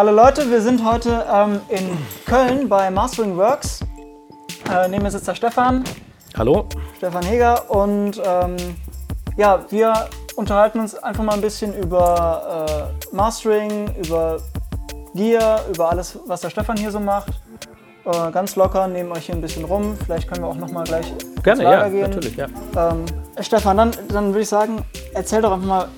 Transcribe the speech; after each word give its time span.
Hallo 0.00 0.12
Leute, 0.12 0.50
wir 0.50 0.62
sind 0.62 0.82
heute 0.82 1.26
ähm, 1.30 1.60
in 1.68 1.86
Köln 2.24 2.70
bei 2.70 2.90
Mastering 2.90 3.36
Works. 3.36 3.80
Äh, 4.72 4.88
neben 4.88 5.02
mir 5.02 5.10
sitzt 5.10 5.28
der 5.28 5.34
Stefan. 5.34 5.84
Hallo. 6.38 6.64
Stefan 6.96 7.22
Heger 7.22 7.70
und 7.70 8.18
ähm, 8.24 8.56
ja, 9.36 9.62
wir 9.68 9.92
unterhalten 10.36 10.80
uns 10.80 10.94
einfach 10.94 11.22
mal 11.22 11.34
ein 11.34 11.42
bisschen 11.42 11.74
über 11.74 12.90
äh, 13.12 13.14
Mastering, 13.14 13.94
über 13.96 14.38
Gear, 15.14 15.60
über 15.68 15.90
alles, 15.90 16.18
was 16.24 16.40
der 16.40 16.48
Stefan 16.48 16.78
hier 16.78 16.92
so 16.92 16.98
macht. 16.98 17.34
Äh, 18.06 18.30
ganz 18.32 18.56
locker, 18.56 18.88
nehmen 18.88 19.12
euch 19.12 19.26
hier 19.26 19.34
ein 19.34 19.42
bisschen 19.42 19.66
rum. 19.66 19.98
Vielleicht 20.02 20.28
können 20.28 20.42
wir 20.42 20.48
auch 20.48 20.56
noch 20.56 20.70
mal 20.70 20.84
gleich 20.84 21.12
Gerne, 21.42 21.62
ja, 21.62 21.88
gehen. 21.90 22.00
natürlich, 22.00 22.36
ja. 22.36 22.46
Ähm, 22.74 23.04
Stefan, 23.42 23.76
dann, 23.76 23.90
dann 24.08 24.28
würde 24.28 24.40
ich 24.40 24.48
sagen, 24.48 24.82
erzähl 25.12 25.42
doch 25.42 25.52
einfach 25.52 25.66
mal 25.66 25.88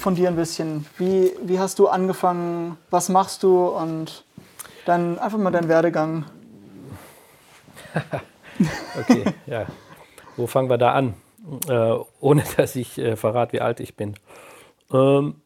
von 0.00 0.14
dir 0.14 0.28
ein 0.28 0.36
bisschen. 0.36 0.86
Wie, 0.98 1.32
wie 1.42 1.58
hast 1.58 1.78
du 1.78 1.88
angefangen? 1.88 2.76
Was 2.90 3.08
machst 3.08 3.42
du? 3.42 3.66
Und 3.66 4.24
dann 4.86 5.18
einfach 5.18 5.38
mal 5.38 5.50
deinen 5.50 5.68
Werdegang. 5.68 6.24
Okay, 8.98 9.24
ja. 9.46 9.64
Wo 10.36 10.46
fangen 10.46 10.68
wir 10.68 10.76
da 10.76 10.92
an? 10.92 11.14
Äh, 11.66 11.94
ohne 12.20 12.44
dass 12.58 12.76
ich 12.76 12.98
äh, 12.98 13.16
verrate, 13.16 13.54
wie 13.54 13.62
alt 13.62 13.80
ich 13.80 13.96
bin. 13.96 14.16
Ähm, 14.92 15.36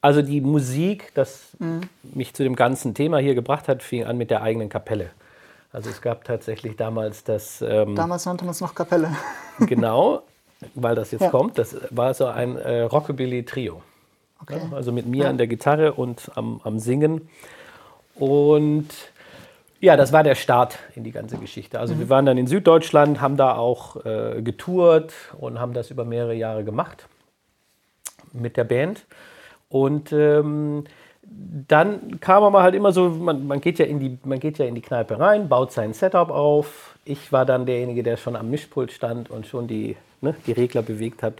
also 0.00 0.22
die 0.22 0.40
Musik, 0.40 1.12
das 1.12 1.54
mich 2.02 2.32
zu 2.32 2.42
dem 2.42 2.56
ganzen 2.56 2.94
Thema 2.94 3.18
hier 3.18 3.34
gebracht 3.34 3.68
hat, 3.68 3.82
fing 3.82 4.04
an 4.04 4.16
mit 4.16 4.30
der 4.30 4.42
eigenen 4.42 4.70
Kapelle. 4.70 5.10
Also 5.72 5.90
es 5.90 6.00
gab 6.00 6.24
tatsächlich 6.24 6.76
damals 6.76 7.22
das, 7.24 7.60
ähm, 7.60 7.96
Damals 7.96 8.24
nannte 8.24 8.44
man 8.44 8.52
es 8.52 8.62
noch 8.62 8.74
Kapelle. 8.74 9.14
genau, 9.58 10.22
weil 10.74 10.94
das 10.94 11.10
jetzt 11.10 11.22
Ja. 11.22 11.30
kommt, 11.30 11.58
das 11.58 11.76
war 11.90 12.14
so 12.14 12.26
ein 12.26 12.56
äh, 12.56 12.82
Rockabilly-Trio. 12.82 13.82
Okay. 14.42 14.58
Ja, 14.58 14.76
also 14.76 14.92
mit 14.92 15.06
mir 15.06 15.28
an 15.28 15.38
der 15.38 15.46
Gitarre 15.46 15.92
und 15.92 16.30
am, 16.34 16.60
am 16.64 16.78
Singen. 16.78 17.28
Und 18.16 18.88
ja, 19.80 19.96
das 19.96 20.12
war 20.12 20.22
der 20.22 20.34
Start 20.34 20.78
in 20.94 21.04
die 21.04 21.12
ganze 21.12 21.38
Geschichte. 21.38 21.80
Also 21.80 21.98
wir 21.98 22.08
waren 22.08 22.24
dann 22.24 22.38
in 22.38 22.46
Süddeutschland, 22.46 23.20
haben 23.20 23.36
da 23.36 23.56
auch 23.56 24.04
äh, 24.04 24.40
getourt 24.42 25.12
und 25.38 25.58
haben 25.58 25.72
das 25.72 25.90
über 25.90 26.04
mehrere 26.04 26.34
Jahre 26.34 26.64
gemacht 26.64 27.08
mit 28.32 28.56
der 28.56 28.64
Band. 28.64 29.04
Und 29.68 30.12
ähm, 30.12 30.84
dann 31.22 32.20
kam 32.20 32.42
aber 32.42 32.62
halt 32.62 32.74
immer 32.74 32.92
so, 32.92 33.08
man, 33.08 33.46
man, 33.46 33.60
geht 33.60 33.78
ja 33.78 33.86
in 33.86 34.00
die, 34.00 34.18
man 34.24 34.38
geht 34.38 34.58
ja 34.58 34.66
in 34.66 34.74
die 34.74 34.82
Kneipe 34.82 35.18
rein, 35.18 35.48
baut 35.48 35.72
sein 35.72 35.94
Setup 35.94 36.30
auf. 36.30 36.96
Ich 37.04 37.32
war 37.32 37.44
dann 37.46 37.66
derjenige, 37.66 38.02
der 38.02 38.16
schon 38.16 38.36
am 38.36 38.50
Mischpult 38.50 38.92
stand 38.92 39.30
und 39.30 39.46
schon 39.46 39.66
die, 39.66 39.96
ne, 40.22 40.34
die 40.46 40.52
Regler 40.52 40.82
bewegt 40.82 41.22
hat 41.22 41.34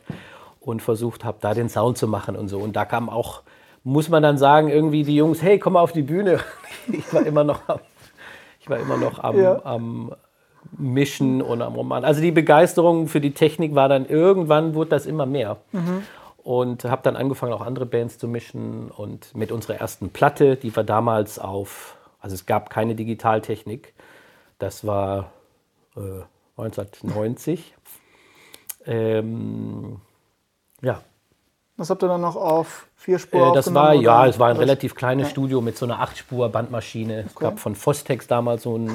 und 0.61 0.83
versucht 0.83 1.25
habe, 1.25 1.39
da 1.41 1.55
den 1.55 1.69
Sound 1.69 1.99
zu 1.99 2.07
machen 2.07 2.37
und 2.37 2.49
so. 2.49 2.59
Und 2.59 2.75
da 2.77 2.85
kam 2.85 3.09
auch, 3.09 3.43
muss 3.85 4.09
man 4.09 4.23
dann 4.23 4.39
sagen, 4.39 4.69
irgendwie 4.69 5.03
die 5.05 5.17
Jungs, 5.17 5.43
hey, 5.43 5.59
komm 5.59 5.73
mal 5.75 5.81
auf 5.81 5.93
die 5.93 6.03
Bühne. 6.03 6.41
Ich 6.93 7.15
war 7.15 7.25
immer 7.25 7.45
noch 7.45 7.69
am, 7.69 7.79
ich 8.59 8.69
war 8.69 8.79
immer 8.79 8.97
noch 8.97 9.21
am, 9.21 9.39
Ja. 9.41 9.61
am 9.65 10.13
Mischen 10.77 11.41
und 11.43 11.63
am 11.63 11.75
Roman. 11.77 12.05
Also 12.05 12.21
die 12.21 12.33
Begeisterung 12.33 13.07
für 13.07 13.21
die 13.21 13.35
Technik 13.35 13.75
war 13.77 13.89
dann 13.89 14.05
irgendwann, 14.07 14.75
wurde 14.75 14.91
das 14.91 15.07
immer 15.07 15.27
mehr. 15.27 15.59
Und 16.43 16.85
habe 16.85 17.03
dann 17.05 17.15
angefangen, 17.15 17.53
auch 17.53 17.61
andere 17.61 17.87
Bands 17.87 18.19
zu 18.19 18.27
mischen. 18.27 18.91
Und 18.91 19.33
mit 19.37 19.53
unserer 19.53 19.77
ersten 19.77 20.11
Platte, 20.11 20.57
die 20.57 20.75
war 20.75 20.83
damals 20.83 21.39
auf, 21.39 21.97
also 22.21 22.35
es 22.35 22.47
gab 22.47 22.69
keine 22.71 22.97
Digitaltechnik. 22.97 23.95
Das 24.59 24.85
war 24.87 25.31
äh, 25.97 26.01
1990. 26.57 27.75
Ähm, 28.87 30.01
ja, 30.83 31.01
Was 31.77 31.91
habt 31.91 32.03
ihr 32.03 32.09
dann 32.09 32.21
noch 32.21 32.37
auf 32.37 32.87
vier 32.97 33.19
Spur 33.19 33.51
äh, 33.51 33.55
das 33.55 33.73
war, 33.73 33.95
ja, 33.95 34.21
oder? 34.21 34.31
es 34.31 34.39
war 34.39 34.49
ein 34.51 34.57
relativ 34.57 34.95
kleines 34.95 35.31
Studio 35.31 35.61
mit 35.61 35.77
so 35.79 35.87
einer 35.87 36.01
8-Spur-Bandmaschine. 36.05 37.25
Es 37.27 37.35
gab 37.35 37.59
von 37.59 37.75
Fostex 37.75 38.27
damals 38.27 38.63
so 38.65 38.77
ein, 38.79 38.91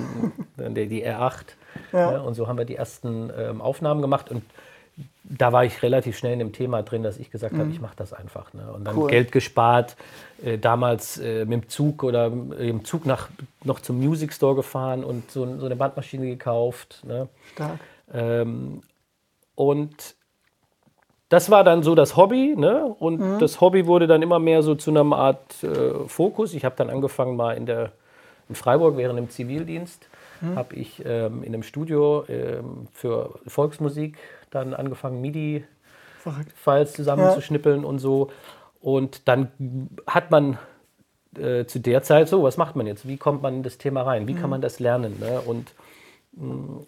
die, 0.58 0.88
die 0.88 1.06
R8. 1.06 1.46
Ja. 1.94 2.12
Ja, 2.14 2.20
und 2.22 2.34
so 2.34 2.48
haben 2.48 2.58
wir 2.58 2.66
die 2.66 2.76
ersten 2.76 3.32
ähm, 3.38 3.62
Aufnahmen 3.62 4.02
gemacht. 4.02 4.32
Und 4.32 4.44
da 5.24 5.54
war 5.54 5.64
ich 5.64 5.84
relativ 5.84 6.18
schnell 6.18 6.34
in 6.34 6.40
dem 6.40 6.54
Thema 6.54 6.82
drin, 6.82 7.04
dass 7.04 7.18
ich 7.20 7.30
gesagt 7.30 7.56
habe, 7.58 7.70
ich 7.70 7.80
mache 7.80 7.96
das 7.96 8.14
einfach. 8.14 8.54
Ne? 8.54 8.72
Und 8.74 8.86
dann 8.86 8.96
Mhm. 8.96 9.02
Cool. 9.04 9.10
Geld 9.12 9.32
gespart, 9.32 9.96
äh, 10.44 10.58
damals 10.58 11.20
äh, 11.20 11.46
mit 11.46 11.64
dem 11.64 11.70
Zug 11.70 12.04
oder 12.04 12.32
äh, 12.58 12.70
im 12.70 12.84
Zug 12.84 13.06
nach, 13.06 13.30
noch 13.64 13.80
zum 13.80 14.00
Music 14.00 14.34
Store 14.34 14.56
gefahren 14.56 15.04
und 15.04 15.30
so, 15.30 15.46
so 15.60 15.66
eine 15.66 15.76
Bandmaschine 15.76 16.26
gekauft. 16.26 17.04
Ne? 17.06 17.28
Stark. 17.54 17.80
Ähm, 18.14 18.82
und 19.58 20.16
das 21.28 21.50
war 21.52 21.66
dann 21.66 21.84
so 21.84 21.94
das 21.94 22.16
Hobby, 22.16 22.56
ne? 22.56 22.86
Und 22.86 23.40
das 23.40 23.60
Hobby 23.60 23.86
wurde 23.86 24.08
dann 24.08 24.22
immer 24.22 24.40
mehr 24.40 24.64
so 24.64 24.76
zu 24.76 24.92
einer 24.92 25.04
Art 25.14 25.62
äh, 25.62 26.08
Fokus. 26.08 26.54
Ich 26.54 26.64
habe 26.64 26.76
dann 26.78 26.90
angefangen 26.90 27.36
mal 27.36 27.58
in 27.58 27.66
der 27.66 27.92
in 28.48 28.56
Freiburg 28.56 28.96
während 28.96 29.20
dem 29.20 29.30
Zivildienst 29.30 30.08
habe 30.56 30.76
ich 30.76 31.04
ähm, 31.06 31.44
in 31.44 31.54
einem 31.54 31.64
Studio 31.64 32.24
ähm, 32.28 32.88
für 32.94 33.40
Volksmusik 33.48 34.18
dann 34.52 34.74
angefangen 34.74 35.22
MIDI-Files 35.22 36.94
zusammenzuschnippeln 36.94 37.84
und 37.84 38.00
so. 38.00 38.30
Und 38.80 39.28
dann 39.28 39.52
hat 40.06 40.32
man 40.32 40.58
äh, 41.38 41.66
zu 41.66 41.80
der 41.80 42.04
Zeit 42.04 42.30
so, 42.30 42.44
was 42.44 42.58
macht 42.58 42.76
man 42.76 42.88
jetzt? 42.88 43.08
Wie 43.08 43.18
kommt 43.18 43.42
man 43.42 43.56
in 43.56 43.64
das 43.64 43.78
Thema 43.78 44.04
rein? 44.04 44.28
Wie 44.28 44.36
kann 44.36 44.50
man 44.50 44.62
das 44.62 44.80
lernen? 44.80 45.20
Ne? 45.20 45.42
Und 45.42 45.74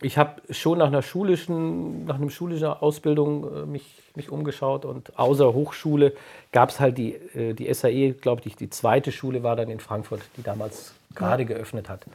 ich 0.02 0.18
habe 0.18 0.42
schon 0.52 0.78
nach 0.78 0.88
einer 0.88 1.02
schulischen, 1.02 2.06
nach 2.06 2.16
einer 2.16 2.30
schulischen 2.30 2.68
Ausbildung 2.68 3.56
äh, 3.56 3.66
mich, 3.66 4.04
mich 4.16 4.30
umgeschaut 4.30 4.86
und 4.86 5.18
außer 5.18 5.54
Hochschule 5.54 6.14
gab 6.52 6.70
es 6.70 6.80
halt 6.80 6.98
die, 6.98 7.16
äh, 7.16 7.54
die 7.54 7.74
SAE, 7.74 8.14
glaube 8.14 8.42
ich, 8.46 8.56
die 8.56 8.70
zweite 8.70 9.12
Schule 9.12 9.42
war 9.42 9.56
dann 9.56 9.70
in 9.70 9.80
Frankfurt, 9.80 10.22
die 10.38 10.44
damals 10.44 10.94
gerade 11.16 11.46
geöffnet 11.46 11.90
hat, 11.90 12.06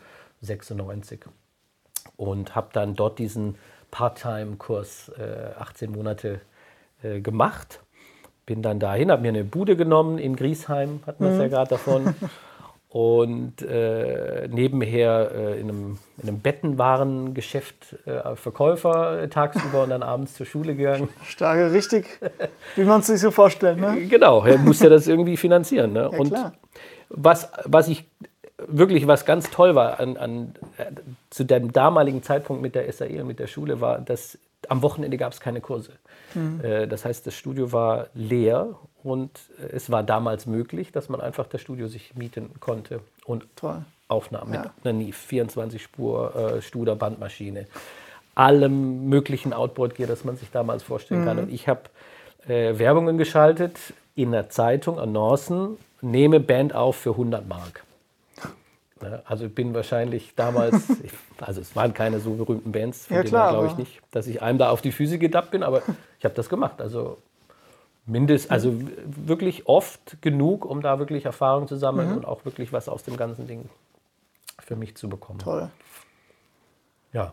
96. 0.43 1.25
Und 2.17 2.55
habe 2.55 2.69
dann 2.73 2.95
dort 2.95 3.19
diesen 3.19 3.57
Part-Time-Kurs 3.91 5.11
äh, 5.19 5.59
18 5.59 5.91
Monate 5.91 6.41
äh, 7.03 7.21
gemacht. 7.21 7.81
Bin 8.47 8.63
dann 8.63 8.79
dahin, 8.79 9.11
habe 9.11 9.23
mir 9.23 9.29
eine 9.29 9.45
Bude 9.45 9.75
genommen 9.77 10.19
in 10.19 10.37
Griesheim, 10.37 11.01
hatten 11.07 11.25
wir 11.25 11.33
es 11.33 11.39
ja 11.39 11.49
gerade 11.49 11.71
davon. 11.71 12.15
Und 12.95 13.61
äh, 13.61 14.47
nebenher 14.47 15.33
äh, 15.35 15.61
in, 15.61 15.69
einem, 15.69 15.99
in 16.23 16.29
einem 16.29 16.39
Bettenwarengeschäft 16.39 17.97
äh, 18.07 18.37
Verkäufer 18.37 19.21
äh, 19.21 19.29
tagsüber 19.29 19.83
und 19.83 19.91
dann 19.91 20.05
abends 20.05 20.35
zur 20.35 20.47
Schule 20.47 20.77
gegangen. 20.77 21.09
Starke, 21.25 21.73
richtig, 21.73 22.07
wie 22.77 22.85
man 22.85 23.01
es 23.01 23.09
sich 23.09 23.19
so 23.19 23.33
vorstellt. 23.33 23.81
Ne? 23.81 24.03
Genau, 24.09 24.45
er 24.45 24.59
muss 24.59 24.79
ja 24.79 24.89
das 24.91 25.09
irgendwie 25.09 25.37
finanzieren. 25.37 25.93
Ne? 25.93 26.09
Ja, 26.13 26.19
und 26.21 26.29
klar. 26.29 26.53
was, 27.09 27.51
was 27.65 27.89
ich 27.89 28.05
wirklich, 28.59 29.09
was 29.09 29.25
ganz 29.25 29.51
toll 29.51 29.75
war 29.75 29.99
an, 29.99 30.17
an, 30.17 30.55
äh, 30.77 30.85
zu 31.31 31.43
dem 31.43 31.73
damaligen 31.73 32.23
Zeitpunkt 32.23 32.63
mit 32.63 32.77
der 32.77 32.93
SAE 32.93 33.23
und 33.23 33.27
mit 33.27 33.41
der 33.41 33.49
Schule, 33.49 33.81
war, 33.81 33.99
dass 33.99 34.39
am 34.71 34.83
Wochenende 34.83 35.17
gab 35.17 35.33
es 35.33 35.41
keine 35.41 35.61
Kurse. 35.61 35.93
Mhm. 36.35 36.61
Äh, 36.63 36.87
das 36.87 37.05
heißt, 37.05 37.27
das 37.27 37.35
Studio 37.35 37.73
war 37.73 38.09
leer 38.15 38.75
und 39.03 39.31
es 39.73 39.91
war 39.91 40.03
damals 40.03 40.47
möglich, 40.47 40.93
dass 40.93 41.09
man 41.09 41.21
einfach 41.21 41.47
das 41.47 41.61
Studio 41.61 41.89
sich 41.89 42.15
mieten 42.15 42.51
konnte 42.61 43.01
und 43.25 43.47
Toll. 43.57 43.85
Aufnahmen 44.09 44.53
Ja. 44.55 44.63
mit 44.63 44.71
einer 44.85 44.93
NIF, 44.99 45.17
24 45.17 45.83
Spur 45.83 46.35
äh, 46.57 46.63
Studer 46.63 46.95
Bandmaschine, 46.97 47.67
allem 48.35 49.09
möglichen 49.09 49.53
Outboard-Gear, 49.53 50.09
das 50.09 50.25
man 50.25 50.37
sich 50.37 50.51
damals 50.51 50.83
vorstellen 50.83 51.23
Mhm. 51.23 51.27
kann. 51.27 51.39
Und 51.39 51.53
ich 51.53 51.69
habe 51.69 51.83
äh, 52.49 52.79
Werbungen 52.79 53.17
geschaltet 53.17 53.77
in 54.15 54.33
der 54.33 54.51
Zeitung, 54.51 54.99
Annoncen, 54.99 55.79
nehme 56.03 56.41
Band 56.41 56.75
auf 56.75 56.97
für 56.97 57.11
100 57.13 57.49
Mark. 57.49 57.84
Ne, 59.11 59.23
Also 59.27 59.47
ich 59.47 59.55
bin 59.55 59.75
wahrscheinlich 59.75 60.35
damals, 60.35 60.89
ich, 61.03 61.13
also 61.41 61.61
es 61.61 61.77
waren 61.77 61.93
keine 61.95 62.21
so 62.21 62.35
berühmten 62.35 62.73
Bands, 62.73 63.07
von 63.07 63.17
Ja, 63.19 63.23
denen 63.23 63.49
glaube 63.49 63.67
ich 63.67 63.77
nicht, 63.77 64.01
dass 64.13 64.27
ich 64.27 64.41
einem 64.43 64.59
da 64.59 64.71
auf 64.71 64.81
die 64.83 64.93
Füße 64.93 65.19
gedappt 65.19 65.51
bin, 65.51 65.63
aber 65.63 65.83
ich 66.19 66.25
habe 66.25 66.35
das 66.35 66.49
gemacht. 66.49 66.81
Also 66.81 67.19
mindest, 68.07 68.51
also 68.51 68.75
wirklich 69.07 69.67
oft 69.69 70.21
genug, 70.23 70.65
um 70.65 70.81
da 70.83 70.99
wirklich 70.99 71.25
Erfahrung 71.25 71.69
zu 71.69 71.77
sammeln 71.77 72.11
Mhm. 72.11 72.17
und 72.19 72.25
auch 72.27 72.45
wirklich 72.45 72.73
was 72.73 72.89
aus 72.89 73.03
dem 73.03 73.17
ganzen 73.17 73.47
Ding 73.47 73.69
für 74.59 74.77
mich 74.77 74.97
zu 74.97 75.09
bekommen. 75.09 75.39
Toll. 75.39 75.71
Ja, 77.13 77.33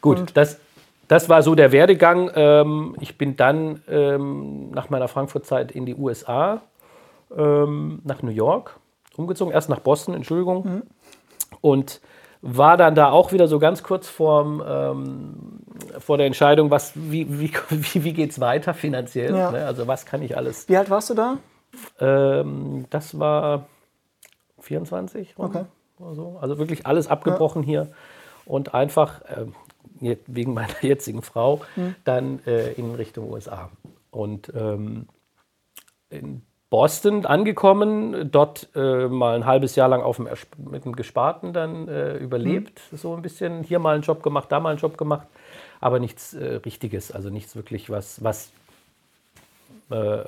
gut, 0.00 0.18
Und- 0.18 0.36
das, 0.36 0.58
das 1.08 1.28
war 1.28 1.42
so 1.42 1.54
der 1.54 1.72
Werdegang. 1.72 2.30
Ähm, 2.34 2.96
ich 3.00 3.18
bin 3.18 3.36
dann 3.36 3.82
ähm, 3.88 4.70
nach 4.70 4.88
meiner 4.90 5.08
Frankfurt-Zeit 5.08 5.72
in 5.72 5.84
die 5.86 5.94
USA, 5.94 6.62
ähm, 7.36 8.00
nach 8.04 8.22
New 8.22 8.30
York 8.30 8.78
umgezogen, 9.16 9.52
erst 9.52 9.68
nach 9.68 9.80
Boston, 9.80 10.14
Entschuldigung, 10.14 10.64
Mhm. 10.66 10.82
Und 11.62 12.02
war 12.42 12.76
dann 12.76 12.94
da 12.94 13.10
auch 13.10 13.32
wieder 13.32 13.46
so 13.48 13.58
ganz 13.58 13.82
kurz 13.82 14.08
vorm, 14.08 14.62
ähm, 14.66 15.34
vor 16.00 16.18
der 16.18 16.26
Entscheidung, 16.26 16.70
was, 16.70 16.92
wie, 16.94 17.40
wie, 17.40 17.52
wie, 17.70 18.04
wie 18.04 18.12
geht 18.12 18.32
es 18.32 18.40
weiter 18.40 18.74
finanziell? 18.74 19.34
Ja. 19.34 19.50
Ne? 19.52 19.64
Also 19.64 19.86
was 19.86 20.04
kann 20.06 20.20
ich 20.22 20.36
alles 20.36 20.68
Wie 20.68 20.76
alt 20.76 20.90
warst 20.90 21.08
du 21.10 21.14
da? 21.14 21.38
ähm, 22.00 22.84
das 22.90 23.18
war 23.18 23.66
24 24.60 25.38
rum 25.38 25.46
Okay. 25.46 25.64
oder 25.98 26.14
so. 26.14 26.38
Also 26.40 26.58
wirklich 26.58 26.86
alles 26.86 27.06
abgebrochen 27.08 27.62
hier 27.62 27.88
und 28.44 28.74
einfach 28.74 29.20
je- 30.00 30.18
wegen 30.26 30.52
meiner 30.54 30.68
jetzigen 30.82 31.22
Frau 31.22 31.60
Mhm. 31.76 31.94
dann 32.04 32.40
äh, 32.46 32.72
in 32.72 32.94
Richtung 32.94 33.30
USA. 33.30 33.70
Und 34.10 34.52
ähm, 34.54 35.06
in 36.10 36.42
Boston 36.72 37.26
angekommen, 37.26 38.30
dort 38.32 38.66
äh, 38.74 39.06
mal 39.06 39.34
ein 39.36 39.44
halbes 39.44 39.76
Jahr 39.76 39.88
lang 39.88 40.00
auf 40.00 40.16
dem 40.16 40.26
Ersp 40.26 40.48
mit 40.56 40.86
dem 40.86 40.96
Gesparten 40.96 41.52
dann 41.52 41.86
äh, 41.86 42.16
überlebt, 42.16 42.80
so 42.90 43.14
ein 43.14 43.20
bisschen. 43.20 43.62
Hier 43.62 43.78
mal 43.78 43.92
einen 43.94 44.02
Job 44.02 44.22
gemacht, 44.22 44.46
da 44.50 44.58
mal 44.58 44.70
einen 44.70 44.78
Job 44.78 44.96
gemacht, 44.96 45.26
aber 45.82 45.98
nichts 45.98 46.32
äh, 46.32 46.60
Richtiges, 46.64 47.12
also 47.12 47.28
nichts 47.28 47.56
wirklich 47.56 47.90
was, 47.90 48.24
was 48.24 48.52
äh, 49.90 50.22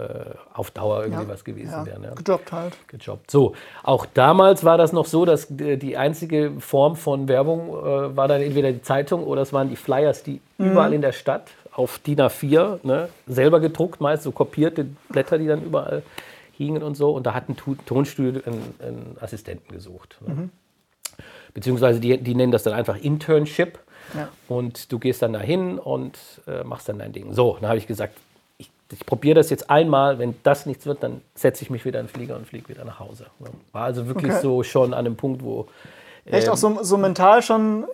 auf 0.53 0.71
Dauer 0.71 1.05
irgendwie 1.05 1.23
Ja, 1.23 1.29
was 1.29 1.45
gewesen 1.45 1.71
Ja, 1.71 1.87
wäre. 1.87 1.99
Ne? 1.99 2.13
gejobbt 2.15 2.53
halt. 2.53 2.77
gejobbt. 2.89 3.31
So, 3.31 3.55
auch 3.83 4.05
damals 4.13 4.65
war 4.65 4.77
das 4.77 4.93
noch 4.93 5.07
so, 5.07 5.25
dass 5.25 5.51
äh, 5.51 5.79
die 5.79 5.97
einzige 5.97 6.53
Form 6.59 6.97
von 6.97 7.27
Werbung 7.27 7.71
äh, 7.71 8.15
war 8.15 8.29
dann 8.29 8.43
entweder 8.43 8.71
die 8.71 8.83
Zeitung 8.83 9.25
oder 9.25 9.41
es 9.41 9.55
waren 9.55 9.71
die 9.71 9.77
Flyers, 9.77 10.23
die 10.23 10.43
überall 10.59 10.93
in 10.93 11.01
der 11.01 11.13
Stadt 11.13 11.49
auf 11.73 11.99
DIN 12.01 12.21
A4, 12.21 12.81
ne, 12.83 13.09
selber 13.27 13.61
gedruckt, 13.61 14.03
meist 14.03 14.25
so 14.25 14.31
kopierte 14.31 14.85
Blätter, 15.09 15.39
die 15.39 15.47
dann 15.47 15.63
überall 15.63 16.03
hingen 16.57 16.83
und 16.83 16.95
so. 16.97 17.11
Und 17.11 17.25
da 17.27 17.35
hat 17.35 17.49
ein 17.49 17.57
Tu- 17.57 17.77
Tonstudio 17.87 18.43
einen, 18.47 18.75
einen 18.81 19.17
Assistenten 19.21 19.73
gesucht. 19.73 20.19
Ne? 20.27 20.49
Beziehungsweise 21.53 22.01
die, 22.01 22.19
die 22.19 22.35
nennen 22.35 22.53
das 22.53 22.63
dann 22.65 22.73
einfach 22.75 22.97
Internship. 22.97 23.79
Ja. 24.15 24.29
Und 24.49 24.93
du 24.93 24.99
gehst 24.99 25.23
dann 25.23 25.33
dahin 25.33 25.79
und 25.79 26.19
äh, 26.47 26.63
machst 26.65 26.89
dann 26.89 26.99
dein 26.99 27.13
Ding. 27.13 27.33
So, 27.33 27.57
dann 27.61 27.69
habe 27.69 27.79
ich 27.79 27.87
gesagt, 27.87 28.15
ich, 28.59 28.71
ich 28.93 29.07
probiere 29.07 29.37
das 29.37 29.51
jetzt 29.51 29.71
einmal. 29.71 30.19
Wenn 30.19 30.35
das 30.43 30.67
nichts 30.67 30.85
wird, 30.87 31.03
dann 31.03 31.23
setze 31.35 31.63
ich 31.63 31.71
mich 31.71 31.85
wieder 31.85 32.01
in 32.01 32.07
den 32.07 32.13
Flieger 32.13 32.37
und 32.37 32.47
fliege 32.47 32.69
wieder 32.69 32.85
nach 32.85 32.99
Hause. 33.01 33.27
Ja. 33.41 33.47
War 33.73 33.85
also 33.85 34.07
wirklich 34.07 34.33
Okay. 34.33 34.43
so 34.43 34.63
schon 34.63 34.93
an 34.93 35.07
einem 35.07 35.17
Punkt, 35.17 35.43
wo. 35.43 35.69
Echt 36.27 36.47
ähm, 36.47 36.53
auch 36.53 36.57
so, 36.57 36.83
so 36.83 36.97
mental 36.99 37.43
schon. 37.43 37.85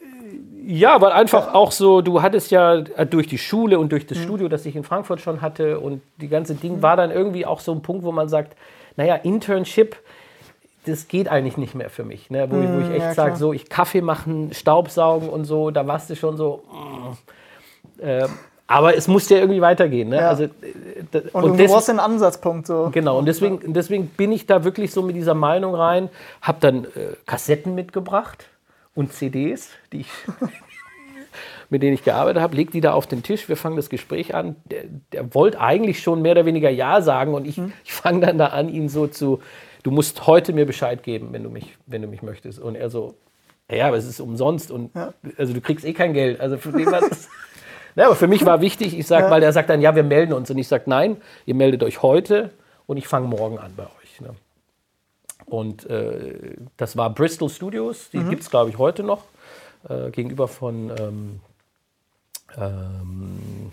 Ja, 0.66 1.00
weil 1.00 1.12
einfach 1.12 1.54
auch 1.54 1.72
so, 1.72 2.00
du 2.00 2.22
hattest 2.22 2.50
ja 2.50 2.74
äh, 2.76 3.06
durch 3.06 3.26
die 3.26 3.38
Schule 3.38 3.78
und 3.78 3.90
durch 3.92 4.06
das 4.06 4.18
Studio, 4.18 4.48
das 4.48 4.64
ich 4.66 4.76
in 4.76 4.84
Frankfurt 4.84 5.20
schon 5.20 5.40
hatte 5.40 5.80
und 5.80 6.02
die 6.20 6.28
ganze 6.28 6.54
Ding 6.54 6.82
war 6.82 6.96
dann 6.96 7.10
irgendwie 7.10 7.46
auch 7.46 7.60
so 7.60 7.72
ein 7.72 7.82
Punkt, 7.82 8.04
wo 8.04 8.12
man 8.12 8.28
sagt, 8.28 8.56
naja, 8.96 9.14
Internship, 9.16 9.96
das 10.86 11.08
geht 11.08 11.28
eigentlich 11.28 11.56
nicht 11.56 11.74
mehr 11.74 11.90
für 11.90 12.04
mich. 12.04 12.30
Ne? 12.30 12.46
Wo, 12.50 12.60
ich- 12.60 12.68
wo 12.68 12.78
ich 12.80 12.90
echt 12.90 13.00
ja, 13.00 13.14
sage, 13.14 13.36
so 13.36 13.52
ich 13.52 13.68
Kaffee 13.68 14.00
machen, 14.02 14.52
Staubsaugen 14.52 15.28
und 15.28 15.44
so, 15.44 15.70
da 15.70 15.86
warst 15.86 16.08
du 16.10 16.16
schon 16.16 16.36
so. 16.36 16.62
mm. 16.72 18.02
Ähm, 18.02 18.28
aber 18.66 18.96
es 18.96 19.08
musste 19.08 19.34
ja 19.34 19.40
irgendwie 19.40 19.60
weitergehen. 19.60 20.10
Ne? 20.10 20.16
Ja. 20.16 20.28
Also, 20.28 20.44
äh, 20.44 20.48
Und, 21.32 21.42
und 21.44 21.58
du 21.58 21.66
brauchst 21.66 21.88
den 21.88 21.98
Ansatzpunkt 21.98 22.68
so. 22.68 22.88
Genau, 22.92 23.18
und 23.18 23.26
deswegen, 23.26 23.72
deswegen 23.72 24.06
bin 24.06 24.30
ich 24.30 24.46
da 24.46 24.62
wirklich 24.62 24.92
so 24.92 25.02
mit 25.02 25.16
dieser 25.16 25.34
Meinung 25.34 25.74
rein, 25.74 26.08
habe 26.40 26.58
dann 26.60 26.84
äh, 26.84 26.88
Kassetten 27.26 27.74
mitgebracht 27.74 28.46
und 28.94 29.12
CDs, 29.12 29.70
die 29.92 30.00
ich, 30.00 30.08
mit 31.70 31.82
denen 31.82 31.94
ich 31.94 32.02
gearbeitet 32.04 32.42
habe, 32.42 32.56
leg 32.56 32.70
die 32.70 32.80
da 32.80 32.92
auf 32.92 33.06
den 33.06 33.22
Tisch, 33.22 33.48
wir 33.48 33.56
fangen 33.56 33.76
das 33.76 33.88
Gespräch 33.90 34.34
an. 34.34 34.56
Der, 34.64 34.84
der 35.12 35.34
wollte 35.34 35.60
eigentlich 35.60 36.02
schon 36.02 36.22
mehr 36.22 36.32
oder 36.32 36.46
weniger 36.46 36.70
Ja 36.70 37.00
sagen 37.00 37.34
und 37.34 37.46
ich, 37.46 37.56
Mhm. 37.58 37.72
ich 37.84 37.92
fange 37.92 38.26
dann 38.26 38.38
da 38.38 38.46
an, 38.46 38.68
ihn 38.68 38.88
so 38.88 39.06
zu, 39.06 39.40
du 39.82 39.90
musst 39.90 40.26
heute 40.26 40.52
mir 40.52 40.66
Bescheid 40.66 41.02
geben, 41.02 41.28
wenn 41.32 41.42
du 41.44 41.50
mich, 41.50 41.76
wenn 41.86 42.02
du 42.02 42.08
mich 42.08 42.22
möchtest. 42.22 42.58
Und 42.58 42.74
er 42.74 42.90
so, 42.90 43.14
ja, 43.70 43.86
aber 43.86 43.96
es 43.96 44.06
ist 44.06 44.20
umsonst 44.20 44.70
und 44.70 44.94
Ja. 44.94 45.14
also 45.38 45.52
du 45.52 45.60
kriegst 45.60 45.84
eh 45.84 45.92
kein 45.92 46.12
Geld. 46.12 46.40
Also 46.40 46.56
für 46.58 46.72
den 46.72 46.86
war 46.86 47.00
das. 47.00 47.28
Ja, 47.96 48.06
aber 48.06 48.14
für 48.14 48.28
mich 48.28 48.46
war 48.46 48.60
wichtig, 48.60 48.96
ich 48.96 49.04
sage, 49.08 49.24
Ja. 49.24 49.30
weil 49.32 49.40
der 49.40 49.52
sagt 49.52 49.68
dann, 49.68 49.80
ja, 49.80 49.96
wir 49.96 50.04
melden 50.04 50.32
uns. 50.32 50.48
Und 50.48 50.58
ich 50.58 50.68
sage, 50.68 50.84
nein, 50.86 51.16
ihr 51.44 51.56
meldet 51.56 51.82
euch 51.82 52.02
heute 52.02 52.50
und 52.86 52.98
ich 52.98 53.08
fange 53.08 53.26
morgen 53.26 53.58
an 53.58 53.72
bei 53.76 53.82
euch. 53.82 53.90
Und 55.50 55.84
äh, 55.90 56.56
das 56.76 56.96
war 56.96 57.10
Bristol 57.10 57.50
Studios, 57.50 58.08
die 58.10 58.20
gibt 58.30 58.42
es, 58.42 58.50
glaube 58.50 58.70
ich, 58.70 58.78
heute 58.78 59.02
noch, 59.02 59.24
äh, 59.88 60.10
gegenüber 60.10 60.46
von, 60.48 60.90
ähm, 60.98 61.40
ähm, 62.56 63.72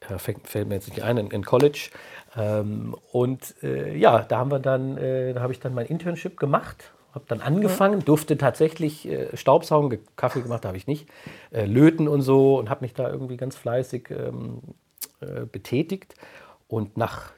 äh, 0.00 0.18
fällt, 0.18 0.48
fällt 0.48 0.68
mir 0.68 0.76
jetzt 0.76 0.88
nicht 0.88 1.02
ein, 1.02 1.18
in, 1.18 1.30
in 1.30 1.44
College. 1.44 1.90
Ähm, 2.36 2.96
und 3.12 3.54
äh, 3.62 3.94
ja, 3.96 4.22
da 4.22 4.38
haben 4.38 4.50
wir 4.50 4.58
dann, 4.58 4.96
äh, 4.96 5.34
da 5.34 5.42
habe 5.42 5.52
ich 5.52 5.60
dann 5.60 5.74
mein 5.74 5.86
Internship 5.86 6.38
gemacht, 6.38 6.92
habe 7.14 7.26
dann 7.28 7.42
angefangen, 7.42 8.04
durfte 8.04 8.38
tatsächlich 8.38 9.06
äh, 9.06 9.36
Staubsaugen, 9.36 9.90
ge- 9.90 10.00
Kaffee 10.16 10.40
gemacht 10.40 10.64
habe 10.64 10.78
ich 10.78 10.86
nicht, 10.86 11.06
äh, 11.50 11.66
löten 11.66 12.08
und 12.08 12.22
so 12.22 12.58
und 12.58 12.70
habe 12.70 12.80
mich 12.80 12.94
da 12.94 13.10
irgendwie 13.10 13.36
ganz 13.36 13.56
fleißig 13.56 14.10
ähm, 14.10 14.62
äh, 15.20 15.44
betätigt. 15.44 16.14
Und 16.68 16.96
nach 16.96 17.32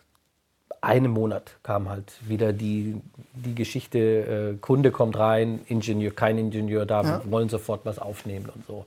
einem 0.85 1.11
Monat 1.13 1.57
kam 1.63 1.89
halt 1.89 2.13
wieder 2.29 2.53
die, 2.53 3.01
die 3.35 3.55
Geschichte, 3.55 3.99
äh, 3.99 4.57
Kunde 4.61 4.91
kommt 4.91 5.19
rein, 5.19 5.61
Ingenieur, 5.67 6.13
kein 6.13 6.39
Ingenieur 6.39 6.87
da, 6.87 7.03
Ja. 7.03 7.23
wollen 7.25 7.49
sofort 7.49 7.85
was 7.85 7.99
aufnehmen 7.99 8.49
und 8.55 8.67
so. 8.67 8.85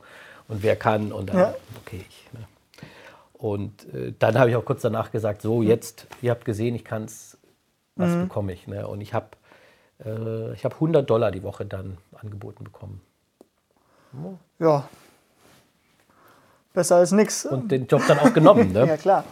Und 0.47 0.63
wer 0.63 0.75
kann 0.75 1.11
und 1.11 1.29
dann, 1.29 1.37
Ja. 1.37 1.55
okay, 1.85 2.03
ich. 2.07 2.29
Ne? 2.33 2.47
Und 3.33 3.93
äh, 3.93 4.13
dann 4.17 4.39
habe 4.39 4.49
ich 4.49 4.55
auch 4.55 4.65
kurz 4.65 4.81
danach 4.81 5.11
gesagt, 5.11 5.41
so 5.41 5.61
jetzt, 5.61 6.07
ihr 6.21 6.31
habt 6.31 6.45
gesehen, 6.45 6.73
ich 6.75 6.83
kann 6.85 7.03
es, 7.03 7.37
was 7.95 8.11
Mhm. 8.11 8.21
bekomme 8.23 8.53
ich? 8.53 8.67
Ne? 8.67 8.87
Und 8.87 9.01
ich 9.01 9.13
habe 9.13 9.27
äh, 10.05 10.53
ich 10.53 10.63
hab 10.63 10.75
100 10.75 11.09
Dollar 11.09 11.31
die 11.31 11.41
Woche 11.43 11.65
dann 11.65 11.97
angeboten 12.21 12.63
bekommen. 12.63 13.01
Ja. 14.59 14.87
Besser 16.73 16.97
als 16.97 17.11
nix. 17.11 17.45
Und 17.45 17.71
den 17.71 17.87
Job 17.87 18.03
dann 18.07 18.19
auch 18.19 18.33
genommen. 18.33 18.71
Ne? 18.71 18.85
Ja, 18.87 18.97
klar. 18.97 19.23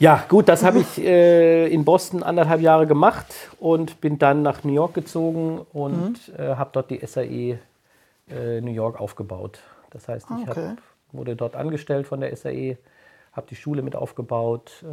Ja, 0.00 0.24
gut, 0.30 0.48
das 0.48 0.64
habe 0.64 0.78
ich 0.78 0.98
äh, 0.98 1.66
in 1.68 1.84
Boston 1.84 2.22
anderthalb 2.22 2.62
Jahre 2.62 2.86
gemacht 2.86 3.26
und 3.58 4.00
bin 4.00 4.18
dann 4.18 4.40
nach 4.40 4.64
New 4.64 4.72
York 4.72 4.94
gezogen 4.94 5.60
und 5.74 6.16
äh, 6.38 6.54
habe 6.56 6.70
dort 6.72 6.90
die 6.90 7.04
SAE 7.06 7.58
äh, 8.30 8.60
New 8.62 8.72
York 8.72 8.98
aufgebaut. 8.98 9.58
Das 9.90 10.08
heißt, 10.08 10.26
ich 10.30 10.48
Ah, 10.48 10.50
okay. 10.50 10.68
hab, 10.70 10.78
wurde 11.12 11.36
dort 11.36 11.54
angestellt 11.54 12.06
von 12.06 12.20
der 12.22 12.34
SAE, 12.34 12.78
habe 13.32 13.46
die 13.50 13.56
Schule 13.56 13.82
mit 13.82 13.94
aufgebaut, 13.94 14.82
äh, 14.84 14.86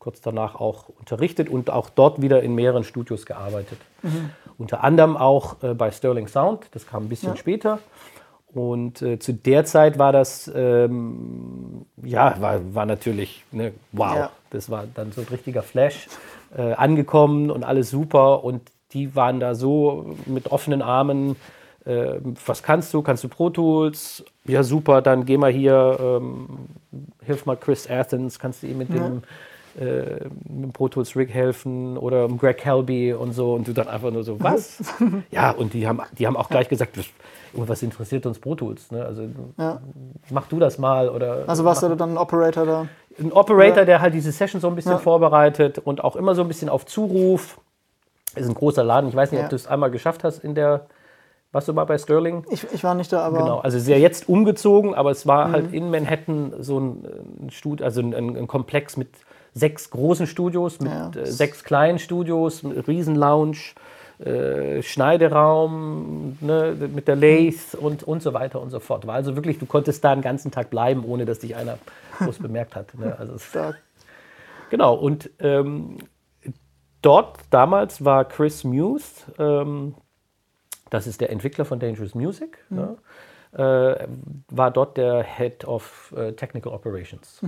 kurz 0.00 0.20
danach 0.22 0.56
auch 0.56 0.88
unterrichtet 0.88 1.48
und 1.48 1.70
auch 1.70 1.88
dort 1.88 2.20
wieder 2.20 2.42
in 2.42 2.56
mehreren 2.56 2.82
Studios 2.82 3.26
gearbeitet. 3.26 3.78
Unter 4.58 4.82
anderem 4.82 5.16
auch 5.16 5.62
äh, 5.62 5.72
bei 5.74 5.92
Sterling 5.92 6.26
Sound, 6.26 6.66
das 6.72 6.84
kam 6.84 7.04
ein 7.04 7.08
bisschen 7.08 7.36
später. 7.36 7.78
Und 8.54 9.02
äh, 9.02 9.18
zu 9.18 9.34
der 9.34 9.64
Zeit 9.64 9.98
war 9.98 10.12
das, 10.12 10.50
ähm, 10.54 11.84
ja, 12.02 12.36
war, 12.40 12.74
war 12.74 12.86
natürlich, 12.86 13.44
ne, 13.52 13.72
wow, 13.92 14.14
Ja. 14.16 14.30
das 14.50 14.70
war 14.70 14.84
dann 14.94 15.12
so 15.12 15.20
ein 15.20 15.26
richtiger 15.28 15.62
Flash, 15.62 16.08
äh, 16.56 16.72
angekommen 16.72 17.50
und 17.50 17.64
alles 17.64 17.90
super. 17.90 18.42
Und 18.44 18.62
die 18.92 19.14
waren 19.14 19.38
da 19.38 19.54
so 19.54 20.16
mit 20.26 20.50
offenen 20.50 20.80
Armen, 20.80 21.36
äh, 21.84 22.14
was 22.46 22.62
kannst 22.62 22.92
du? 22.94 23.02
Kannst 23.02 23.22
du 23.24 23.28
Pro 23.28 23.50
Tools? 23.50 24.24
Ja, 24.46 24.62
super, 24.62 25.02
dann 25.02 25.26
geh 25.26 25.36
mal 25.36 25.52
hier, 25.52 25.98
ähm, 26.00 26.48
hilf 27.22 27.44
mal 27.44 27.56
Chris 27.56 27.88
Athens, 27.88 28.38
kannst 28.38 28.62
du 28.62 28.66
ihm 28.66 28.78
mit 28.78 28.88
dem 28.88 29.22
äh, 29.78 30.24
mit 30.48 30.72
Pro 30.72 30.88
Tools 30.88 31.14
Rig 31.16 31.32
helfen 31.32 31.96
oder 31.96 32.24
um 32.24 32.38
Greg 32.38 32.64
Helby 32.64 33.12
und 33.12 33.32
so 33.32 33.54
und 33.54 33.68
du 33.68 33.72
dann 33.72 33.88
einfach 33.88 34.10
nur 34.10 34.24
so, 34.24 34.40
was? 34.42 34.82
ja, 35.30 35.50
und 35.50 35.72
die 35.74 35.86
haben, 35.86 36.00
die 36.18 36.26
haben 36.26 36.36
auch 36.36 36.48
gleich 36.48 36.68
gesagt, 36.68 36.98
was, 37.60 37.68
was 37.68 37.82
interessiert 37.82 38.26
uns 38.26 38.38
Pro 38.38 38.54
Tools? 38.54 38.90
Ne? 38.90 39.04
Also 39.04 39.22
Ja. 39.58 39.80
mach 40.30 40.46
du 40.48 40.58
das 40.58 40.78
mal 40.78 41.08
oder 41.08 41.44
Also 41.46 41.64
warst 41.64 41.82
du 41.82 41.94
dann 41.94 42.10
ein 42.12 42.18
Operator 42.18 42.66
da? 42.66 42.86
ein 43.18 43.32
Operator, 43.32 43.78
Ja. 43.80 43.84
der 43.84 44.00
halt 44.00 44.14
diese 44.14 44.30
Session 44.32 44.60
so 44.60 44.68
ein 44.68 44.74
bisschen 44.76 44.92
Ja. 44.92 44.98
vorbereitet 44.98 45.78
und 45.78 46.04
auch 46.04 46.16
immer 46.16 46.34
so 46.34 46.42
ein 46.42 46.48
bisschen 46.48 46.68
auf 46.68 46.86
Zuruf. 46.86 47.58
Ist 48.36 48.48
ein 48.48 48.54
großer 48.54 48.84
Laden. 48.84 49.08
Ich 49.08 49.16
weiß 49.16 49.32
nicht, 49.32 49.38
Ja. 49.40 49.44
ob 49.46 49.50
du 49.50 49.56
es 49.56 49.66
einmal 49.66 49.90
geschafft 49.90 50.22
hast 50.24 50.44
in 50.44 50.54
der. 50.54 50.86
Warst 51.50 51.66
du 51.66 51.72
mal 51.72 51.84
bei 51.86 51.96
Sterling? 51.96 52.44
Ich, 52.50 52.66
ich 52.74 52.84
war 52.84 52.94
nicht 52.94 53.10
da, 53.12 53.20
aber. 53.22 53.38
Genau, 53.38 53.58
also 53.60 53.78
sehr 53.78 53.98
jetzt 53.98 54.28
umgezogen, 54.28 54.94
aber 54.94 55.10
es 55.10 55.26
war 55.26 55.48
Mhm. 55.48 55.52
halt 55.52 55.72
in 55.72 55.90
Manhattan 55.90 56.52
so 56.60 56.78
ein, 56.78 57.04
ein 57.46 57.50
Studio, 57.50 57.86
also 57.86 58.00
ein, 58.02 58.12
ein 58.14 58.46
Komplex 58.46 58.98
mit 58.98 59.08
sechs 59.54 59.88
großen 59.90 60.26
Studios, 60.26 60.78
mit 60.78 60.92
Ja. 60.92 61.10
äh, 61.16 61.24
sechs 61.24 61.64
kleinen 61.64 61.98
Studios, 61.98 62.62
Riesenlounge, 62.86 63.56
äh, 64.18 64.82
Schneideraum, 64.82 66.38
ne, 66.40 66.76
mit 66.92 67.06
der 67.06 67.16
Lathe 67.16 67.76
und, 67.78 68.02
und 68.02 68.22
so 68.22 68.34
weiter 68.34 68.60
und 68.60 68.70
so 68.70 68.80
fort. 68.80 69.06
War 69.06 69.14
also 69.14 69.36
wirklich, 69.36 69.58
du 69.58 69.66
konntest 69.66 70.02
da 70.04 70.14
den 70.14 70.22
ganzen 70.22 70.50
Tag 70.50 70.70
bleiben, 70.70 71.04
ohne 71.04 71.24
dass 71.24 71.38
dich 71.38 71.54
einer 71.54 71.78
groß 72.18 72.38
bemerkt 72.38 72.74
hat. 72.74 72.98
Ne? 72.98 73.16
Also 73.18 73.34
es. 73.34 73.52
Genau, 74.70 74.94
und 74.94 75.30
ähm, 75.38 75.98
dort 77.00 77.38
damals 77.50 78.04
war 78.04 78.24
Chris 78.24 78.64
Muse, 78.64 79.32
ähm, 79.38 79.94
das 80.90 81.06
ist 81.06 81.20
der 81.20 81.30
Entwickler 81.30 81.64
von 81.64 81.78
Dangerous 81.78 82.14
Music, 82.14 82.58
ne, 82.70 82.96
äh, 83.52 84.06
war 84.48 84.70
dort 84.70 84.96
der 84.96 85.22
Head 85.22 85.64
of 85.64 86.12
äh, 86.16 86.32
Technical 86.32 86.72
Operations. 86.72 87.40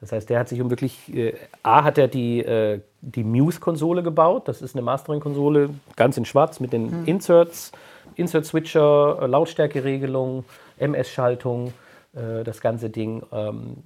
Das 0.00 0.12
heißt, 0.12 0.30
der 0.30 0.38
hat 0.38 0.48
sich 0.48 0.60
um 0.60 0.70
wirklich, 0.70 1.14
äh, 1.14 1.34
A 1.62 1.84
hat 1.84 1.98
er 1.98 2.08
die, 2.08 2.40
äh, 2.40 2.80
die 3.02 3.24
Muse-Konsole 3.24 4.02
gebaut, 4.02 4.48
das 4.48 4.62
ist 4.62 4.74
eine 4.74 4.82
Mastering-Konsole, 4.82 5.70
ganz 5.96 6.16
in 6.16 6.24
schwarz 6.24 6.58
mit 6.58 6.72
den 6.72 7.04
Inserts, 7.06 7.72
Insert-Switcher, 8.16 9.18
äh, 9.20 9.26
Lautstärkeregelung, 9.26 10.44
MS-Schaltung, 10.78 11.74
äh, 12.14 12.44
das 12.44 12.60
ganze 12.60 12.88
Ding. 12.88 13.22
Ähm, 13.32 13.76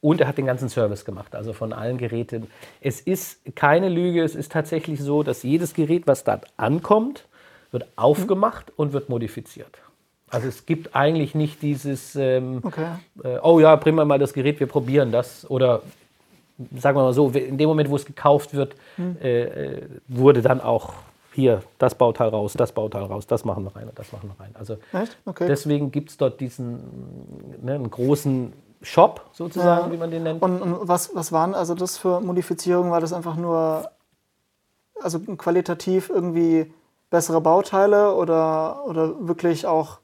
und 0.00 0.20
er 0.20 0.28
hat 0.28 0.36
den 0.36 0.44
ganzen 0.44 0.68
Service 0.68 1.06
gemacht, 1.06 1.34
also 1.34 1.54
von 1.54 1.72
allen 1.72 1.96
Geräten. 1.96 2.48
Es 2.82 3.00
ist 3.00 3.56
keine 3.56 3.88
Lüge, 3.88 4.22
es 4.22 4.34
ist 4.34 4.52
tatsächlich 4.52 5.00
so, 5.00 5.22
dass 5.22 5.42
jedes 5.42 5.72
Gerät, 5.72 6.06
was 6.06 6.24
dort 6.24 6.44
ankommt, 6.58 7.26
wird 7.70 7.86
aufgemacht 7.96 8.70
und 8.76 8.92
wird 8.92 9.08
modifiziert. 9.08 9.78
Also 10.34 10.48
es 10.48 10.66
gibt 10.66 10.94
eigentlich 10.96 11.34
nicht 11.34 11.62
dieses, 11.62 12.16
ähm, 12.16 12.60
Okay. 12.62 12.86
äh, 13.22 13.38
oh 13.42 13.60
ja, 13.60 13.76
bring 13.76 13.94
mal 13.94 14.04
mal 14.04 14.18
das 14.18 14.32
Gerät, 14.32 14.58
wir 14.60 14.66
probieren 14.66 15.12
das. 15.12 15.48
Oder 15.48 15.82
sagen 16.76 16.98
wir 16.98 17.02
mal 17.04 17.12
so, 17.12 17.28
in 17.30 17.56
dem 17.58 17.68
Moment, 17.68 17.88
wo 17.90 17.96
es 17.96 18.04
gekauft 18.04 18.54
wird, 18.54 18.74
Hm. 18.96 19.16
äh, 19.22 19.42
äh, 19.44 19.82
wurde 20.08 20.42
dann 20.42 20.60
auch 20.60 20.92
hier 21.32 21.62
das 21.78 21.94
Bauteil 21.96 22.28
raus, 22.28 22.54
das 22.56 22.72
Bauteil 22.72 23.02
raus, 23.04 23.26
das 23.26 23.44
machen 23.44 23.64
wir 23.64 23.74
rein 23.74 23.88
und 23.88 23.98
das 23.98 24.12
machen 24.12 24.30
wir 24.36 24.44
rein. 24.44 24.54
Also? 24.54 24.76
Okay. 25.26 25.46
deswegen 25.48 25.90
gibt 25.90 26.10
es 26.10 26.16
dort 26.16 26.40
diesen 26.40 26.78
ne, 27.62 27.74
einen 27.74 27.90
großen 27.90 28.52
Shop 28.82 29.24
sozusagen, 29.32 29.86
Ja. 29.86 29.92
wie 29.92 29.96
man 29.96 30.10
den 30.12 30.22
nennt. 30.22 30.42
Und, 30.42 30.60
und 30.62 30.86
was, 30.88 31.10
was 31.14 31.32
waren 31.32 31.54
also 31.54 31.74
das 31.74 31.96
für 31.98 32.20
Modifizierungen? 32.20 32.92
War 32.92 33.00
das 33.00 33.12
einfach 33.12 33.36
nur 33.36 33.88
also 35.02 35.18
qualitativ 35.18 36.08
irgendwie 36.08 36.72
bessere 37.10 37.40
Bauteile 37.40 38.14
oder, 38.14 38.84
oder 38.86 39.26
wirklich 39.26 39.66
auch 39.66 39.98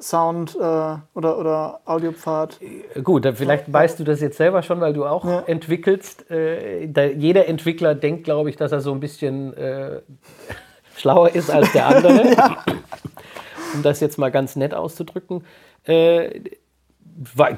Sound 0.00 0.54
äh, 0.56 0.58
oder, 0.58 1.38
oder 1.38 1.80
Audiopfad? 1.86 2.60
Gut, 3.02 3.24
dann 3.24 3.34
vielleicht 3.34 3.72
weißt 3.72 3.98
du 3.98 4.04
das 4.04 4.20
jetzt 4.20 4.36
selber 4.36 4.62
schon, 4.62 4.80
weil 4.80 4.92
du 4.92 5.06
auch 5.06 5.24
Ja. 5.24 5.40
entwickelst. 5.46 6.30
Äh, 6.30 6.84
jeder 7.14 7.46
Entwickler 7.48 7.94
denkt, 7.94 8.24
glaube 8.24 8.50
ich, 8.50 8.56
dass 8.56 8.72
er 8.72 8.80
so 8.80 8.92
ein 8.92 9.00
bisschen 9.00 9.54
äh, 9.56 10.00
schlauer 10.96 11.30
ist 11.34 11.50
als 11.50 11.72
der 11.72 11.86
andere. 11.86 12.36
Um 13.74 13.82
das 13.82 14.00
jetzt 14.00 14.16
mal 14.16 14.30
ganz 14.30 14.54
nett 14.56 14.72
auszudrücken. 14.74 15.44
Äh, 15.84 16.40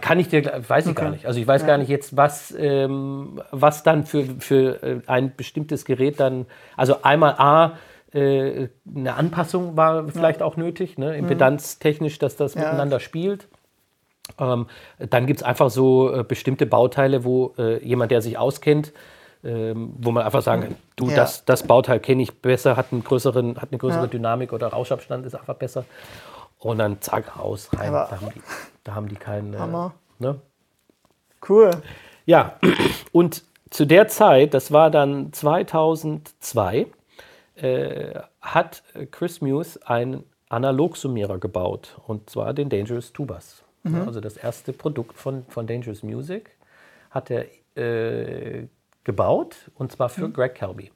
kann 0.00 0.18
ich 0.18 0.28
dir, 0.28 0.42
weiß 0.66 0.86
ich 0.86 0.94
gar 0.94 1.06
Okay. 1.06 1.12
nicht. 1.14 1.26
Also 1.26 1.38
ich 1.38 1.46
weiß 1.46 1.66
gar 1.66 1.78
nicht 1.78 1.88
jetzt, 1.88 2.16
was, 2.16 2.52
ähm, 2.58 3.40
was 3.50 3.82
dann 3.82 4.04
für, 4.06 4.24
für 4.38 4.82
äh, 4.82 5.00
ein 5.06 5.34
bestimmtes 5.36 5.84
Gerät 5.84 6.18
dann, 6.18 6.46
also 6.76 7.02
einmal 7.02 7.34
A, 7.38 7.72
äh, 8.12 8.68
eine 8.94 9.14
Anpassung 9.14 9.76
war 9.76 10.08
vielleicht 10.08 10.42
auch 10.42 10.56
nötig, 10.56 10.96
ne? 10.98 11.16
impedanztechnisch, 11.16 12.18
dass 12.18 12.36
das 12.36 12.54
Mhm. 12.54 12.60
Ja. 12.62 12.66
miteinander 12.68 13.00
spielt. 13.00 13.48
Ähm, 14.38 14.66
dann 14.98 15.26
gibt 15.26 15.40
es 15.40 15.44
einfach 15.44 15.70
so 15.70 16.12
äh, 16.14 16.22
bestimmte 16.24 16.66
Bauteile, 16.66 17.24
wo 17.24 17.54
äh, 17.58 17.82
jemand, 17.84 18.10
der 18.10 18.20
sich 18.22 18.36
auskennt, 18.38 18.92
ähm, 19.44 19.94
wo 19.98 20.10
man 20.10 20.24
einfach 20.24 20.42
sagen 20.42 20.62
kann, 20.62 20.76
du, 20.96 21.08
Ja. 21.08 21.16
das, 21.16 21.44
das 21.44 21.62
Bauteil 21.62 22.00
kenne 22.00 22.22
ich 22.22 22.40
besser, 22.42 22.76
hat, 22.76 22.86
einen 22.92 23.04
größeren, 23.04 23.56
hat 23.60 23.68
eine 23.70 23.78
größere 23.78 24.02
Ja. 24.02 24.06
Dynamik 24.08 24.52
oder 24.52 24.68
Rauschabstand 24.68 25.24
ist 25.26 25.34
einfach 25.34 25.54
besser. 25.54 25.84
Und 26.58 26.78
dann 26.78 27.00
zack, 27.00 27.38
raus, 27.38 27.70
rein. 27.76 27.92
Da 27.92 28.10
haben 28.10 28.30
die, 28.34 28.42
da 28.84 28.94
haben 28.94 29.08
die 29.08 29.14
keinen. 29.16 29.54
Äh, 29.54 29.58
Hammer. 29.58 29.94
ne? 30.18 30.40
Cool. 31.48 31.70
Ja, 32.26 32.56
und 33.12 33.44
zu 33.70 33.86
der 33.86 34.08
Zeit, 34.08 34.54
das 34.54 34.72
war 34.72 34.90
dann 34.90 35.32
2002, 35.32 36.86
äh, 37.62 38.20
hat 38.40 38.82
Chris 39.10 39.40
Muse 39.40 39.80
einen 39.86 40.24
Analogsummierer 40.48 41.38
gebaut 41.38 41.98
und 42.06 42.30
zwar 42.30 42.54
den 42.54 42.68
Dangerous 42.68 43.12
Tubas. 43.12 43.62
Ja, 43.84 44.04
Also 44.04 44.20
das 44.20 44.36
erste 44.36 44.72
Produkt 44.72 45.16
von, 45.16 45.44
von 45.48 45.66
Dangerous 45.66 46.02
Music 46.02 46.50
hat 47.10 47.30
er 47.30 47.46
äh, 47.76 48.66
gebaut 49.04 49.56
und 49.74 49.92
zwar 49.92 50.08
für 50.08 50.30
Greg 50.30 50.54
Kelby. 50.54 50.90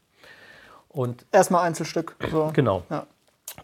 Und 0.88 1.24
Erstmal 1.32 1.66
Einzelstück. 1.66 2.16
So. 2.30 2.50
genau. 2.52 2.82
Ja. 2.90 3.06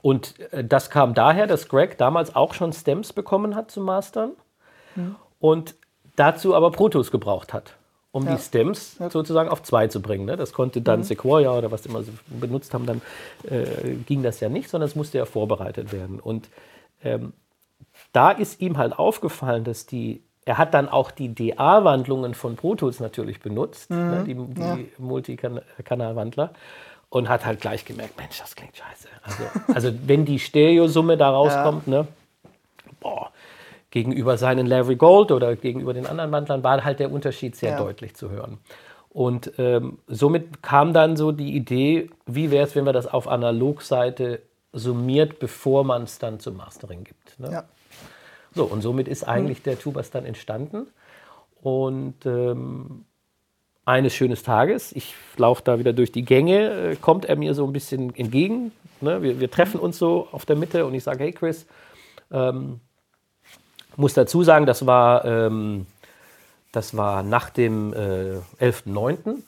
Und 0.02 0.38
äh, 0.52 0.64
das 0.64 0.90
kam 0.90 1.14
daher, 1.14 1.46
dass 1.46 1.68
Greg 1.68 1.98
damals 1.98 2.34
auch 2.34 2.54
schon 2.54 2.72
Stems 2.72 3.12
bekommen 3.12 3.54
hat 3.54 3.70
zum 3.70 3.84
Mastern 3.84 4.32
und 5.40 5.76
dazu 6.16 6.54
aber 6.54 6.70
Pro 6.70 6.88
Tools 6.88 7.10
gebraucht 7.10 7.52
hat, 7.52 7.76
um 8.12 8.26
Ja. 8.26 8.34
die 8.36 8.42
Stems 8.42 8.96
sozusagen 9.10 9.48
auf 9.48 9.62
zwei 9.62 9.88
zu 9.88 10.00
bringen. 10.00 10.24
Ne? 10.24 10.36
Das 10.36 10.52
konnte 10.52 10.80
dann 10.80 11.02
Sequoia 11.02 11.56
oder 11.56 11.70
was 11.70 11.86
immer 11.86 12.02
sie 12.02 12.12
benutzt 12.28 12.72
haben, 12.74 12.86
dann 12.86 13.02
äh, 13.48 13.94
ging 14.06 14.22
das 14.22 14.40
ja 14.40 14.48
nicht, 14.48 14.68
sondern 14.70 14.88
es 14.88 14.96
musste 14.96 15.18
ja 15.18 15.24
vorbereitet 15.26 15.92
werden. 15.92 16.18
Und 16.20 16.48
ähm, 17.04 17.32
da 18.12 18.30
ist 18.30 18.60
ihm 18.60 18.78
halt 18.78 18.98
aufgefallen, 18.98 19.64
dass 19.64 19.86
die, 19.86 20.22
er 20.44 20.56
hat 20.58 20.72
dann 20.74 20.88
auch 20.88 21.10
die 21.10 21.34
DA-Wandlungen 21.34 22.34
von 22.34 22.56
Pro 22.56 22.74
Tools 22.74 23.00
natürlich 23.00 23.40
benutzt, 23.40 23.90
ne, 23.90 24.24
die, 24.26 24.34
die 24.34 24.92
Multikanalwandler, 24.98 26.50
und 27.10 27.28
hat 27.28 27.44
halt 27.46 27.60
gleich 27.60 27.84
gemerkt, 27.84 28.18
Mensch, 28.18 28.38
das 28.38 28.54
klingt 28.54 28.76
scheiße. 28.76 29.08
Also, 29.22 29.42
also 29.74 29.98
wenn 30.06 30.24
die 30.24 30.38
Stereosumme 30.38 31.16
da 31.16 31.30
rauskommt, 31.30 31.86
ne, 31.88 32.06
boah, 33.00 33.30
gegenüber 33.90 34.36
seinen 34.36 34.66
Larry 34.66 34.96
Gold 34.96 35.30
oder 35.32 35.56
gegenüber 35.56 35.94
den 35.94 36.06
anderen 36.06 36.30
Wandlern 36.32 36.62
war 36.62 36.84
halt 36.84 37.00
der 37.00 37.10
Unterschied 37.10 37.56
sehr 37.56 37.70
Ja. 37.72 37.78
deutlich 37.78 38.14
zu 38.14 38.30
hören. 38.30 38.58
Und 39.10 39.52
ähm, 39.58 39.98
somit 40.06 40.62
kam 40.62 40.92
dann 40.92 41.16
so 41.16 41.32
die 41.32 41.56
Idee, 41.56 42.10
wie 42.26 42.50
wäre 42.50 42.66
es, 42.66 42.76
wenn 42.76 42.84
wir 42.84 42.92
das 42.92 43.06
auf 43.06 43.26
Analogseite 43.26 44.42
summiert, 44.72 45.38
bevor 45.38 45.82
man 45.84 46.02
es 46.02 46.18
dann 46.18 46.38
zum 46.40 46.56
Mastering 46.58 47.04
gibt. 47.04 47.40
Ne? 47.40 47.50
Ja. 47.50 47.64
So, 48.54 48.64
und 48.64 48.82
somit 48.82 49.08
ist 49.08 49.24
eigentlich 49.24 49.62
der 49.62 49.78
Tubas 49.78 50.10
dann 50.10 50.26
entstanden. 50.26 50.86
Und 51.62 52.26
ähm, 52.26 53.04
eines 53.84 54.12
schönes 54.14 54.42
Tages, 54.42 54.92
ich 54.92 55.14
laufe 55.38 55.62
da 55.64 55.78
wieder 55.78 55.94
durch 55.94 56.12
die 56.12 56.24
Gänge, 56.24 56.90
äh, 56.90 56.96
kommt 56.96 57.24
er 57.24 57.36
mir 57.36 57.54
so 57.54 57.64
ein 57.66 57.72
bisschen 57.72 58.14
entgegen. 58.14 58.70
Ne? 59.00 59.22
Wir, 59.22 59.40
wir 59.40 59.50
treffen 59.50 59.80
uns 59.80 59.98
so 59.98 60.28
auf 60.30 60.44
der 60.44 60.56
Mitte 60.56 60.84
und 60.84 60.92
ich 60.94 61.02
sage, 61.02 61.24
hey 61.24 61.32
Chris, 61.32 61.66
ähm, 62.30 62.80
muss 63.98 64.14
dazu 64.14 64.42
sagen, 64.42 64.64
das 64.64 64.86
war, 64.86 65.24
ähm, 65.24 65.86
das 66.72 66.96
war 66.96 67.22
nach 67.22 67.50
dem 67.50 67.92
äh, 67.92 68.64
11.09. 68.64 69.42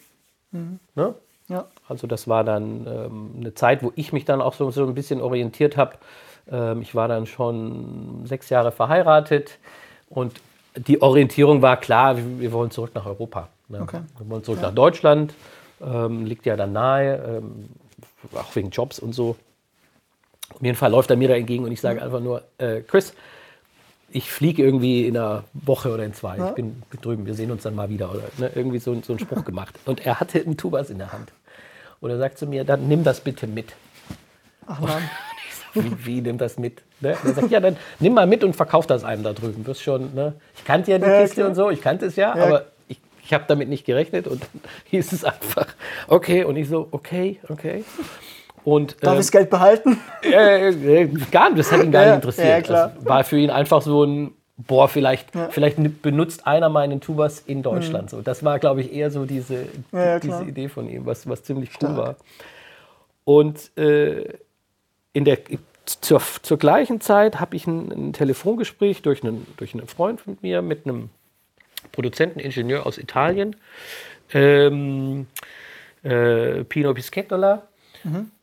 Ne? 0.95 1.15
Ja. 1.49 1.67
Also 1.89 2.07
das 2.07 2.29
war 2.29 2.45
dann 2.45 2.87
ähm, 2.87 3.31
eine 3.39 3.55
Zeit, 3.55 3.83
wo 3.83 3.93
ich 3.97 4.13
mich 4.13 4.25
dann 4.25 4.41
auch 4.41 4.55
so, 4.55 4.71
so 4.71 4.87
ein 4.87 4.95
bisschen 4.95 5.21
orientiert 5.21 5.77
habe. 5.77 5.97
Ähm, 6.51 6.83
ich 6.83 6.95
war 6.95 7.09
dann 7.09 7.27
schon 7.27 8.25
sechs 8.27 8.49
Jahre 8.51 8.73
verheiratet 8.73 9.59
und 10.09 10.41
die 10.77 11.03
Orientierung 11.03 11.63
war 11.63 11.77
klar, 11.77 12.17
wir, 12.17 12.41
wir 12.41 12.53
wollen 12.53 12.71
zurück 12.71 12.93
nach 12.95 13.07
Europa. 13.07 13.49
Ne? 13.69 13.81
Okay. 13.81 14.01
Wir 14.19 14.31
wollen 14.31 14.45
zurück 14.45 14.63
nach 14.63 14.75
Deutschland, 14.75 15.35
ähm, 15.81 16.27
liegt 16.27 16.47
ja 16.47 16.57
dann 16.57 16.73
nahe, 16.73 17.41
ähm, 17.43 17.69
auch 18.35 18.55
wegen 18.55 18.71
Jobs 18.71 18.99
und 18.99 19.13
so. 19.13 19.37
Auf 20.55 20.63
jeden 20.63 20.77
Fall 20.77 20.91
läuft 20.91 21.11
er 21.11 21.17
mir 21.17 21.29
da 21.29 21.35
entgegen 21.35 21.65
und 21.65 21.73
ich 21.73 21.81
sage 21.81 22.03
einfach 22.03 22.21
nur, 22.21 22.43
äh, 22.59 22.81
Chris, 22.81 23.15
ich 24.13 24.31
fliege 24.31 24.63
irgendwie 24.63 25.07
in 25.07 25.17
einer 25.17 25.45
Woche 25.53 25.93
oder 25.93 26.05
in 26.05 26.15
zwei. 26.15 26.37
Ich 26.49 26.55
bin 26.55 26.83
drüben, 27.01 27.27
wir 27.27 27.35
sehen 27.35 27.51
uns 27.51 27.63
dann 27.63 27.75
mal 27.75 27.89
wieder. 27.89 28.11
Oder 28.11 28.23
ne, 28.39 28.51
irgendwie 28.55 28.79
so, 28.79 29.01
so 29.03 29.13
einen 29.13 29.21
Spruch 29.21 29.45
gemacht. 29.47 29.79
Und 29.85 30.05
er 30.05 30.21
hatte 30.21 30.41
einen 30.41 30.57
Tubas 30.57 30.91
in 30.91 30.99
der 30.99 31.13
Hand. 31.13 31.33
Und 32.01 32.11
er 32.11 32.19
sagt 32.19 32.39
zu 32.39 32.47
mir, 32.47 32.65
dann 32.65 32.89
nimm 32.89 33.05
das 33.05 33.21
bitte 33.21 33.47
mit. 33.47 33.75
Ach 34.67 34.81
Mann. 34.81 35.03
Wie, 35.75 36.05
wie 36.05 36.21
nimm 36.21 36.37
das 36.37 36.59
mit? 36.59 36.83
Ne? 37.01 37.17
Und 37.23 37.29
er 37.29 37.35
sagt, 37.35 37.51
ja, 37.53 37.61
dann 37.61 37.77
nimm 38.01 38.15
mal 38.15 38.27
mit 38.27 38.43
und 38.43 38.57
verkauf 38.57 38.89
das 38.89 39.05
einem 39.05 39.23
da 39.23 39.33
drüben. 39.33 39.65
Wirst 39.67 39.83
schon, 39.83 40.13
ne? 40.15 40.33
Ich 40.57 40.65
kannte 40.65 40.91
ja 40.91 40.99
die 40.99 41.05
Ja, 41.05 41.21
Kiste 41.21 41.37
klar. 41.37 41.49
und 41.49 41.55
so, 41.55 41.71
ich 41.71 41.81
kannte 41.81 42.07
es 42.07 42.17
ja, 42.17 42.37
Ja. 42.37 42.45
aber 42.45 42.67
ich, 42.89 42.99
ich 43.23 43.33
habe 43.33 43.45
damit 43.47 43.69
nicht 43.69 43.85
gerechnet 43.87 44.27
und 44.27 44.43
hieß 44.87 45.13
es 45.13 45.25
einfach, 45.25 45.69
okay. 46.09 46.43
Und 46.43 46.57
ich 46.57 46.69
so, 46.69 46.89
okay, 46.91 47.39
okay. 47.49 47.85
Und, 48.65 48.97
Darf 49.03 49.15
ähm, 49.15 49.21
ich 49.21 49.27
das 49.27 49.33
Geld 49.33 49.51
behalten? 49.51 49.99
äh, 50.23 50.69
äh, 50.69 51.07
gar 51.31 51.49
nicht, 51.51 51.61
das 51.61 51.73
hat 51.73 51.83
ihn 51.83 51.91
gar 51.93 52.03
Ja, 52.03 52.09
nicht 52.09 52.17
interessiert. 52.17 52.49
ja, 52.49 52.61
klar. 52.61 52.93
Das 52.97 53.05
war 53.07 53.25
für 53.25 53.39
ihn 53.39 53.51
einfach 53.51 53.83
so 53.83 54.05
ein, 54.05 54.33
boah, 54.59 54.89
vielleicht, 54.89 55.29
vielleicht 55.51 56.03
benutzt 56.03 56.47
einer 56.47 56.69
meinen 56.69 57.01
Tubas 57.01 57.41
in 57.41 57.63
Deutschland. 57.63 58.11
So, 58.11 58.21
das 58.21 58.45
war, 58.45 58.59
glaube 58.59 58.83
ich, 58.83 58.93
eher 58.93 59.11
so 59.11 59.25
diese, 59.25 59.55
Mhm. 59.55 59.85
Ja, 59.93 60.05
ja, 60.05 60.19
diese 60.21 60.45
Idee 60.45 60.69
von 60.69 60.89
ihm, 60.89 61.07
was, 61.07 61.29
was 61.29 61.43
ziemlich 61.43 61.71
cool 61.83 61.97
war. 61.97 62.17
Und 63.25 63.77
äh, 63.79 64.25
in 65.13 65.25
der, 65.25 65.39
zur, 65.85 66.21
zur 66.43 66.59
gleichen 66.59 67.01
Zeit 67.01 67.41
habe 67.41 67.57
ich 67.57 67.67
ein, 67.67 67.91
ein 67.91 68.13
Telefongespräch 68.13 69.03
durch 69.03 69.23
einen, 69.25 69.47
durch 69.57 69.75
einen 69.75 69.87
Freund 69.87 70.21
von 70.21 70.37
mir 70.43 70.63
mit 70.63 70.87
einem 70.87 71.11
Produzenteningenieur 71.93 72.87
aus 72.87 72.99
Italien, 72.99 73.57
ähm, 74.33 75.27
äh, 76.03 76.65
Pino 76.65 76.93
Pischettola. 76.95 77.63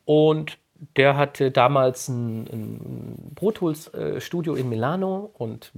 Und 0.08 0.56
der 0.96 1.18
hatte 1.18 1.50
damals 1.50 2.08
ein, 2.08 2.46
ein 2.50 3.32
Pro 3.34 3.52
Tools 3.52 3.92
äh, 3.92 4.22
Studio 4.22 4.54
in 4.54 4.70
Milano 4.70 5.30
und 5.36 5.70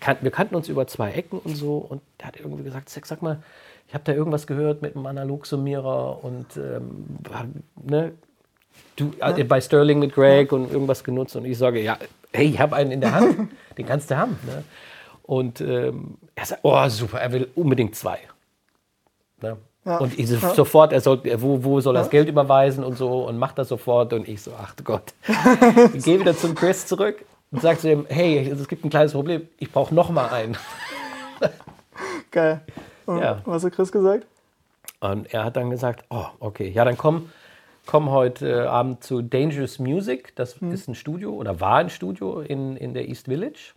kan 0.00 0.18
wir 0.20 0.30
kannten 0.30 0.54
uns 0.54 0.68
über 0.68 0.86
zwei 0.86 1.12
Ecken 1.12 1.38
und 1.38 1.56
so. 1.56 1.78
Und 1.78 2.02
der 2.20 2.26
hat 2.26 2.36
irgendwie 2.38 2.62
gesagt, 2.62 2.90
sag, 2.90 3.06
sag 3.06 3.22
mal, 3.22 3.42
ich 3.88 3.94
habe 3.94 4.04
da 4.04 4.12
irgendwas 4.12 4.46
gehört 4.46 4.82
mit 4.82 4.94
einem 4.94 5.06
Analogsummierer 5.06 6.22
und 6.22 6.58
ähm, 6.58 7.06
ne, 7.82 8.12
du 8.96 9.12
äh, 9.18 9.44
bei 9.44 9.62
Sterling 9.62 9.98
mit 9.98 10.12
Greg 10.12 10.52
und 10.52 10.70
irgendwas 10.70 11.02
genutzt 11.02 11.34
und 11.34 11.46
ich 11.46 11.56
sage, 11.56 11.80
ja, 11.80 11.96
hey, 12.34 12.44
ich 12.44 12.60
habe 12.60 12.76
einen 12.76 12.90
in 12.90 13.00
der 13.00 13.14
Hand, 13.14 13.50
den 13.78 13.86
kannst 13.86 14.10
du 14.10 14.18
haben. 14.18 14.36
Ne? 14.44 14.62
Und 15.22 15.62
ähm, 15.62 16.18
er 16.34 16.44
sagt, 16.44 16.60
oh 16.64 16.86
super, 16.90 17.18
er 17.18 17.32
will 17.32 17.48
unbedingt 17.54 17.96
zwei. 17.96 18.18
Ne? 19.40 19.56
Ja. 19.84 19.98
Und 19.98 20.18
ich 20.18 20.28
so, 20.28 20.36
Ja. 20.36 20.54
sofort, 20.54 20.92
er 20.92 21.00
soll, 21.00 21.20
wo, 21.42 21.62
wo 21.62 21.80
soll 21.80 21.94
er 21.96 22.00
das 22.00 22.10
Geld 22.10 22.28
überweisen 22.28 22.82
und 22.84 22.96
so 22.96 23.26
und 23.28 23.38
macht 23.38 23.58
das 23.58 23.68
sofort 23.68 24.12
und 24.14 24.26
ich 24.26 24.40
so, 24.42 24.52
ach 24.58 24.74
Gott. 24.82 25.12
ich 25.94 26.04
gehe 26.04 26.18
wieder 26.20 26.36
zum 26.36 26.54
Chris 26.54 26.86
zurück 26.86 27.24
und 27.50 27.60
sage 27.60 27.78
zu 27.78 27.90
ihm, 27.90 28.06
hey, 28.08 28.48
es 28.50 28.66
gibt 28.68 28.84
ein 28.84 28.90
kleines 28.90 29.12
Problem, 29.12 29.46
ich 29.58 29.70
brauche 29.70 29.94
noch 29.94 30.08
mal 30.10 30.28
einen. 30.28 30.56
Geil. 32.30 32.60
Und 33.06 33.18
Ja. 33.18 33.42
Was 33.44 33.64
hat 33.64 33.72
Chris 33.72 33.92
gesagt? 33.92 34.26
Und 35.00 35.32
er 35.34 35.44
hat 35.44 35.56
dann 35.56 35.70
gesagt, 35.70 36.04
oh, 36.10 36.24
okay, 36.40 36.68
ja, 36.70 36.84
dann 36.84 36.96
komm, 36.96 37.30
komm 37.86 38.10
heute 38.10 38.70
Abend 38.70 39.04
zu 39.04 39.20
Dangerous 39.20 39.78
Music. 39.78 40.34
Das 40.36 40.60
Mhm. 40.60 40.72
ist 40.72 40.88
ein 40.88 40.94
Studio 40.94 41.32
oder 41.34 41.60
war 41.60 41.76
ein 41.76 41.90
Studio 41.90 42.40
in, 42.40 42.76
in 42.76 42.94
der 42.94 43.06
East 43.08 43.26
Village. 43.26 43.74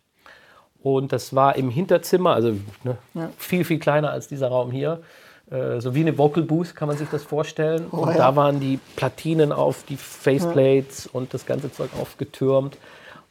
Und 0.82 1.12
das 1.12 1.36
war 1.36 1.56
im 1.58 1.70
Hinterzimmer, 1.70 2.34
also 2.34 2.54
ne, 2.84 2.98
Ja. 3.14 3.30
viel, 3.38 3.66
viel 3.66 3.80
kleiner 3.80 4.12
als 4.12 4.28
dieser 4.30 4.48
Raum 4.48 4.72
hier. 4.72 5.02
Äh, 5.50 5.80
so 5.80 5.96
wie 5.96 6.01
eine 6.01 6.18
Vocal 6.18 6.44
Booth 6.44 6.75
kann 6.75 6.88
man 6.88 6.98
sich 6.98 7.10
das 7.10 7.24
vorstellen. 7.24 7.88
Oh, 7.92 7.98
und 7.98 8.10
ja. 8.10 8.18
da 8.18 8.36
waren 8.36 8.60
die 8.60 8.80
Platinen 8.96 9.51
auf 9.51 9.84
die 9.84 9.98
Faceplates 9.98 11.08
und 11.08 11.34
das 11.34 11.46
ganze 11.46 11.72
Zeug 11.72 11.89
aufgetürmt. 12.00 12.77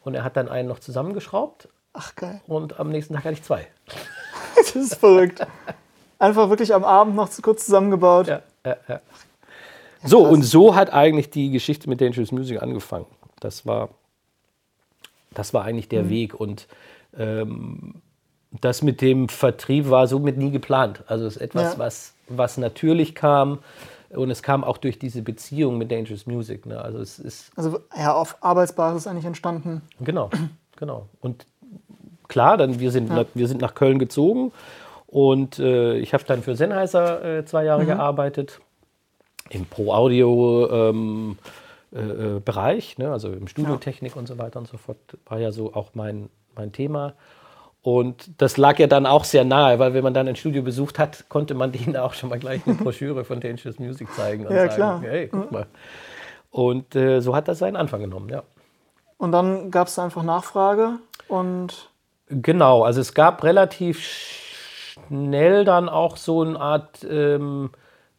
Und 0.04 0.14
er 0.14 0.24
hat 0.24 0.36
dann 0.36 0.48
einen 0.48 0.68
noch 0.68 0.78
zusammengeschraubt 0.78 1.68
Ach, 1.92 2.14
geil. 2.14 2.40
und 2.46 2.78
am 2.80 2.90
nächsten 2.90 3.14
Tag 3.14 3.24
hatte 3.24 3.34
ich 3.34 3.42
zwei. 3.42 3.66
Das 4.56 4.74
ist 4.74 4.94
verrückt. 4.96 5.46
Einfach 6.18 6.48
wirklich 6.48 6.72
am 6.74 6.82
Abend 6.82 7.14
noch 7.14 7.28
zu 7.28 7.42
kurz 7.42 7.66
zusammengebaut. 7.66 8.26
Ja, 8.26 8.40
ja, 8.64 8.76
ja. 8.88 9.00
So, 10.02 10.26
und 10.26 10.42
so 10.44 10.74
hat 10.74 10.92
eigentlich 10.94 11.28
die 11.28 11.50
Geschichte 11.50 11.88
mit 11.90 12.00
Dangerous 12.00 12.32
Music 12.32 12.62
angefangen. 12.62 13.04
Das 13.38 13.66
war, 13.66 13.90
das 15.32 15.52
war 15.52 15.64
eigentlich 15.64 15.86
Mhm. 15.86 15.90
der 15.90 16.08
Weg. 16.08 16.34
Und 16.34 16.68
ähm, 17.18 17.96
das 18.60 18.82
mit 18.82 19.00
dem 19.00 19.28
Vertrieb 19.28 19.90
war 19.90 20.06
somit 20.06 20.36
nie 20.36 20.50
geplant. 20.50 21.02
Also 21.06 21.26
es 21.26 21.36
ist 21.36 21.42
etwas, 21.42 21.72
Ja. 21.74 21.78
was, 21.78 22.14
was 22.28 22.58
natürlich 22.58 23.14
kam. 23.14 23.58
Und 24.10 24.30
es 24.30 24.42
kam 24.42 24.62
auch 24.64 24.78
durch 24.78 24.98
diese 24.98 25.20
Beziehung 25.22 25.78
mit 25.78 25.90
Dangerous 25.90 26.26
Music. 26.26 26.64
Ne? 26.64 26.80
Also 26.80 26.98
es 27.00 27.18
ist 27.18 27.50
Also 27.56 27.80
ja, 27.96 28.14
auf 28.14 28.36
Arbeitsbasis 28.40 29.06
eigentlich 29.06 29.24
entstanden. 29.24 29.82
Genau, 30.00 30.30
genau. 30.76 31.06
Und 31.20 31.44
klar, 32.28 32.56
dann 32.56 32.78
wir 32.78 32.90
sind, 32.92 33.08
nach, 33.10 33.26
wir 33.34 33.48
sind 33.48 33.60
nach 33.60 33.74
Köln 33.74 33.98
gezogen 33.98 34.52
und 35.06 35.58
äh, 35.58 35.98
ich 35.98 36.14
habe 36.14 36.24
dann 36.24 36.42
für 36.42 36.54
Sennheiser 36.56 37.38
äh, 37.38 37.44
zwei 37.44 37.64
Jahre 37.64 37.84
gearbeitet 37.84 38.60
im 39.50 39.66
Pro-Audio 39.66 40.68
ähm, 40.70 41.38
äh, 41.92 41.98
äh, 42.00 42.40
Bereich, 42.40 42.98
ne? 42.98 43.10
also 43.10 43.32
im 43.32 43.48
Studiotechnik 43.48 44.16
und 44.16 44.26
so 44.26 44.38
weiter 44.38 44.58
und 44.58 44.68
so 44.68 44.76
fort, 44.76 44.98
war 45.26 45.38
ja 45.38 45.52
so 45.52 45.74
auch 45.74 45.90
mein, 45.94 46.28
mein 46.56 46.72
Thema. 46.72 47.14
Und 47.86 48.30
das 48.38 48.56
lag 48.56 48.80
ja 48.80 48.88
dann 48.88 49.06
auch 49.06 49.22
sehr 49.22 49.44
nahe, 49.44 49.78
weil 49.78 49.94
wenn 49.94 50.02
man 50.02 50.12
dann 50.12 50.26
ein 50.26 50.34
Studio 50.34 50.60
besucht 50.62 50.98
hat, 50.98 51.28
konnte 51.28 51.54
man 51.54 51.70
denen 51.78 51.96
auch 51.96 52.14
schon 52.14 52.30
mal 52.30 52.38
gleich 52.40 52.66
eine 52.66 52.74
Broschüre 52.82 53.24
von 53.24 53.38
Dangerous 53.38 53.78
Music 53.78 54.12
zeigen 54.12 54.44
und 54.44 54.52
Ja, 54.52 54.62
sagen, 54.62 54.74
klar. 54.74 55.00
hey, 55.02 55.28
guck 55.28 55.52
mal. 55.52 55.66
Und 56.50 56.96
äh, 56.96 57.20
so 57.20 57.36
hat 57.36 57.46
das 57.46 57.60
seinen 57.60 57.76
Anfang 57.76 58.00
genommen, 58.00 58.28
ja. 58.28 58.42
Und 59.18 59.30
dann 59.30 59.70
gab 59.70 59.86
es 59.86 60.00
einfach 60.00 60.24
Nachfrage 60.24 60.98
und 61.28 61.88
Genau, 62.28 62.82
also 62.82 63.00
es 63.00 63.14
gab 63.14 63.44
relativ 63.44 64.00
schnell 64.00 65.64
dann 65.64 65.88
auch 65.88 66.16
so 66.16 66.42
eine 66.42 66.58
Art 66.58 67.06
ähm, 67.08 67.70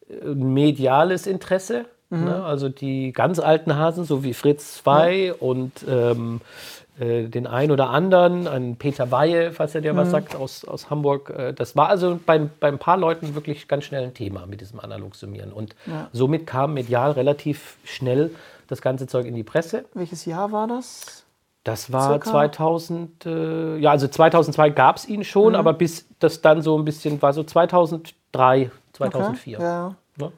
äh, 0.08 0.28
mediales 0.34 1.26
Interesse. 1.26 1.84
Ne? 2.08 2.42
Also 2.42 2.70
die 2.70 3.12
ganz 3.12 3.38
alten 3.38 3.76
Hasen, 3.76 4.04
so 4.04 4.24
wie 4.24 4.32
Fritz 4.32 4.76
2 4.82 5.34
und 5.34 5.84
ähm, 5.86 6.40
äh, 6.40 6.87
den 6.98 7.46
einen 7.46 7.70
oder 7.70 7.90
anderen, 7.90 8.46
ein 8.48 8.76
Peter 8.76 9.10
Weihe, 9.10 9.52
falls 9.52 9.74
er 9.74 9.80
dir 9.80 9.94
was 9.96 10.10
sagt, 10.10 10.34
aus, 10.34 10.64
aus 10.64 10.90
Hamburg. 10.90 11.30
Äh, 11.30 11.52
das 11.52 11.76
war 11.76 11.88
also 11.88 12.18
bei, 12.24 12.38
bei 12.38 12.68
ein 12.68 12.78
paar 12.78 12.96
Leuten 12.96 13.34
wirklich 13.34 13.68
ganz 13.68 13.84
schnell 13.84 14.04
ein 14.04 14.14
Thema 14.14 14.46
mit 14.46 14.60
diesem 14.60 14.80
Analogsummieren. 14.80 15.52
Und 15.52 15.74
Ja. 15.86 16.08
somit 16.12 16.46
kam 16.46 16.74
medial 16.74 17.12
relativ 17.12 17.76
schnell 17.84 18.30
das 18.66 18.82
ganze 18.82 19.06
Zeug 19.06 19.26
in 19.26 19.34
die 19.34 19.44
Presse. 19.44 19.84
welches 19.94 20.24
Jahr 20.24 20.52
war 20.52 20.66
das? 20.66 21.24
Das 21.64 21.92
war 21.92 22.08
Circa? 22.12 22.30
2000, 22.30 23.26
äh, 23.26 23.76
ja, 23.78 23.90
also 23.90 24.08
2002 24.08 24.70
gab 24.70 24.96
es 24.96 25.06
ihn 25.08 25.22
schon, 25.24 25.54
aber 25.54 25.74
bis 25.74 26.06
das 26.18 26.40
dann 26.40 26.62
so 26.62 26.78
ein 26.78 26.84
bisschen 26.84 27.20
war, 27.20 27.32
so 27.32 27.42
2003, 27.44 28.70
2004. 28.92 29.58
Okay. 29.58 29.66
Ja. 29.66 29.94
Ne? 30.16 30.32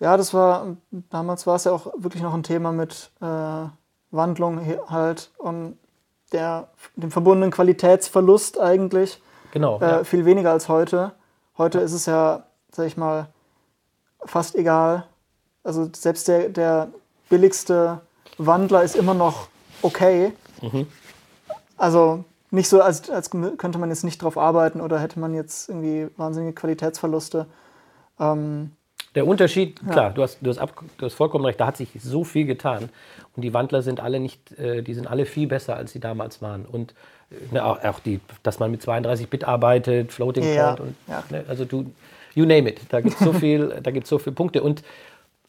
ja, 0.00 0.16
das 0.16 0.34
war, 0.34 0.76
damals 1.10 1.46
war 1.46 1.56
es 1.56 1.64
ja 1.64 1.72
auch 1.72 1.92
wirklich 1.96 2.22
noch 2.22 2.34
ein 2.34 2.42
Thema 2.42 2.72
mit 2.72 3.10
äh, 3.20 3.66
Wandlung 4.10 4.60
halt 4.88 5.30
und 5.38 5.78
der, 6.32 6.68
dem 6.96 7.10
verbundenen 7.10 7.50
Qualitätsverlust 7.50 8.58
eigentlich. 8.60 9.20
Genau. 9.52 9.78
Äh, 9.80 9.84
ja. 9.84 10.04
Viel 10.04 10.24
weniger 10.24 10.52
als 10.52 10.68
heute. 10.68 11.12
Heute 11.56 11.78
ist 11.78 11.92
es 11.92 12.06
ja, 12.06 12.44
sag 12.72 12.86
ich 12.86 12.96
mal, 12.96 13.28
fast 14.24 14.54
egal. 14.56 15.06
Also 15.62 15.88
selbst 15.94 16.28
der, 16.28 16.48
der 16.48 16.88
billigste 17.28 18.00
Wandler 18.38 18.82
ist 18.82 18.96
immer 18.96 19.14
noch 19.14 19.48
okay. 19.82 20.32
Mhm. 20.60 20.86
Also 21.76 22.24
nicht 22.50 22.68
so, 22.68 22.80
als, 22.80 23.10
als 23.10 23.30
könnte 23.30 23.78
man 23.78 23.90
jetzt 23.90 24.04
nicht 24.04 24.22
drauf 24.22 24.38
arbeiten 24.38 24.80
oder 24.80 24.98
hätte 24.98 25.18
man 25.18 25.34
jetzt 25.34 25.68
irgendwie 25.68 26.08
wahnsinnige 26.16 26.54
Qualitätsverluste. 26.54 27.46
Ähm, 28.20 28.72
Der 29.14 29.26
Unterschied, 29.26 29.80
klar, 29.90 30.10
du 30.10 30.22
hast, 30.22 30.38
du, 30.40 30.50
hast 30.50 30.58
ab, 30.58 30.82
du 30.98 31.06
hast 31.06 31.14
vollkommen 31.14 31.44
recht, 31.44 31.60
da 31.60 31.66
hat 31.66 31.76
sich 31.76 31.90
so 32.02 32.24
viel 32.24 32.46
getan. 32.46 32.88
Und 33.36 33.42
die 33.42 33.52
Wandler 33.54 33.82
sind 33.82 34.00
alle 34.00 34.18
nicht, 34.20 34.52
äh, 34.58 34.82
die 34.82 34.94
sind 34.94 35.06
alle 35.06 35.26
viel 35.26 35.46
besser, 35.46 35.76
als 35.76 35.92
sie 35.92 36.00
damals 36.00 36.40
waren. 36.42 36.64
Und 36.64 36.94
ne, 37.52 37.64
auch, 37.64 37.82
auch 37.84 38.00
die, 38.00 38.20
dass 38.42 38.58
man 38.58 38.70
mit 38.70 38.82
32-Bit 38.82 39.44
arbeitet, 39.44 40.12
Floating 40.12 40.44
Ja, 40.54 40.68
Point 40.74 40.80
und 40.80 40.94
ja. 41.08 41.22
ne, 41.30 41.44
also 41.48 41.64
du, 41.64 41.90
you 42.34 42.44
name 42.46 42.68
it. 42.70 42.80
Da 42.88 43.00
gibt 43.00 43.14
es 43.18 43.20
so 43.24 43.32
viel, 43.44 43.78
da 43.82 43.90
gibt's 43.90 44.08
so 44.08 44.18
viele 44.18 44.34
Punkte. 44.34 44.62
Und 44.62 44.82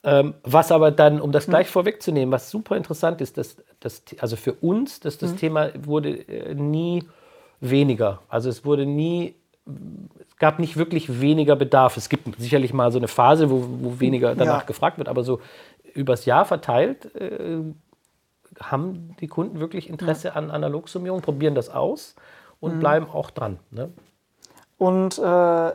ähm, 0.04 0.36
was 0.43 0.71
aber 0.71 0.91
dann, 0.91 1.19
um 1.21 1.32
das 1.32 1.45
Hm. 1.45 1.52
gleich 1.52 1.67
vorwegzunehmen, 1.67 2.32
was 2.32 2.52
super 2.52 2.76
interessant 2.78 3.19
ist, 3.21 3.38
dass, 3.38 3.58
dass 3.80 4.04
also 4.19 4.36
für 4.36 4.54
uns, 4.54 5.00
dass 5.00 5.17
das 5.17 5.36
Thema 5.36 5.69
wurde 5.86 6.10
äh, 6.28 6.54
nie 6.54 7.04
weniger. 7.62 8.19
Also 8.30 8.50
es 8.50 8.63
wurde 8.65 8.86
nie 8.86 9.36
es 10.30 10.38
gab 10.38 10.60
nicht 10.60 10.78
wirklich 10.78 11.19
weniger 11.19 11.58
Bedarf. 11.58 11.97
Es 11.97 12.08
gibt 12.08 12.39
sicherlich 12.39 12.71
mal 12.71 12.89
so 12.91 13.00
eine 13.00 13.10
Phase, 13.10 13.50
wo, 13.50 13.65
wo 13.82 14.00
weniger 14.00 14.34
danach 14.34 14.62
Ja. 14.62 14.65
gefragt 14.65 14.97
wird, 14.97 15.10
aber 15.10 15.23
so 15.26 15.41
übers 15.98 16.26
Jahr 16.26 16.46
verteilt 16.46 17.14
äh, 17.16 17.60
haben 18.60 19.16
die 19.20 19.28
Kunden 19.28 19.60
wirklich 19.60 19.90
Interesse 19.90 20.36
an 20.36 20.52
Analogsummierung, 20.52 21.22
probieren 21.22 21.56
das 21.56 21.70
aus 21.70 22.16
und 22.60 22.76
Mhm. 22.76 22.80
bleiben 22.80 23.08
auch 23.12 23.30
dran. 23.32 23.60
Ne? 23.72 23.92
Und 24.78 25.18
äh, 25.20 25.72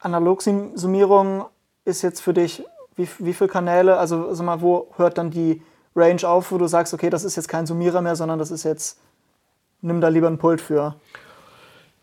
Analogsummierung 0.00 1.46
ist 1.84 2.02
jetzt 2.02 2.20
für 2.20 2.32
dich, 2.34 2.64
wie, 2.94 3.08
wie 3.18 3.32
viele 3.32 3.48
Kanäle, 3.48 3.98
also 3.98 4.32
sag 4.34 4.46
mal, 4.46 4.60
wo 4.60 4.92
hört 4.96 5.18
dann 5.18 5.30
die 5.30 5.62
Range 5.94 6.22
auf, 6.28 6.52
wo 6.52 6.58
du 6.58 6.66
sagst, 6.66 6.92
okay, 6.94 7.10
das 7.10 7.24
ist 7.24 7.36
jetzt 7.36 7.48
kein 7.48 7.66
Summierer 7.66 8.02
mehr, 8.02 8.16
sondern 8.16 8.38
das 8.38 8.50
ist 8.50 8.64
jetzt, 8.64 9.00
nimm 9.80 10.00
da 10.00 10.08
lieber 10.08 10.28
ein 10.28 10.38
Pult 10.38 10.60
für. 10.60 10.96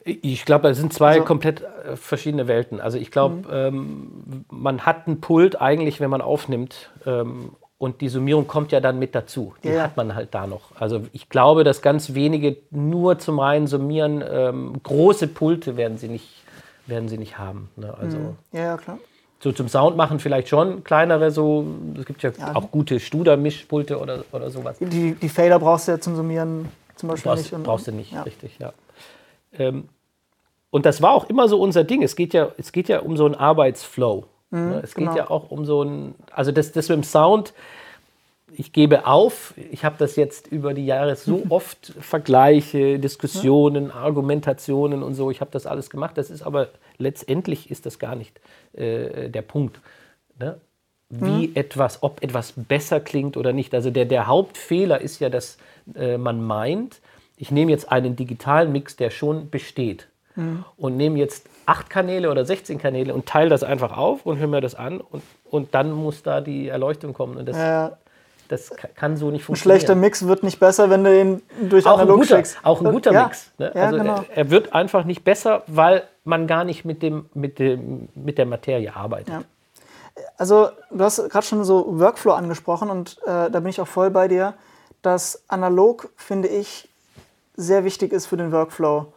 Ich 0.05 0.43
glaube, 0.45 0.67
es 0.69 0.77
sind 0.77 0.91
zwei 0.93 1.13
Also- 1.13 1.23
komplett 1.23 1.61
äh, 1.61 1.95
verschiedene 1.95 2.47
Welten. 2.47 2.81
Also 2.81 2.97
ich 2.97 3.09
glaube, 3.11 3.47
ähm, 3.51 4.45
man 4.51 4.81
hat 4.85 5.07
einen 5.07 5.21
Pult 5.21 5.61
eigentlich, 5.61 5.99
wenn 5.99 6.09
man 6.09 6.21
aufnimmt. 6.21 6.89
Ähm, 7.05 7.51
und 7.77 7.99
die 8.01 8.07
Summierung 8.07 8.47
kommt 8.47 8.71
ja 8.71 8.79
dann 8.79 8.97
mit 8.97 9.13
dazu. 9.13 9.55
Die 9.63 9.67
Ja, 9.69 9.83
hat 9.83 9.97
man 9.97 10.15
halt 10.15 10.33
da 10.33 10.47
noch. 10.47 10.71
Also 10.79 11.01
ich 11.11 11.27
glaube, 11.29 11.63
dass 11.65 11.81
ganz 11.81 12.13
wenige 12.13 12.55
nur 12.71 13.19
zum 13.19 13.39
reinen 13.39 13.67
Summieren 13.67 14.23
ähm, 14.29 14.73
große 14.83 15.27
Pulte 15.27 15.75
werden 15.75 15.97
sie 15.97 16.07
nicht, 16.07 16.29
werden 16.85 17.09
sie 17.09 17.17
nicht 17.17 17.37
haben. 17.37 17.69
Ne? 17.75 17.93
Also 17.99 18.17
Ja, 18.53 18.59
ja, 18.61 18.77
klar. 18.77 18.99
so 19.41 19.51
zum 19.51 19.67
Sound 19.67 19.97
machen 19.97 20.19
vielleicht 20.19 20.47
schon 20.47 20.83
kleinere 20.85 21.31
so. 21.31 21.65
Es 21.99 22.05
gibt 22.05 22.23
ja, 22.23 22.31
Ja. 22.37 22.55
auch 22.55 22.71
gute 22.71 23.01
Studer-Mischpulte 23.01 23.99
oder, 23.99 24.23
oder 24.31 24.49
sowas. 24.49 24.77
Die, 24.79 25.15
die 25.15 25.29
Fader 25.29 25.59
brauchst 25.59 25.87
du 25.89 25.93
ja 25.93 25.99
zum 25.99 26.15
Summieren 26.15 26.69
zum 26.95 27.09
Beispiel 27.09 27.31
Brauchst, 27.31 27.43
nicht. 27.45 27.53
und- 27.53 27.63
brauchst 27.63 27.87
du 27.87 27.91
nicht, 27.91 28.13
ja. 28.13 28.21
richtig, 28.21 28.57
ja. 28.59 28.71
Ähm, 29.57 29.89
und 30.69 30.85
das 30.85 31.01
war 31.01 31.11
auch 31.11 31.29
immer 31.29 31.47
so 31.47 31.59
unser 31.59 31.83
Ding. 31.83 32.01
Es 32.01 32.15
geht 32.15 32.33
ja, 32.33 32.51
es 32.57 32.71
geht 32.71 32.89
ja 32.89 32.99
um 32.99 33.15
so 33.15 33.25
einen 33.25 33.35
Arbeitsflow. 33.35 34.25
ne? 34.49 34.81
Es 34.83 34.95
geht 34.95 35.05
genau. 35.05 35.17
ja 35.17 35.29
auch 35.29 35.51
um 35.51 35.65
so 35.65 35.83
ein, 35.83 36.15
also 36.31 36.51
das, 36.51 36.71
das 36.71 36.89
mit 36.89 36.97
dem 36.97 37.03
Sound, 37.03 37.53
ich 38.55 38.71
gebe 38.71 39.05
auf, 39.07 39.53
ich 39.71 39.83
habe 39.83 39.95
das 39.97 40.15
jetzt 40.15 40.47
über 40.47 40.73
die 40.73 40.85
Jahre 40.85 41.15
so 41.15 41.43
oft 41.49 41.93
Vergleiche, 41.99 42.99
Diskussionen, 42.99 43.91
Argumentationen 43.91 45.03
und 45.03 45.13
so, 45.13 45.31
ich 45.31 45.41
habe 45.41 45.51
das 45.51 45.65
alles 45.65 45.89
gemacht. 45.89 46.17
Das 46.17 46.29
ist 46.29 46.41
aber 46.43 46.69
letztendlich 46.97 47.69
ist 47.69 47.85
das 47.85 47.99
gar 47.99 48.15
nicht 48.15 48.39
äh, 48.73 49.29
der 49.29 49.41
Punkt. 49.41 49.79
Ne? 50.39 50.59
Wie 51.09 51.51
etwas, 51.53 52.01
ob 52.01 52.23
etwas 52.23 52.53
besser 52.55 52.99
klingt 52.99 53.37
oder 53.37 53.53
nicht. 53.53 53.75
Also 53.75 53.91
der, 53.91 54.05
der 54.05 54.25
Hauptfehler 54.25 54.99
ist 54.99 55.19
ja, 55.19 55.29
dass 55.29 55.59
äh, 55.93 56.17
man 56.17 56.43
meint, 56.43 57.01
ich 57.37 57.51
nehme 57.51 57.71
jetzt 57.71 57.91
einen 57.91 58.15
digitalen 58.15 58.71
Mix, 58.71 58.95
der 58.95 59.09
schon 59.09 59.49
besteht 59.49 60.07
und 60.77 60.97
nehme 60.97 61.19
jetzt 61.19 61.45
acht 61.67 61.91
Kanäle 61.91 62.31
oder 62.31 62.43
16 62.43 62.79
Kanäle 62.79 63.13
und 63.13 63.27
teile 63.27 63.49
das 63.51 63.63
einfach 63.63 63.95
auf 63.95 64.25
und 64.25 64.39
höre 64.39 64.47
mir 64.47 64.61
das 64.61 64.73
an 64.73 64.99
und, 64.99 65.21
und 65.51 65.75
dann 65.75 65.91
muss 65.91 66.23
da 66.23 66.41
die 66.41 66.69
Erleuchtung 66.69 67.13
kommen. 67.13 67.37
Und 67.37 67.47
das, 67.47 67.55
Ja, 67.57 67.97
das 68.47 68.71
ka- 68.71 68.87
kann 68.95 69.15
so 69.15 69.29
nicht 69.29 69.41
ein 69.41 69.45
funktionieren. 69.45 69.79
schlechter 69.79 69.93
Mix 69.95 70.25
wird 70.25 70.41
nicht 70.41 70.59
besser, 70.59 70.89
wenn 70.89 71.03
du 71.03 71.15
ihn 71.21 71.41
durch 71.69 71.85
auch 71.85 71.93
ein 71.97 72.01
analog 72.01 72.21
guter, 72.21 72.37
schickst. 72.37 72.57
auch 72.63 72.81
ein 72.81 72.91
guter 72.91 73.11
ja, 73.11 73.23
Mix. 73.25 73.51
Ne? 73.59 73.71
Ja, 73.75 73.81
also 73.83 73.97
genau. 73.97 74.15
er, 74.29 74.37
er 74.37 74.49
wird 74.49 74.73
einfach 74.73 75.03
nicht 75.05 75.23
besser, 75.23 75.61
weil 75.67 76.01
man 76.23 76.47
gar 76.47 76.63
nicht 76.63 76.83
mit, 76.83 77.03
dem, 77.03 77.29
mit, 77.35 77.59
dem, 77.59 78.09
mit 78.15 78.39
der 78.39 78.47
Materie 78.47 78.95
arbeitet. 78.95 79.45
Also, 80.37 80.69
du 80.91 81.03
hast 81.03 81.29
gerade 81.29 81.45
schon 81.45 81.63
so 81.63 81.99
Workflow 81.99 82.33
angesprochen 82.33 82.89
und 82.89 83.17
äh, 83.23 83.49
da 83.51 83.59
bin 83.59 83.67
ich 83.67 83.79
auch 83.81 83.87
voll 83.87 84.09
bei 84.09 84.27
dir, 84.27 84.53
dass 85.03 85.43
analog, 85.47 86.09
finde 86.15 86.47
ich, 86.47 86.89
sehr 87.55 87.83
wichtig 87.83 88.11
ist 88.11 88.25
für 88.25 88.37
den 88.37 88.51
Workflow. 88.51 89.13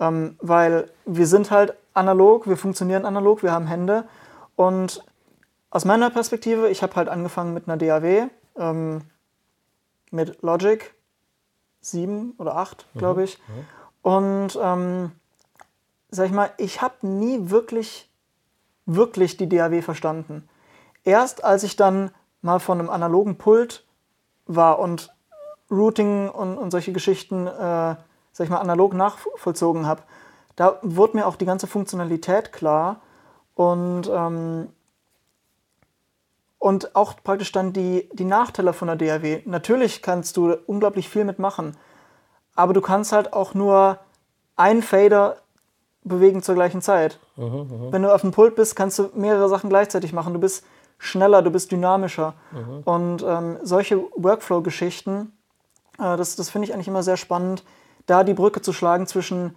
Ähm, 0.00 0.36
weil 0.40 0.90
wir 1.04 1.26
sind 1.26 1.50
halt 1.50 1.74
analog, 1.94 2.48
wir 2.48 2.56
funktionieren 2.56 3.04
analog, 3.04 3.42
wir 3.42 3.52
haben 3.52 3.66
Hände. 3.66 4.04
Und 4.56 5.04
aus 5.70 5.84
meiner 5.84 6.10
Perspektive, 6.10 6.68
ich 6.68 6.82
habe 6.82 6.96
halt 6.96 7.08
angefangen 7.08 7.54
mit 7.54 7.68
einer 7.68 7.76
DAW, 7.76 8.28
ähm, 8.56 9.02
mit 10.10 10.42
Logic 10.42 10.94
7 11.80 12.34
oder 12.38 12.56
8, 12.56 12.86
glaube 12.94 13.24
ich. 13.24 13.38
Und 14.02 14.58
ähm, 14.60 15.12
sag 16.10 16.26
ich 16.26 16.32
mal, 16.32 16.50
ich 16.58 16.82
habe 16.82 17.06
nie 17.06 17.50
wirklich 17.50 18.10
wirklich 18.86 19.36
die 19.36 19.48
DAW 19.48 19.82
verstanden. 19.82 20.48
Erst 21.04 21.44
als 21.44 21.64
ich 21.64 21.76
dann 21.76 22.10
mal 22.40 22.60
von 22.60 22.78
einem 22.78 22.88
analogen 22.88 23.36
Pult 23.36 23.84
war 24.46 24.78
und 24.78 25.12
Routing 25.70 26.28
und, 26.28 26.58
und 26.58 26.70
solche 26.70 26.92
Geschichten, 26.92 27.46
äh, 27.46 27.50
sag 27.50 28.44
ich 28.44 28.50
mal, 28.50 28.58
analog 28.58 28.94
nachvollzogen 28.94 29.86
habe, 29.86 30.02
da 30.54 30.78
wurde 30.82 31.18
mir 31.18 31.26
auch 31.26 31.36
die 31.36 31.44
ganze 31.44 31.66
Funktionalität 31.66 32.52
klar 32.52 33.00
und, 33.54 34.10
ähm, 34.12 34.68
und 36.58 36.96
auch 36.96 37.14
praktisch 37.22 37.52
dann 37.52 37.72
die, 37.72 38.08
die 38.12 38.24
Nachteile 38.24 38.72
von 38.72 38.88
der 38.88 38.96
DAW. 38.96 39.42
Natürlich 39.44 40.02
kannst 40.02 40.36
du 40.36 40.56
unglaublich 40.66 41.08
viel 41.08 41.24
mitmachen, 41.24 41.76
aber 42.54 42.72
du 42.72 42.80
kannst 42.80 43.12
halt 43.12 43.32
auch 43.32 43.54
nur 43.54 43.98
einen 44.56 44.82
Fader 44.82 45.36
bewegen 46.02 46.42
zur 46.42 46.54
gleichen 46.54 46.80
Zeit. 46.80 47.18
Mhm, 47.36 47.88
Wenn 47.90 48.02
du 48.02 48.14
auf 48.14 48.22
dem 48.22 48.30
Pult 48.30 48.54
bist, 48.54 48.76
kannst 48.76 48.98
du 48.98 49.10
mehrere 49.14 49.48
Sachen 49.48 49.68
gleichzeitig 49.68 50.12
machen. 50.12 50.32
Du 50.32 50.40
bist 50.40 50.64
schneller, 50.98 51.42
du 51.42 51.50
bist 51.50 51.70
dynamischer. 51.72 52.34
Mhm. 52.52 52.82
Und 52.84 53.24
ähm, 53.26 53.58
solche 53.62 53.98
Workflow-Geschichten, 54.14 55.35
das, 55.98 56.36
das 56.36 56.50
finde 56.50 56.68
ich 56.68 56.74
eigentlich 56.74 56.88
immer 56.88 57.02
sehr 57.02 57.16
spannend, 57.16 57.64
da 58.06 58.24
die 58.24 58.34
Brücke 58.34 58.62
zu 58.62 58.72
schlagen 58.72 59.06
zwischen 59.06 59.54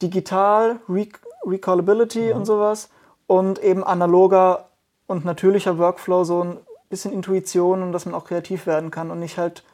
digital, 0.00 0.76
Rec 0.88 1.20
Recallability 1.44 2.28
mhm. 2.32 2.36
und 2.36 2.44
sowas 2.44 2.88
und 3.26 3.58
eben 3.62 3.82
analoger 3.82 4.68
und 5.06 5.24
natürlicher 5.24 5.76
Workflow, 5.78 6.24
so 6.24 6.44
ein 6.44 6.58
bisschen 6.88 7.12
Intuition 7.12 7.82
und 7.82 7.92
dass 7.92 8.06
man 8.06 8.14
auch 8.14 8.24
kreativ 8.24 8.66
werden 8.66 8.90
kann 8.90 9.10
und 9.10 9.18
nicht 9.18 9.38
halt 9.38 9.64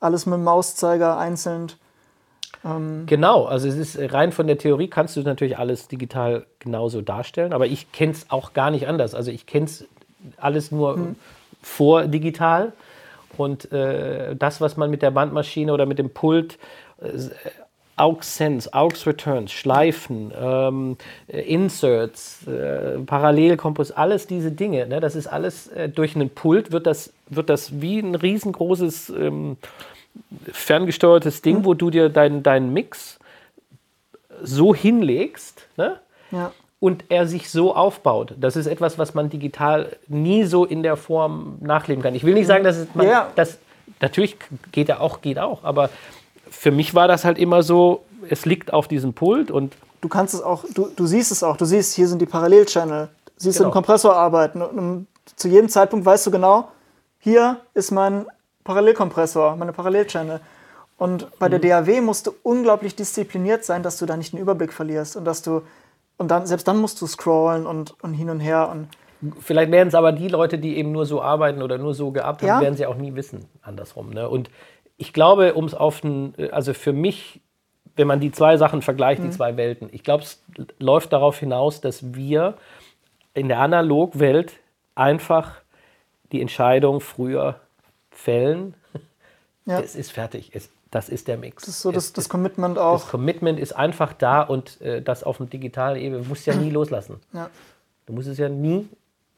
alles 0.00 0.24
mit 0.26 0.34
dem 0.34 0.44
Mauszeiger 0.44 1.18
einzeln 1.18 1.72
ähm 2.64 3.04
genau, 3.06 3.44
also 3.44 3.68
es 3.68 3.76
ist 3.76 4.12
rein 4.12 4.32
von 4.32 4.46
der 4.46 4.58
Theorie 4.58 4.88
kannst 4.88 5.16
du 5.16 5.22
natürlich 5.22 5.58
alles 5.58 5.88
digital 5.88 6.46
genauso 6.58 7.02
darstellen, 7.02 7.52
aber 7.52 7.66
ich 7.66 7.92
kenne 7.92 8.12
es 8.12 8.30
auch 8.30 8.52
gar 8.52 8.70
nicht 8.70 8.86
anders. 8.86 9.14
Also 9.14 9.30
ich 9.30 9.46
kenne 9.46 9.66
es 9.66 9.84
alles 10.36 10.70
nur 10.70 10.94
hm. 10.94 11.16
vor 11.60 12.06
digital 12.06 12.72
und 13.38 13.70
äh, 13.72 14.36
das, 14.36 14.60
was 14.60 14.76
man 14.76 14.90
mit 14.90 15.02
der 15.02 15.10
Bandmaschine 15.10 15.72
oder 15.72 15.86
mit 15.86 15.98
dem 15.98 16.10
Pult 16.10 16.58
äh, 17.00 17.08
AUX 17.96 18.36
Sense, 18.36 18.72
AUX 18.72 19.06
Returns, 19.06 19.52
Schleifen, 19.52 20.32
ähm, 20.38 20.96
äh, 21.28 21.40
Inserts, 21.42 22.46
äh, 22.46 22.98
Parallelkompos, 22.98 23.92
alles 23.92 24.26
diese 24.26 24.50
Dinge, 24.50 24.86
ne, 24.86 25.00
das 25.00 25.14
ist 25.14 25.26
alles 25.26 25.68
äh, 25.68 25.88
durch 25.88 26.16
einen 26.16 26.30
Pult 26.30 26.72
wird 26.72 26.86
das, 26.86 27.12
wird 27.28 27.50
das 27.50 27.80
wie 27.80 27.98
ein 27.98 28.14
riesengroßes 28.14 29.10
ähm, 29.10 29.56
ferngesteuertes 30.50 31.42
Ding, 31.42 31.58
mhm. 31.58 31.64
wo 31.64 31.74
du 31.74 31.90
dir 31.90 32.08
deinen 32.08 32.42
dein 32.42 32.72
Mix 32.72 33.18
so 34.42 34.74
hinlegst 34.74 35.68
ne? 35.76 36.00
ja. 36.30 36.52
Und 36.82 37.04
er 37.10 37.28
sich 37.28 37.48
so 37.48 37.76
aufbaut. 37.76 38.34
Das 38.36 38.56
ist 38.56 38.66
etwas, 38.66 38.98
was 38.98 39.14
man 39.14 39.30
digital 39.30 39.96
nie 40.08 40.42
so 40.42 40.64
in 40.64 40.82
der 40.82 40.96
Form 40.96 41.58
nachleben 41.60 42.02
kann. 42.02 42.16
Ich 42.16 42.24
will 42.24 42.34
nicht 42.34 42.48
sagen, 42.48 42.64
dass 42.64 42.76
es 42.76 42.88
man, 42.92 43.06
ja. 43.06 43.28
das 43.36 43.58
natürlich 44.00 44.36
geht 44.72 44.88
ja 44.88 44.98
auch, 44.98 45.20
geht 45.20 45.38
auch, 45.38 45.62
aber 45.62 45.90
für 46.50 46.72
mich 46.72 46.92
war 46.92 47.06
das 47.06 47.24
halt 47.24 47.38
immer 47.38 47.62
so, 47.62 48.02
es 48.28 48.46
liegt 48.46 48.72
auf 48.72 48.88
diesem 48.88 49.14
Pult 49.14 49.52
und 49.52 49.76
du 50.00 50.08
kannst 50.08 50.34
es 50.34 50.42
auch, 50.42 50.64
du, 50.74 50.88
du 50.88 51.06
siehst 51.06 51.30
es 51.30 51.44
auch, 51.44 51.56
du 51.56 51.66
siehst, 51.66 51.94
hier 51.94 52.08
sind 52.08 52.20
die 52.20 52.26
Parallelchannel, 52.26 53.10
siehst 53.36 53.58
genau. 53.58 53.68
du 53.68 53.70
den 53.70 53.74
Kompressor 53.74 54.16
arbeiten 54.16 54.60
und 54.60 55.06
zu 55.36 55.46
jedem 55.46 55.68
Zeitpunkt 55.68 56.04
weißt 56.04 56.26
du 56.26 56.32
genau, 56.32 56.66
hier 57.20 57.60
ist 57.74 57.92
mein 57.92 58.26
Parallelkompressor, 58.64 59.54
meine 59.54 59.72
Parallelchannel. 59.72 60.40
Und 60.98 61.28
bei 61.38 61.46
mhm. 61.46 61.60
der 61.60 61.82
DAW 61.84 62.00
musst 62.00 62.26
du 62.26 62.34
unglaublich 62.42 62.96
diszipliniert 62.96 63.64
sein, 63.64 63.84
dass 63.84 63.98
du 63.98 64.06
da 64.06 64.16
nicht 64.16 64.32
den 64.32 64.40
Überblick 64.40 64.72
verlierst 64.72 65.16
und 65.16 65.24
dass 65.24 65.42
du 65.42 65.62
und 66.18 66.30
dann 66.30 66.46
selbst 66.46 66.68
dann 66.68 66.78
musst 66.78 67.00
du 67.00 67.06
scrollen 67.06 67.66
und, 67.66 68.02
und 68.02 68.14
hin 68.14 68.30
und 68.30 68.40
her 68.40 68.68
und 68.70 68.88
Vielleicht 69.40 69.70
werden 69.70 69.86
es 69.86 69.94
aber 69.94 70.10
die 70.10 70.26
Leute, 70.26 70.58
die 70.58 70.76
eben 70.76 70.90
nur 70.90 71.06
so 71.06 71.22
arbeiten 71.22 71.62
oder 71.62 71.78
nur 71.78 71.94
so 71.94 72.10
gearbeitet 72.10 72.50
haben, 72.50 72.58
ja? 72.58 72.64
werden 72.64 72.76
sie 72.76 72.86
auch 72.86 72.96
nie 72.96 73.14
wissen, 73.14 73.44
andersrum. 73.62 74.10
Ne? 74.10 74.28
Und 74.28 74.50
ich 74.96 75.12
glaube, 75.12 75.54
um 75.54 75.64
es 75.64 75.74
auf 75.74 76.00
den, 76.00 76.34
also 76.50 76.74
für 76.74 76.92
mich, 76.92 77.40
wenn 77.94 78.08
man 78.08 78.18
die 78.18 78.32
zwei 78.32 78.56
Sachen 78.56 78.82
vergleicht, 78.82 79.20
mhm. 79.20 79.26
die 79.26 79.30
zwei 79.30 79.56
Welten, 79.56 79.88
ich 79.92 80.02
glaube, 80.02 80.24
es 80.24 80.42
läuft 80.80 81.12
darauf 81.12 81.38
hinaus, 81.38 81.80
dass 81.80 82.14
wir 82.14 82.56
in 83.32 83.48
der 83.48 83.60
Analogwelt 83.60 84.54
einfach 84.96 85.60
die 86.32 86.40
Entscheidung 86.40 87.00
früher 87.00 87.60
fällen. 88.10 88.74
Ja. 89.64 89.78
Es 89.78 89.94
ist 89.94 90.10
fertig. 90.10 90.50
Es, 90.54 90.70
das 90.92 91.08
ist 91.08 91.26
der 91.26 91.38
Mix. 91.38 91.64
Das 91.64 91.74
ist 91.74 91.82
so 91.82 91.90
das, 91.90 92.12
das 92.12 92.28
Commitment 92.28 92.78
auch. 92.78 93.00
Das 93.00 93.08
Commitment 93.08 93.58
ist 93.58 93.72
einfach 93.72 94.12
da 94.12 94.42
und 94.42 94.78
äh, 94.82 95.00
das 95.00 95.24
auf 95.24 95.38
dem 95.38 95.48
digitalen 95.48 95.98
Ebene. 95.98 96.22
Du 96.22 96.28
musst 96.28 96.46
ja 96.46 96.54
nie 96.54 96.68
loslassen. 96.70 97.18
Ja. 97.32 97.48
Du 98.04 98.12
musst 98.12 98.28
es 98.28 98.36
ja 98.36 98.50
nie 98.50 98.88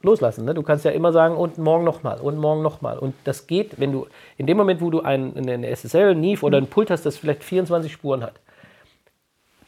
loslassen. 0.03 0.45
Ne? 0.45 0.53
Du 0.53 0.65
kannst 0.65 0.85
ja 0.85 0.91
immer 0.91 1.13
sagen, 1.13 1.37
und 1.37 1.57
morgen 1.57 1.85
nochmal 1.85 2.21
und 2.21 2.39
morgen 2.39 2.61
nochmal. 2.61 2.99
Und 2.99 3.15
das 3.23 3.47
geht, 3.47 3.79
wenn 3.79 3.93
du 3.93 4.09
in 4.37 4.49
dem 4.49 4.57
Moment, 4.57 4.81
wo 4.81 4.91
du 4.91 5.03
ein, 5.03 5.37
eine 5.37 5.75
SSL, 5.75 6.11
ein 6.11 6.21
NIF 6.21 6.43
oder 6.43 6.59
ein 6.59 6.67
Pult 6.67 6.91
hast, 6.91 7.07
das 7.07 7.19
vielleicht 7.19 7.45
24 7.45 7.93
Spuren 7.93 8.25
hat, 8.25 8.35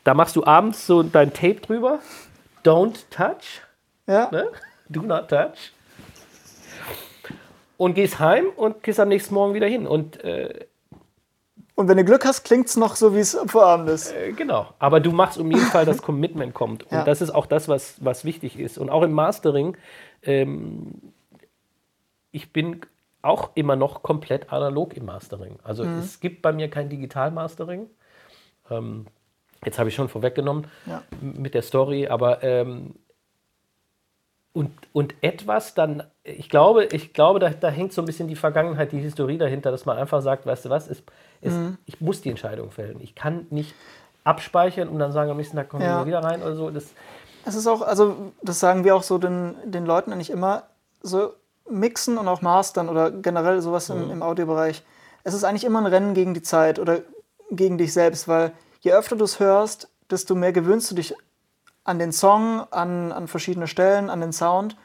da 0.02 0.12
machst 0.12 0.34
du 0.34 0.44
abends 0.44 0.88
so 0.88 1.04
dein 1.04 1.32
Tape 1.32 1.60
drüber. 1.60 2.00
Don't 2.64 3.04
touch. 3.10 3.62
Ja. 4.08 4.28
Ne? 4.32 4.48
Do 4.88 5.02
not 5.02 5.28
touch. 5.28 5.72
Und 7.76 7.94
gehst 7.94 8.18
heim 8.18 8.46
und 8.56 8.82
gehst 8.82 8.98
am 8.98 9.08
nächsten 9.08 9.34
Morgen 9.34 9.54
wieder 9.54 9.68
hin. 9.68 9.86
Und 9.86 10.24
äh, 10.24 10.66
und 11.76 11.88
wenn 11.88 11.98
du 11.98 12.04
Glück 12.04 12.24
hast, 12.24 12.42
klingt 12.44 12.68
es 12.68 12.76
noch 12.76 12.96
so, 12.96 13.14
wie 13.14 13.18
es 13.18 13.38
vor 13.46 13.66
Abend 13.66 13.90
ist. 13.90 14.10
Äh, 14.10 14.32
genau. 14.32 14.72
Aber 14.78 14.98
du 14.98 15.12
machst 15.12 15.36
um 15.36 15.50
jeden 15.50 15.66
Fall, 15.66 15.84
dass 15.84 16.00
Commitment 16.02 16.54
kommt. 16.54 16.84
Und 16.84 16.92
ja. 16.92 17.04
das 17.04 17.20
ist 17.20 17.30
auch 17.30 17.44
das, 17.44 17.68
was, 17.68 18.02
was 18.02 18.24
wichtig 18.24 18.58
ist. 18.58 18.78
Und 18.78 18.88
auch 18.88 19.02
im 19.02 19.12
Mastering, 19.12 19.76
ähm, 20.22 21.12
ich 22.32 22.50
bin 22.50 22.80
auch 23.20 23.50
immer 23.54 23.76
noch 23.76 24.02
komplett 24.02 24.52
analog 24.52 24.96
im 24.96 25.04
Mastering. 25.04 25.58
Also 25.64 25.84
mhm. 25.84 25.98
es 25.98 26.18
gibt 26.20 26.40
bei 26.40 26.52
mir 26.52 26.70
kein 26.70 26.88
Digital-Mastering. 26.88 27.90
Ähm, 28.70 29.06
jetzt 29.62 29.78
habe 29.78 29.90
ich 29.90 29.94
schon 29.94 30.08
vorweggenommen 30.08 30.68
ja. 30.86 31.02
mit 31.20 31.52
der 31.52 31.62
Story, 31.62 32.08
aber 32.08 32.42
ähm, 32.42 32.94
und, 34.54 34.72
und 34.94 35.14
etwas 35.20 35.74
dann, 35.74 36.04
ich 36.24 36.48
glaube, 36.48 36.86
ich 36.86 37.12
glaube, 37.12 37.38
da, 37.38 37.50
da 37.50 37.68
hängt 37.68 37.92
so 37.92 38.00
ein 38.00 38.06
bisschen 38.06 38.28
die 38.28 38.36
Vergangenheit, 38.36 38.92
die 38.92 38.98
Historie 38.98 39.36
dahinter, 39.36 39.70
dass 39.70 39.84
man 39.84 39.98
einfach 39.98 40.22
sagt, 40.22 40.46
weißt 40.46 40.64
du 40.64 40.70
was, 40.70 40.88
ist, 40.88 41.04
ist, 41.46 41.54
mhm. 41.54 41.78
ich 41.86 42.00
muss 42.00 42.20
die 42.20 42.30
Entscheidung 42.30 42.70
fällen. 42.70 43.00
Ich 43.00 43.14
kann 43.14 43.46
nicht 43.50 43.74
abspeichern 44.24 44.88
und 44.88 44.98
dann 44.98 45.12
sagen, 45.12 45.30
am 45.30 45.36
nächsten 45.36 45.56
Tag 45.56 45.68
kommen 45.68 45.82
ja. 45.82 46.00
wir 46.00 46.06
wieder 46.06 46.22
rein 46.22 46.42
oder 46.42 46.56
so. 46.56 46.70
Das, 46.70 46.86
es 47.44 47.54
ist 47.54 47.66
auch, 47.66 47.82
also 47.82 48.32
das 48.42 48.60
sagen 48.60 48.84
wir 48.84 48.96
auch 48.96 49.02
so 49.02 49.18
den, 49.18 49.54
den 49.64 49.86
Leuten 49.86 50.12
eigentlich 50.12 50.30
immer, 50.30 50.64
so 51.02 51.32
mixen 51.70 52.18
und 52.18 52.28
auch 52.28 52.42
mastern 52.42 52.88
oder 52.88 53.10
generell 53.10 53.60
sowas 53.60 53.88
mhm. 53.88 54.02
im, 54.02 54.10
im 54.10 54.22
Audiobereich. 54.22 54.84
Es 55.24 55.34
ist 55.34 55.44
eigentlich 55.44 55.64
immer 55.64 55.80
ein 55.80 55.86
Rennen 55.86 56.14
gegen 56.14 56.34
die 56.34 56.42
Zeit 56.42 56.78
oder 56.78 57.00
gegen 57.50 57.78
dich 57.78 57.92
selbst, 57.92 58.28
weil 58.28 58.52
je 58.80 58.92
öfter 58.92 59.16
du 59.16 59.24
es 59.24 59.40
hörst, 59.40 59.88
desto 60.10 60.34
mehr 60.34 60.52
gewöhnst 60.52 60.90
du 60.90 60.94
dich 60.94 61.14
an 61.84 61.98
den 61.98 62.12
Song, 62.12 62.66
an, 62.70 63.12
an 63.12 63.28
verschiedene 63.28 63.68
Stellen, 63.68 64.10
an 64.10 64.20
den 64.20 64.32
Sound 64.32 64.76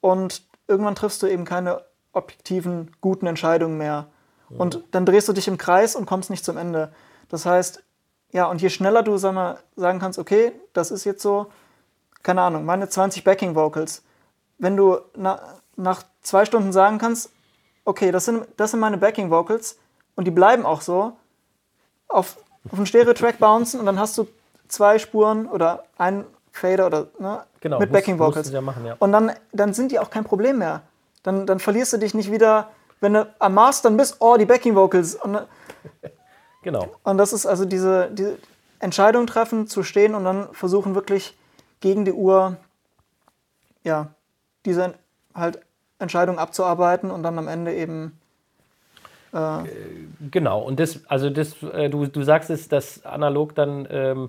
und 0.00 0.42
irgendwann 0.68 0.94
triffst 0.94 1.22
du 1.22 1.26
eben 1.26 1.44
keine 1.44 1.82
objektiven, 2.12 2.92
guten 3.00 3.26
Entscheidungen 3.26 3.76
mehr. 3.76 4.06
Und 4.50 4.84
dann 4.92 5.06
drehst 5.06 5.28
du 5.28 5.32
dich 5.32 5.48
im 5.48 5.58
Kreis 5.58 5.96
und 5.96 6.06
kommst 6.06 6.30
nicht 6.30 6.44
zum 6.44 6.56
Ende. 6.56 6.92
Das 7.28 7.46
heißt, 7.46 7.82
ja, 8.32 8.46
und 8.46 8.60
je 8.60 8.68
schneller 8.68 9.02
du 9.02 9.16
sag 9.16 9.32
mal, 9.34 9.58
sagen 9.76 10.00
kannst, 10.00 10.18
okay, 10.18 10.52
das 10.72 10.90
ist 10.90 11.04
jetzt 11.04 11.22
so, 11.22 11.46
keine 12.22 12.42
Ahnung, 12.42 12.64
meine 12.64 12.88
20 12.88 13.24
Backing 13.24 13.54
Vocals. 13.54 14.02
Wenn 14.58 14.76
du 14.76 14.98
na, 15.16 15.40
nach 15.76 16.02
zwei 16.22 16.44
Stunden 16.44 16.72
sagen 16.72 16.98
kannst, 16.98 17.30
okay, 17.84 18.10
das 18.10 18.24
sind, 18.24 18.46
das 18.56 18.70
sind 18.72 18.80
meine 18.80 18.98
Backing 18.98 19.30
Vocals 19.30 19.78
und 20.16 20.24
die 20.24 20.30
bleiben 20.30 20.66
auch 20.66 20.80
so, 20.80 21.16
auf, 22.08 22.36
auf 22.70 22.78
einen 22.78 22.86
Stereo-Track 22.86 23.38
bouncen 23.38 23.80
und 23.80 23.86
dann 23.86 23.98
hast 23.98 24.16
du 24.18 24.26
zwei 24.68 24.98
Spuren 24.98 25.46
oder 25.46 25.84
ein 25.98 26.24
Fader 26.52 26.86
oder 26.86 27.06
ne, 27.18 27.44
genau, 27.60 27.78
mit 27.78 27.92
Backing 27.92 28.18
Vocals. 28.18 28.50
Ja 28.50 28.60
machen, 28.60 28.86
ja. 28.86 28.96
Und 28.98 29.12
dann, 29.12 29.32
dann 29.52 29.74
sind 29.74 29.92
die 29.92 29.98
auch 29.98 30.10
kein 30.10 30.24
Problem 30.24 30.58
mehr. 30.58 30.82
Dann, 31.22 31.46
dann 31.46 31.58
verlierst 31.58 31.92
du 31.92 31.98
dich 31.98 32.14
nicht 32.14 32.30
wieder, 32.30 32.68
wenn 33.04 33.12
du 33.12 33.34
am 33.38 33.54
Mastern 33.54 33.96
bist, 33.96 34.16
oh, 34.18 34.36
die 34.36 34.46
Backing 34.46 34.74
Vocals. 34.74 35.14
Und, 35.14 35.38
genau. 36.62 36.88
Und 37.04 37.18
das 37.18 37.32
ist 37.32 37.46
also 37.46 37.64
diese, 37.64 38.10
diese 38.10 38.38
Entscheidung 38.80 39.26
treffen, 39.26 39.68
zu 39.68 39.82
stehen 39.82 40.14
und 40.14 40.24
dann 40.24 40.52
versuchen 40.52 40.94
wirklich 40.94 41.36
gegen 41.80 42.04
die 42.04 42.12
Uhr, 42.12 42.56
ja, 43.84 44.08
diese 44.64 44.94
halt 45.34 45.60
Entscheidung 45.98 46.38
abzuarbeiten 46.38 47.10
und 47.10 47.22
dann 47.22 47.38
am 47.38 47.46
Ende 47.46 47.74
eben 47.74 48.18
äh, 49.34 49.64
genau, 50.30 50.62
und 50.62 50.78
das, 50.78 51.00
also 51.08 51.28
das, 51.28 51.60
äh, 51.62 51.90
du, 51.90 52.06
du 52.06 52.22
sagst 52.22 52.50
es, 52.50 52.68
dass 52.68 53.04
analog 53.04 53.54
dann 53.54 53.86
ähm, 53.90 54.28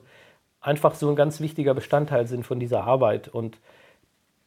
einfach 0.61 0.95
so 0.95 1.09
ein 1.09 1.15
ganz 1.15 1.39
wichtiger 1.39 1.75
Bestandteil 1.75 2.27
sind 2.27 2.43
von 2.43 2.59
dieser 2.59 2.83
Arbeit. 2.85 3.27
Und 3.27 3.57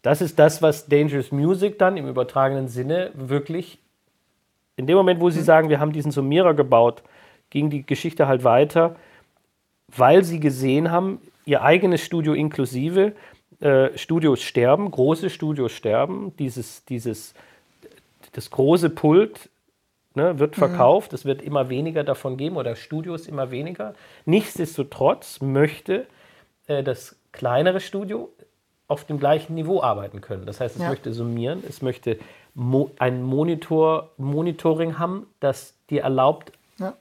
das 0.03 0.21
ist 0.21 0.39
das, 0.39 0.61
was 0.61 0.87
Dangerous 0.87 1.31
Music 1.31 1.79
dann 1.79 1.97
im 1.97 2.09
übertragenen 2.09 2.67
Sinne 2.67 3.13
wirklich, 3.15 3.79
in 4.79 4.87
dem 4.87 4.97
Moment, 4.97 5.21
wo 5.21 5.29
sie 5.29 5.41
mhm. 5.41 5.45
sagen, 5.45 5.69
wir 5.69 5.81
haben 5.81 5.93
diesen 5.93 6.13
Summierer 6.13 6.55
gebaut, 6.55 7.03
ging 7.51 7.69
die 7.69 7.85
Geschichte 7.85 8.29
halt 8.29 8.45
weiter, 8.45 8.97
weil 9.95 10.23
sie 10.25 10.39
gesehen 10.39 10.91
haben, 10.91 11.21
ihr 11.45 11.63
eigenes 11.63 12.01
Studio 12.03 12.33
inklusive, 12.33 13.13
äh, 13.61 13.97
Studios 13.99 14.41
sterben, 14.41 14.91
große 14.91 15.31
Studios 15.31 15.73
sterben, 15.73 16.33
dieses, 16.39 16.85
dieses, 16.85 17.35
das 18.33 18.51
große 18.51 18.91
Pult 18.91 19.51
ne, 20.15 20.39
wird 20.39 20.55
verkauft, 20.55 21.13
es 21.13 21.25
wird 21.25 21.43
immer 21.43 21.69
weniger 21.69 22.05
davon 22.05 22.37
geben 22.37 22.57
oder 22.57 22.77
Studios 22.77 23.27
immer 23.27 23.51
weniger. 23.51 23.95
Nichtsdestotrotz 24.27 25.41
möchte 25.41 26.07
äh, 26.69 26.85
das 26.85 27.17
kleinere 27.33 27.81
Studio 27.81 28.31
auf 28.87 29.05
dem 29.05 29.19
gleichen 29.19 29.55
Niveau 29.55 29.83
arbeiten 29.83 30.21
können. 30.21 30.47
Das 30.47 30.61
heißt, 30.61 30.77
es 30.77 30.83
Ja. 30.83 30.89
möchte 30.89 31.13
summieren, 31.13 31.63
es 31.69 31.83
möchte 31.83 32.19
mo 32.59 32.91
ein 32.99 33.23
Monitor, 33.23 34.11
Monitoring 34.17 34.99
haben, 34.99 35.27
das 35.39 35.75
dir 35.91 36.03
erlaubt, 36.03 36.51
Ja. 36.79 36.95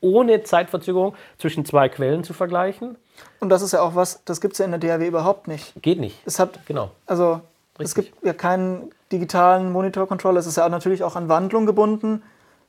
ohne 0.00 0.42
Zeitverzögerung 0.42 1.14
zwischen 1.38 1.64
zwei 1.64 1.88
Quellen 1.88 2.22
zu 2.22 2.34
vergleichen. 2.34 2.96
Und 3.40 3.48
das 3.48 3.62
ist 3.62 3.72
ja 3.72 3.80
auch 3.80 3.94
was, 3.94 4.22
das 4.24 4.40
gibt 4.42 4.52
es 4.52 4.58
ja 4.58 4.66
in 4.66 4.70
der 4.72 4.80
DAW 4.80 5.06
überhaupt 5.06 5.48
nicht. 5.48 5.72
Geht 5.80 5.98
nicht. 6.00 6.20
Es 6.26 6.38
hat, 6.38 6.64
Genau. 6.66 6.90
also 7.06 7.40
es 7.78 7.96
Richtig. 7.96 8.12
gibt 8.12 8.24
ja 8.26 8.34
keinen 8.34 8.90
digitalen 9.10 9.72
Monitor-Controller. 9.72 10.38
Es 10.38 10.46
ist 10.46 10.56
ja 10.56 10.68
natürlich 10.68 11.02
auch 11.02 11.16
an 11.16 11.28
Wandlung 11.30 11.64
gebunden, 11.64 12.22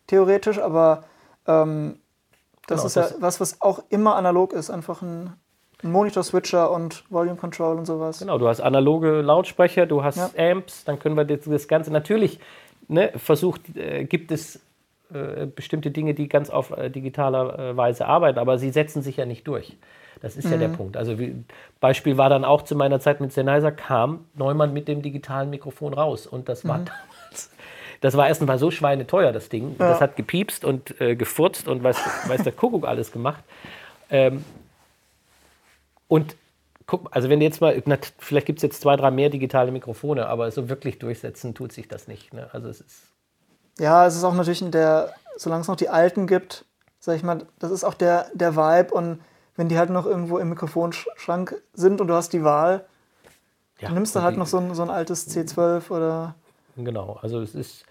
theoretisch, 0.07 0.59
aber 0.59 1.03
ähm, 1.47 1.99
das 2.67 2.77
Genau, 2.79 2.87
ist 2.87 2.95
ja 2.95 3.01
das- 3.03 3.21
was, 3.21 3.39
was 3.41 3.61
auch 3.61 3.83
immer 3.89 4.15
analog 4.15 4.53
ist. 4.53 4.69
Einfach 4.69 5.01
ein, 5.01 5.25
ein 5.25 5.33
Monitor-Switcher 5.83 6.71
und 6.71 7.03
Volume 7.09 7.35
Control 7.35 7.77
und 7.77 7.85
sowas. 7.85 8.19
Genau, 8.19 8.37
du 8.37 8.47
hast 8.47 8.61
analoge 8.61 9.21
Lautsprecher, 9.21 9.85
du 9.85 10.03
hast 10.03 10.17
Ja. 10.17 10.51
Amps, 10.51 10.83
dann 10.85 10.99
können 10.99 11.15
wir 11.15 11.25
das, 11.25 11.41
das 11.45 11.67
Ganze 11.67 11.91
natürlich 11.91 12.39
ne, 12.87 13.11
versucht, 13.15 13.75
äh, 13.75 14.05
gibt 14.05 14.31
es 14.31 14.61
äh, 15.13 15.45
bestimmte 15.45 15.91
Dinge, 15.91 16.13
die 16.13 16.27
ganz 16.27 16.49
auf 16.49 16.71
äh, 16.71 16.89
digitaler 16.89 17.59
äh, 17.59 17.77
Weise 17.77 18.05
arbeiten, 18.05 18.39
aber 18.39 18.57
sie 18.57 18.71
setzen 18.71 19.01
sich 19.01 19.17
ja 19.17 19.25
nicht 19.25 19.47
durch. 19.47 19.77
Das 20.21 20.37
ist 20.37 20.49
ja 20.49 20.55
der 20.55 20.69
Punkt. 20.69 20.95
Also 20.95 21.19
wie, 21.19 21.35
Beispiel 21.81 22.17
war 22.17 22.29
dann 22.29 22.45
auch 22.45 22.61
zu 22.61 22.77
meiner 22.77 23.01
Zeit 23.01 23.19
mit 23.19 23.33
Sennheiser, 23.33 23.73
kam 23.73 24.25
Neumann 24.35 24.71
mit 24.71 24.87
dem 24.87 25.01
digitalen 25.01 25.49
Mikrofon 25.49 25.93
raus 25.93 26.25
und 26.27 26.47
das 26.47 26.65
war 26.65 26.77
damals. 26.77 27.51
Das 27.99 28.15
war 28.15 28.27
erstmal 28.27 28.57
so 28.57 28.71
schweineteuer, 28.71 29.33
das 29.33 29.49
Ding. 29.49 29.75
Das 29.77 30.01
hat 30.01 30.15
gepiepst 30.15 30.63
und 30.63 30.99
äh, 31.01 31.15
gefurzt 31.15 31.67
und 31.67 31.83
weiß, 31.83 31.97
weiß 32.27 32.43
der 32.43 32.53
Kuckuck 32.53 32.85
alles 32.85 33.11
gemacht. 33.11 33.43
Ähm, 34.09 34.45
und 36.13 36.35
guck, 36.85 37.07
also 37.15 37.27
wenn 37.29 37.41
jetzt 37.41 37.59
mal, 37.59 37.81
na, 37.85 37.97
vielleicht 38.19 38.45
gibt 38.45 38.59
es 38.59 38.63
jetzt 38.63 38.81
zwei, 38.81 38.95
drei 38.95 39.09
mehr 39.09 39.29
digitale 39.31 39.71
Mikrofone, 39.71 40.27
aber 40.27 40.51
so 40.51 40.69
wirklich 40.69 40.99
durchsetzen 40.99 41.55
tut 41.55 41.71
sich 41.71 41.87
das 41.87 42.07
nicht. 42.07 42.33
Ne? 42.33 42.49
Also 42.53 42.67
es 42.69 42.81
ist, 42.81 43.03
Ja, 43.79 44.05
es 44.05 44.15
ist 44.15 44.23
auch 44.23 44.35
natürlich 44.35 44.61
in 44.61 44.69
der, 44.71 45.13
solange 45.37 45.61
es 45.61 45.67
noch 45.67 45.75
die 45.75 45.89
alten 45.89 46.27
gibt, 46.27 46.65
sag 46.99 47.15
ich 47.15 47.23
mal, 47.23 47.47
das 47.57 47.71
ist 47.71 47.83
auch 47.83 47.95
der, 47.95 48.27
der 48.35 48.55
Vibe 48.55 48.93
und 48.93 49.21
wenn 49.55 49.69
die 49.69 49.77
halt 49.79 49.89
noch 49.89 50.05
irgendwo 50.05 50.37
im 50.37 50.49
Mikrofonschrank 50.49 51.61
sind 51.73 51.99
und 51.99 52.07
du 52.07 52.13
hast 52.13 52.31
die 52.33 52.43
Wahl, 52.43 52.85
ja, 53.79 53.87
dann 53.87 53.95
nimmst 53.95 54.15
du 54.15 54.21
halt 54.21 54.35
die- 54.35 54.39
noch 54.39 54.47
so 54.47 54.57
ein, 54.57 54.75
so 54.75 54.83
ein 54.83 54.89
altes 54.91 55.27
C12 55.27 55.89
oder 55.89 56.35
Genau, 56.75 57.17
also 57.21 57.41
es 57.41 57.55
ist, 57.55 57.85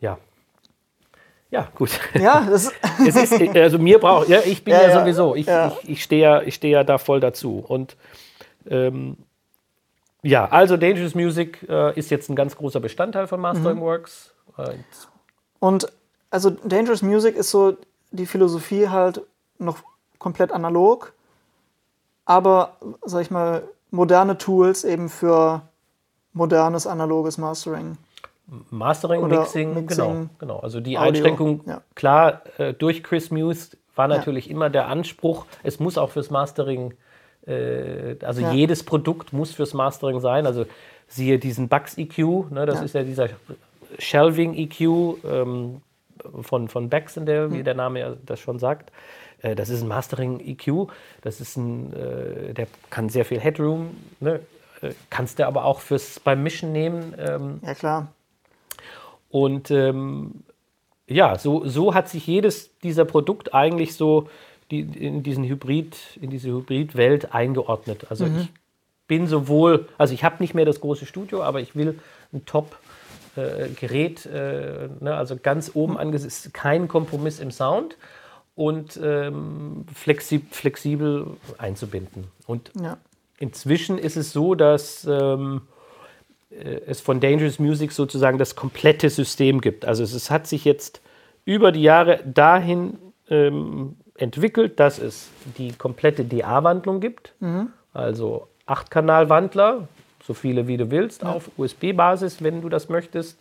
ja. 0.00 0.18
Ja, 1.50 1.68
gut. 1.74 1.90
ja, 2.14 2.46
das 2.48 2.72
es 3.06 3.16
ist, 3.16 3.56
also 3.56 3.78
mir 3.78 3.98
braucht, 4.00 4.28
ja, 4.28 4.40
ich 4.44 4.64
bin 4.64 4.74
Ja, 4.74 4.82
ja, 4.82 4.88
ja, 4.88 5.00
sowieso, 5.00 5.34
ich, 5.36 5.46
ja. 5.46 5.72
ich, 5.82 5.90
ich 5.90 6.02
stehe 6.02 6.22
ja, 6.22 6.42
ich 6.42 6.54
stehe 6.56 6.72
ja 6.72 6.84
da 6.84 6.98
voll 6.98 7.20
dazu. 7.20 7.64
Und 7.66 7.96
ähm, 8.68 9.16
ja, 10.22 10.46
also 10.46 10.76
Dangerous 10.76 11.14
Music 11.14 11.64
äh, 11.68 11.96
ist 11.98 12.10
jetzt 12.10 12.28
ein 12.30 12.34
ganz 12.36 12.56
großer 12.56 12.80
Bestandteil 12.80 13.26
von 13.26 13.40
Mastering 13.40 13.76
Mhm. 13.78 13.82
Works. 13.82 14.32
Äh, 14.58 14.74
Und 15.60 15.92
also 16.30 16.50
Dangerous 16.50 17.02
Music 17.02 17.36
ist 17.36 17.50
so 17.50 17.76
die 18.10 18.26
Philosophie 18.26 18.88
halt 18.88 19.20
noch 19.58 19.78
komplett 20.18 20.50
analog, 20.50 21.12
aber 22.24 22.76
sag 23.04 23.22
ich 23.22 23.30
mal 23.30 23.62
moderne 23.90 24.38
Tools 24.38 24.82
eben 24.84 25.08
für 25.08 25.62
modernes 26.32 26.86
analoges 26.86 27.38
Mastering. 27.38 27.96
Mastering, 28.70 29.22
Oder 29.22 29.40
Mixing, 29.40 29.74
Mixing, 29.74 29.86
genau, 29.96 30.26
genau. 30.38 30.58
Also 30.60 30.80
die 30.80 30.98
Audio, 30.98 31.08
Einschränkung, 31.08 31.62
ja. 31.66 31.80
klar, 31.94 32.42
äh, 32.58 32.74
durch 32.74 33.02
Chris 33.02 33.30
Muse 33.30 33.76
war 33.96 34.06
natürlich 34.08 34.50
immer 34.50 34.68
der 34.70 34.88
Anspruch, 34.88 35.46
es 35.62 35.80
muss 35.80 35.96
auch 35.96 36.10
fürs 36.10 36.30
Mastering, 36.30 36.94
äh, 37.46 38.16
also 38.22 38.42
Ja. 38.42 38.52
jedes 38.52 38.82
Produkt 38.84 39.32
muss 39.32 39.52
fürs 39.54 39.72
Mastering 39.72 40.20
sein. 40.20 40.46
Also 40.46 40.66
siehe 41.08 41.38
diesen 41.38 41.68
Bugs 41.68 41.96
EQ, 41.96 42.50
ne, 42.50 42.66
das 42.66 42.80
Ja. 42.80 42.84
ist 42.84 42.94
ja 42.94 43.02
dieser 43.02 43.28
Shelving 43.98 44.54
EQ 44.54 44.80
ähm, 45.24 45.80
von, 46.42 46.68
von 46.68 46.88
Baxendale, 46.90 47.44
Hm. 47.48 47.52
wie 47.54 47.62
der 47.62 47.74
Name 47.74 48.00
ja 48.00 48.14
das 48.26 48.40
schon 48.40 48.58
sagt. 48.58 48.92
Äh, 49.42 49.54
das 49.54 49.68
ist 49.68 49.82
ein 49.82 49.88
Mastering 49.88 50.40
EQ, 50.40 50.88
das 51.22 51.40
ist 51.40 51.56
ein, 51.56 51.92
äh, 51.94 52.52
der 52.54 52.66
kann 52.90 53.08
sehr 53.08 53.24
viel 53.24 53.40
Headroom, 53.40 53.96
ne, 54.20 54.40
äh, 54.82 54.90
kannst 55.10 55.38
du 55.38 55.46
aber 55.46 55.64
auch 55.64 55.80
fürs 55.80 56.20
beim 56.20 56.42
Mischen 56.42 56.72
nehmen. 56.72 57.14
Ähm, 57.18 57.60
Ja 57.64 57.74
klar. 57.74 58.08
Und 59.34 59.72
ähm, 59.72 60.44
ja, 61.08 61.36
so, 61.36 61.66
so 61.66 61.92
hat 61.92 62.08
sich 62.08 62.24
jedes 62.24 62.78
dieser 62.84 63.04
Produkt 63.04 63.52
eigentlich 63.52 63.96
so 63.96 64.28
die, 64.70 64.82
in 64.82 65.24
diesen 65.24 65.42
Hybrid, 65.42 65.96
in 66.20 66.30
diese 66.30 66.50
Hybrid-Welt 66.50 67.34
eingeordnet. 67.34 68.06
Also 68.10 68.26
ich 68.26 68.52
bin 69.08 69.26
sowohl, 69.26 69.88
also 69.98 70.14
ich 70.14 70.22
habe 70.22 70.36
nicht 70.38 70.54
mehr 70.54 70.64
das 70.64 70.80
große 70.80 71.04
Studio, 71.04 71.42
aber 71.42 71.60
ich 71.60 71.74
will 71.74 71.98
ein 72.32 72.46
Top-Gerät, 72.46 74.24
äh, 74.26 74.88
ne, 75.00 75.16
also 75.16 75.34
ganz 75.34 75.72
oben 75.74 75.98
angesetzt, 75.98 76.54
kein 76.54 76.86
Kompromiss 76.86 77.40
im 77.40 77.50
Sound 77.50 77.96
und 78.54 79.00
ähm, 79.02 79.84
flexi 79.92 80.42
flexibel 80.48 81.26
einzubinden. 81.58 82.28
Und 82.46 82.70
Ja. 82.80 82.98
Inzwischen 83.38 83.98
ist 83.98 84.16
es 84.16 84.32
so, 84.32 84.54
dass 84.54 85.04
ähm, 85.10 85.62
äh, 85.62 85.73
es 86.86 87.00
von 87.00 87.20
Dangerous 87.20 87.58
Music 87.58 87.92
sozusagen 87.92 88.38
das 88.38 88.54
komplette 88.54 89.10
System 89.10 89.60
gibt. 89.60 89.84
Also 89.84 90.02
es, 90.02 90.14
es 90.14 90.30
hat 90.30 90.46
sich 90.46 90.64
jetzt 90.64 91.00
über 91.44 91.72
die 91.72 91.82
Jahre 91.82 92.20
dahin 92.24 92.98
ähm, 93.28 93.96
entwickelt, 94.16 94.80
dass 94.80 94.98
es 94.98 95.28
die 95.58 95.72
komplette 95.72 96.24
DA-Wandlung 96.24 97.00
gibt. 97.00 97.34
Also 97.92 98.48
8-Kanal-Wandler, 98.66 99.88
so 100.22 100.34
viele 100.34 100.66
wie 100.66 100.76
du 100.76 100.90
willst, 100.90 101.24
auf 101.24 101.50
USB-Basis, 101.56 102.42
wenn 102.42 102.62
du 102.62 102.68
das 102.68 102.88
möchtest, 102.88 103.38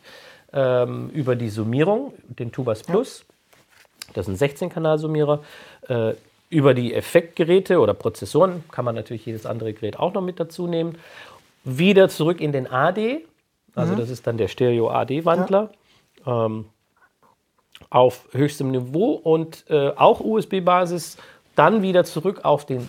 ähm, 0.52 1.10
über 1.10 1.36
die 1.36 1.50
Summierung, 1.50 2.14
den 2.28 2.52
Tubas 2.52 2.84
Plus. 2.84 3.26
Das 4.14 4.28
ist 4.28 4.42
ein 4.42 4.50
16-Kanal-Summierer. 4.50 5.44
Äh, 5.88 6.14
über 6.50 6.76
die 6.76 6.94
Effektgeräte 6.94 7.80
oder 7.80 7.96
Prozessoren 7.96 8.64
kann 8.72 8.86
man 8.86 8.94
natürlich 8.94 9.26
jedes 9.26 9.48
andere 9.48 9.74
Gerät 9.74 9.98
auch 9.98 10.14
noch 10.14 10.22
mit 10.22 10.40
dazu 10.40 10.68
nehmen. 10.68 11.00
Wieder 11.64 12.10
zurück 12.10 12.42
in 12.42 12.52
den 12.52 12.70
AD, 12.70 13.26
also 13.76 13.96
das 13.96 14.10
ist 14.10 14.28
dann 14.28 14.38
der 14.38 14.48
Stereo-AD-Wandler. 14.48 15.72
Ähm, 16.26 16.66
auf 17.90 18.28
höchstem 18.32 18.72
Niveau 18.72 19.12
und 19.14 19.66
äh, 19.70 19.90
auch 19.96 20.20
USB-Basis, 20.20 21.18
dann 21.56 21.82
wieder 21.82 22.04
zurück 22.04 22.42
auf 22.44 22.66
den 22.66 22.88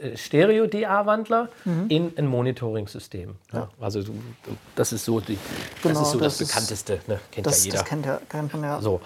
äh, 0.00 0.16
Stereo-DA-Wandler 0.16 1.48
in 1.88 2.12
ein 2.16 2.26
Monitoring-System. 2.26 3.36
Ja. 3.52 3.68
Also 3.80 4.02
du, 4.02 4.12
du, 4.12 4.56
das 4.76 4.92
ist 4.92 5.04
so, 5.04 5.20
die, 5.20 5.38
Genau, 5.82 5.98
das, 5.98 6.02
ist 6.02 6.12
so 6.12 6.18
das, 6.18 6.38
das 6.38 6.48
bekannteste, 6.48 7.00
ne? 7.06 7.20
kennt 7.30 7.46
Das, 7.46 7.64
ja 7.64 7.64
jeder. 7.64 7.78
das 7.78 7.88
kennt, 7.88 8.06
ja, 8.06 8.20
kennt 8.28 8.52
man 8.52 8.62
ja. 8.62 8.80
So. 8.80 9.00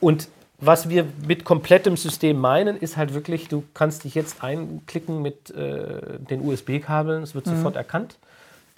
Und 0.00 0.28
was 0.58 0.88
wir 0.88 1.06
mit 1.26 1.44
komplettem 1.44 1.96
System 1.96 2.38
meinen, 2.38 2.76
ist 2.76 2.96
halt 2.96 3.12
wirklich, 3.12 3.48
du 3.48 3.64
kannst 3.74 4.04
dich 4.04 4.14
jetzt 4.14 4.42
einklicken 4.42 5.20
mit 5.20 5.50
äh, 5.50 6.18
den 6.18 6.46
USB-Kabeln, 6.46 7.22
es 7.22 7.34
wird 7.34 7.46
sofort 7.46 7.76
erkannt, 7.76 8.18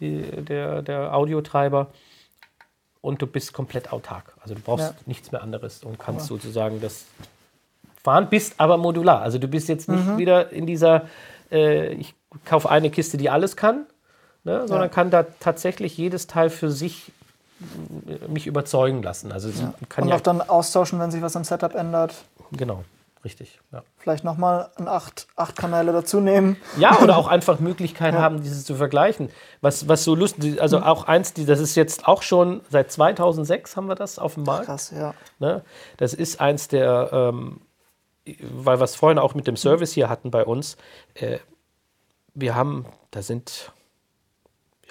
die, 0.00 0.22
der, 0.22 0.82
der 0.82 1.14
Audiotreiber, 1.14 1.88
und 3.00 3.22
du 3.22 3.26
bist 3.26 3.52
komplett 3.52 3.92
autark. 3.92 4.34
Also 4.42 4.54
du 4.54 4.60
brauchst 4.60 4.84
Ja. 4.90 4.94
nichts 5.06 5.30
mehr 5.30 5.42
anderes 5.42 5.84
und 5.84 5.98
kannst 5.98 6.26
sozusagen 6.26 6.80
das 6.80 7.04
fahren, 8.02 8.28
bist 8.28 8.54
aber 8.58 8.76
modular. 8.76 9.22
Also 9.22 9.38
du 9.38 9.46
bist 9.48 9.68
jetzt 9.68 9.88
nicht 9.88 10.16
wieder 10.16 10.50
in 10.50 10.66
dieser, 10.66 11.06
äh, 11.50 11.92
ich 11.92 12.14
kaufe 12.44 12.68
eine 12.68 12.90
Kiste, 12.90 13.16
die 13.16 13.30
alles 13.30 13.56
kann, 13.56 13.86
ne, 14.44 14.66
sondern 14.66 14.90
kann 14.90 15.10
da 15.10 15.24
tatsächlich 15.38 15.96
jedes 15.96 16.26
Teil 16.26 16.50
für 16.50 16.70
sich 16.70 17.12
äh, 18.08 18.26
mich 18.28 18.46
überzeugen 18.48 19.02
lassen. 19.02 19.30
Also 19.30 19.48
es 19.48 19.62
kann 19.88 20.04
Und 20.04 20.10
ja 20.10 20.16
auch 20.16 20.20
dann 20.20 20.40
austauschen, 20.42 20.98
wenn 20.98 21.10
sich 21.12 21.22
was 21.22 21.36
am 21.36 21.44
Setup 21.44 21.74
ändert. 21.76 22.14
Genau, 22.52 22.84
richtig. 23.24 23.60
Ja. 23.72 23.82
Vielleicht 23.96 24.24
nochmal 24.24 24.70
ein 24.76 24.88
acht, 24.88 25.26
acht 25.36 25.56
Kanäle 25.56 25.92
dazu 25.92 26.20
nehmen. 26.20 26.56
ja, 26.78 26.98
oder 27.00 27.16
auch 27.16 27.28
einfach 27.28 27.60
Möglichkeiten 27.60 28.18
haben, 28.18 28.42
dieses 28.42 28.64
zu 28.64 28.74
vergleichen. 28.74 29.30
Was, 29.60 29.88
was 29.88 30.04
so 30.04 30.14
lustig, 30.14 30.60
also 30.60 30.80
auch 30.80 31.04
eins, 31.04 31.32
die, 31.32 31.44
das 31.44 31.60
ist 31.60 31.74
jetzt 31.74 32.06
auch 32.06 32.22
schon 32.22 32.60
seit 32.70 32.92
2006 32.92 33.76
haben 33.76 33.86
wir 33.86 33.94
das 33.94 34.18
auf 34.18 34.34
dem 34.34 34.44
Markt. 34.44 34.66
Krass, 34.66 34.90
ja. 34.90 35.14
Ne? 35.38 35.62
Das 35.96 36.14
ist 36.14 36.40
eins 36.40 36.68
der, 36.68 37.10
ähm, 37.12 37.60
weil 38.40 38.78
wir 38.78 38.84
es 38.84 38.94
vorhin 38.94 39.18
auch 39.18 39.34
mit 39.34 39.46
dem 39.46 39.56
Service 39.56 39.92
hier 39.92 40.08
hatten 40.08 40.30
bei 40.30 40.44
uns. 40.44 40.76
Äh, 41.14 41.38
wir 42.34 42.54
haben, 42.54 42.86
da 43.10 43.22
sind, 43.22 43.72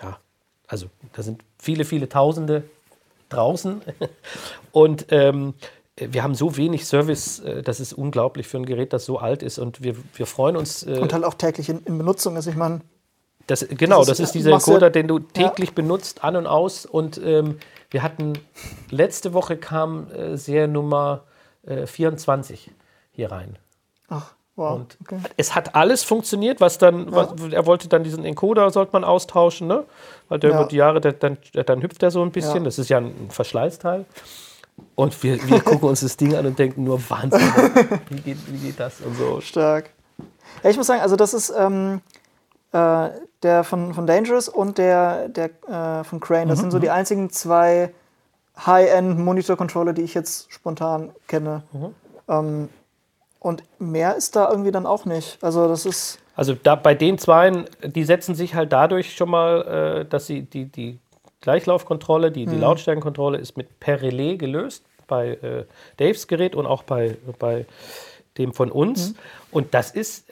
ja, 0.02 0.18
also 0.68 0.88
da 1.14 1.24
sind 1.24 1.44
viele, 1.58 1.86
viele 1.86 2.10
Tausende 2.10 2.64
draußen. 3.30 3.82
Und 4.72 5.08
ähm, 5.10 5.54
wir 5.98 6.24
haben 6.24 6.36
so 6.36 6.58
wenig 6.58 6.86
Service, 6.86 7.40
äh, 7.40 7.64
das 7.64 7.80
ist 7.80 7.94
unglaublich 7.94 8.48
für 8.48 8.58
ein 8.58 8.66
Gerät, 8.66 8.94
das 8.94 9.06
so 9.06 9.18
alt 9.18 9.42
ist. 9.44 9.58
Und 9.58 9.82
wir, 9.84 9.96
wir 10.14 10.28
freuen 10.28 10.56
uns. 10.56 10.84
Äh, 10.84 11.00
und 11.00 11.14
halt 11.14 11.24
auch 11.24 11.34
täglich 11.34 11.70
in, 11.70 11.80
in 11.86 11.98
Benutzung 11.98 12.36
ist. 12.36 12.48
Ich 12.48 12.56
meine. 12.56 12.82
Das, 13.48 13.66
genau, 13.70 14.00
das 14.00 14.10
ist, 14.10 14.20
das 14.20 14.20
ist 14.28 14.36
dieser 14.36 14.52
Encoder, 14.52 14.90
den 14.90 15.08
du 15.08 15.20
täglich 15.20 15.70
ja. 15.70 15.76
benutzt, 15.76 16.24
an 16.24 16.36
und 16.36 16.48
aus. 16.48 16.86
Und 16.86 17.20
ähm, 17.24 17.58
wir 17.90 18.04
hatten, 18.04 18.34
letzte 18.90 19.34
Woche 19.34 19.56
kam 19.58 20.12
äh, 20.12 20.38
Seriennummer 20.38 21.24
äh, 21.66 21.88
24 21.88 22.72
hier 23.12 23.32
rein. 23.32 23.58
Ach, 24.10 24.34
wow. 24.58 24.76
Und 24.76 24.98
okay. 25.02 25.20
es 25.38 25.56
hat 25.56 25.76
alles 25.76 26.04
funktioniert, 26.04 26.60
was 26.60 26.78
dann, 26.78 27.06
ja. 27.06 27.12
was, 27.16 27.54
er 27.54 27.66
wollte 27.66 27.88
dann 27.88 28.04
diesen 28.04 28.26
Encoder, 28.26 28.70
sollte 28.70 28.92
man 28.92 29.06
austauschen, 29.06 29.68
ne? 29.68 29.86
Weil 30.28 30.40
der 30.40 30.50
ja. 30.50 30.60
über 30.60 30.68
die 30.68 30.76
Jahre, 30.76 31.00
der, 31.00 31.14
dann, 31.14 31.38
dann 31.54 31.82
hüpft 31.82 32.04
er 32.04 32.12
so 32.12 32.22
ein 32.22 32.32
bisschen. 32.32 32.66
Das 32.66 32.78
ist 32.78 32.90
ja 32.90 32.98
ein 32.98 33.30
Verschleißteil. 33.30 34.06
Und 34.98 35.22
wir, 35.22 35.48
wir 35.48 35.62
gucken 35.62 35.90
uns 35.90 36.00
das 36.00 36.18
Ding 36.18 36.36
an 36.36 36.48
und 36.48 36.58
denken 36.58 36.84
nur, 36.84 37.00
Wahnsinn, 37.08 37.40
wie 38.10 38.20
geht, 38.20 38.38
wie 38.52 38.58
geht 38.58 38.80
das 38.80 39.00
und 39.02 39.16
so. 39.16 39.40
Stark. 39.42 39.92
Ja, 40.64 40.72
ich 40.72 40.76
muss 40.76 40.88
sagen, 40.88 41.02
also 41.02 41.16
das 41.16 41.36
ist 41.36 41.54
ähm, 41.56 42.02
äh, 42.72 43.10
der 43.44 43.64
von, 43.64 43.94
von 43.94 44.08
Dangerous 44.08 44.50
und 44.50 44.80
der, 44.80 45.30
der 45.30 45.52
äh, 45.70 46.04
von 46.04 46.20
Crane. 46.20 46.48
Das 46.48 46.58
mhm, 46.58 46.62
sind 46.62 46.72
so 46.72 46.80
die 46.80 46.88
mhm. 46.88 46.94
einzigen 46.94 47.30
zwei 47.30 47.94
High-End-Monitor-Controller, 48.66 49.94
die 49.94 50.02
ich 50.02 50.16
jetzt 50.16 50.52
spontan 50.52 51.12
kenne. 51.28 51.62
Mhm. 51.74 51.96
Ähm, 52.28 52.70
und 53.40 53.62
mehr 53.78 54.16
ist 54.16 54.36
da 54.36 54.50
irgendwie 54.50 54.72
dann 54.72 54.88
auch 54.88 55.06
nicht. 55.06 55.38
Also 55.44 55.68
das 55.68 55.86
ist. 55.86 56.18
Also 56.36 56.56
da, 56.56 56.74
bei 56.74 56.96
den 56.96 57.20
zwei, 57.20 57.66
die 57.84 58.04
setzen 58.04 58.34
sich 58.34 58.56
halt 58.56 58.74
dadurch 58.74 59.16
schon 59.16 59.30
mal, 59.30 60.02
äh, 60.02 60.10
dass 60.10 60.26
sie 60.26 60.42
die, 60.42 60.66
die 60.66 60.98
Gleichlaufkontrolle, 61.42 62.32
die, 62.32 62.46
die 62.46 62.56
mhm. 62.56 62.62
Lautstärkenkontrolle 62.62 63.38
ist 63.38 63.58
mit 63.58 63.80
per 63.80 64.02
Relais 64.02 64.38
gelöst 64.38 64.84
bei 65.08 65.30
äh, 65.30 65.66
Daves 65.98 66.28
Gerät 66.28 66.56
und 66.56 66.66
auch 66.66 66.84
bei, 66.84 67.18
bei 67.40 67.66
dem 68.38 68.54
von 68.54 68.72
uns. 68.72 69.10
Mhm. 69.10 69.16
Und 69.52 69.74
das 69.74 69.92
ist, 69.92 70.26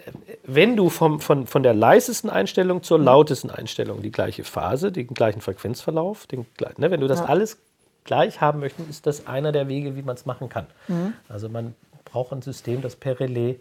wenn 0.44 0.76
du 0.76 0.90
vom, 0.90 1.20
von, 1.20 1.48
von 1.48 1.64
der 1.64 1.74
leisesten 1.74 2.30
Einstellung 2.30 2.84
zur 2.84 3.00
mhm. 3.00 3.06
lautesten 3.06 3.50
Einstellung 3.50 4.02
die 4.02 4.12
gleiche 4.12 4.44
Phase, 4.44 4.92
den 4.92 5.08
gleichen 5.08 5.42
Frequenzverlauf, 5.42 6.28
den, 6.28 6.46
ne, 6.78 6.92
wenn 6.92 7.00
du 7.00 7.08
das 7.08 7.20
ja. 7.20 7.26
alles 7.26 7.58
gleich 8.04 8.42
haben 8.42 8.60
möchtest, 8.60 8.90
ist 8.90 9.08
das 9.08 9.28
einer 9.28 9.52
der 9.52 9.68
Wege, 9.68 9.96
wie 9.96 10.04
man 10.04 10.16
es 10.16 10.26
machen 10.26 10.50
kann. 10.50 10.68
Mhm. 10.88 11.14
Also 11.28 11.50
man 11.50 11.76
braucht 12.04 12.32
ein 12.32 12.42
System, 12.42 12.82
das 12.82 12.96
per 12.96 13.20
Relais 13.20 13.58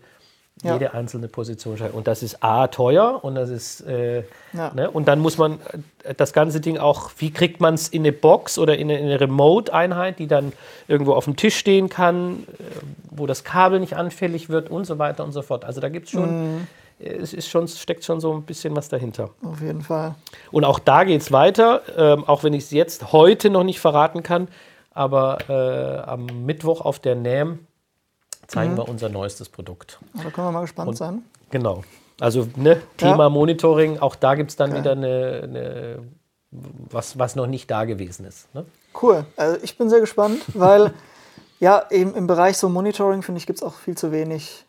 ja. 0.62 0.74
jede 0.74 0.94
einzelne 0.94 1.28
Position. 1.28 1.78
Und 1.92 2.06
das 2.06 2.22
ist 2.22 2.42
A, 2.42 2.68
teuer 2.68 3.20
und 3.22 3.34
das 3.34 3.50
ist, 3.50 3.80
äh, 3.82 4.24
ja. 4.52 4.72
ne? 4.74 4.90
und 4.90 5.08
dann 5.08 5.20
muss 5.20 5.36
man 5.36 5.58
äh, 6.04 6.14
das 6.14 6.32
ganze 6.32 6.60
Ding 6.60 6.78
auch, 6.78 7.10
wie 7.18 7.30
kriegt 7.30 7.60
man 7.60 7.74
es 7.74 7.88
in 7.88 8.02
eine 8.02 8.12
Box 8.12 8.58
oder 8.58 8.76
in 8.78 8.90
eine, 8.90 9.00
eine 9.00 9.20
Remote-Einheit, 9.20 10.18
die 10.18 10.26
dann 10.26 10.52
irgendwo 10.86 11.14
auf 11.14 11.24
dem 11.24 11.36
Tisch 11.36 11.56
stehen 11.56 11.88
kann, 11.88 12.44
äh, 12.58 12.62
wo 13.10 13.26
das 13.26 13.44
Kabel 13.44 13.80
nicht 13.80 13.96
anfällig 13.96 14.48
wird 14.48 14.70
und 14.70 14.84
so 14.84 14.98
weiter 14.98 15.24
und 15.24 15.32
so 15.32 15.42
fort. 15.42 15.64
Also 15.64 15.80
da 15.80 15.88
gibt 15.88 16.06
es 16.06 16.12
schon, 16.12 16.56
mhm. 16.56 16.66
es 16.98 17.34
ist 17.34 17.48
schon, 17.48 17.66
steckt 17.66 18.04
schon 18.04 18.20
so 18.20 18.32
ein 18.32 18.42
bisschen 18.42 18.76
was 18.76 18.88
dahinter. 18.88 19.30
Auf 19.42 19.60
jeden 19.60 19.82
Fall. 19.82 20.14
Und 20.52 20.64
auch 20.64 20.78
da 20.78 21.04
geht 21.04 21.20
es 21.20 21.32
weiter, 21.32 21.82
ähm, 21.96 22.24
auch 22.24 22.44
wenn 22.44 22.54
ich 22.54 22.64
es 22.64 22.70
jetzt 22.70 23.12
heute 23.12 23.50
noch 23.50 23.64
nicht 23.64 23.80
verraten 23.80 24.22
kann, 24.22 24.48
aber 24.92 25.38
äh, 25.48 26.08
am 26.08 26.26
Mittwoch 26.46 26.80
auf 26.80 27.00
der 27.00 27.16
NAM 27.16 27.58
zeigen 28.46 28.72
mhm. 28.72 28.78
wir 28.78 28.88
unser 28.88 29.08
neuestes 29.08 29.48
Produkt. 29.48 29.98
Da 30.14 30.30
können 30.30 30.48
wir 30.48 30.52
mal 30.52 30.62
gespannt 30.62 30.88
Und, 30.88 30.96
sein. 30.96 31.24
Genau. 31.50 31.82
Also 32.20 32.48
ne, 32.56 32.80
Thema 32.96 33.24
ja. 33.24 33.28
Monitoring, 33.28 33.98
auch 33.98 34.14
da 34.14 34.34
gibt 34.34 34.50
es 34.50 34.56
dann 34.56 34.70
okay. 34.70 34.80
wieder 34.80 34.92
eine, 34.92 35.40
eine, 35.42 35.98
was, 36.50 37.18
was 37.18 37.34
noch 37.36 37.46
nicht 37.46 37.70
da 37.70 37.84
gewesen 37.84 38.24
ist. 38.24 38.52
Ne? 38.54 38.64
Cool. 39.00 39.24
Also 39.36 39.58
ich 39.62 39.76
bin 39.76 39.90
sehr 39.90 40.00
gespannt, 40.00 40.42
weil 40.54 40.94
ja, 41.60 41.84
eben 41.90 42.14
im 42.14 42.26
Bereich 42.26 42.56
so 42.58 42.68
Monitoring, 42.68 43.22
finde 43.22 43.38
ich, 43.38 43.46
gibt 43.46 43.58
es 43.58 43.62
auch 43.62 43.74
viel 43.74 43.96
zu 43.96 44.12
wenig. 44.12 44.64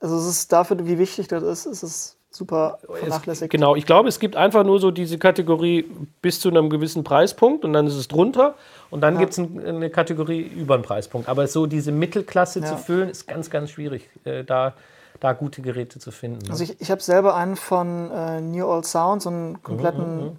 Also 0.00 0.16
es 0.16 0.26
ist 0.26 0.52
dafür, 0.52 0.86
wie 0.86 0.98
wichtig 0.98 1.28
das 1.28 1.42
ist, 1.42 1.66
ist 1.66 1.82
es 1.82 2.16
super 2.30 2.78
vernachlässigt. 2.88 3.52
Es, 3.52 3.58
genau, 3.58 3.74
ich 3.74 3.86
glaube, 3.86 4.08
es 4.08 4.20
gibt 4.20 4.36
einfach 4.36 4.64
nur 4.64 4.80
so 4.80 4.90
diese 4.90 5.18
Kategorie 5.18 5.90
bis 6.22 6.40
zu 6.40 6.48
einem 6.48 6.70
gewissen 6.70 7.04
Preispunkt 7.04 7.64
und 7.64 7.72
dann 7.72 7.86
ist 7.86 7.96
es 7.96 8.08
drunter 8.08 8.54
und 8.90 9.00
dann 9.00 9.14
ja. 9.14 9.20
gibt 9.20 9.32
es 9.32 9.38
ein, 9.38 9.64
eine 9.64 9.90
Kategorie 9.90 10.40
über 10.40 10.74
einen 10.74 10.84
Preispunkt. 10.84 11.28
Aber 11.28 11.46
so 11.46 11.66
diese 11.66 11.92
Mittelklasse 11.92 12.60
ja. 12.60 12.66
zu 12.66 12.76
füllen, 12.76 13.08
ist 13.08 13.26
ganz, 13.26 13.50
ganz 13.50 13.70
schwierig, 13.70 14.08
äh, 14.24 14.44
da, 14.44 14.74
da 15.18 15.32
gute 15.32 15.60
Geräte 15.60 15.98
zu 15.98 16.12
finden. 16.12 16.44
Ne? 16.44 16.50
Also 16.52 16.64
ich, 16.64 16.80
ich 16.80 16.90
habe 16.90 17.02
selber 17.02 17.34
einen 17.34 17.56
von 17.56 18.10
äh, 18.10 18.40
New 18.40 18.66
Old 18.66 18.86
Sound, 18.86 19.22
so 19.22 19.30
einen 19.30 19.62
kompletten 19.62 20.16
mhm, 20.16 20.24
mhm. 20.24 20.36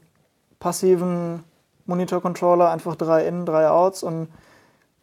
passiven 0.60 1.44
Monitor-Controller, 1.86 2.72
einfach 2.72 2.96
drei 2.96 3.28
in, 3.28 3.46
drei 3.46 3.70
outs 3.70 4.04
und 4.04 4.30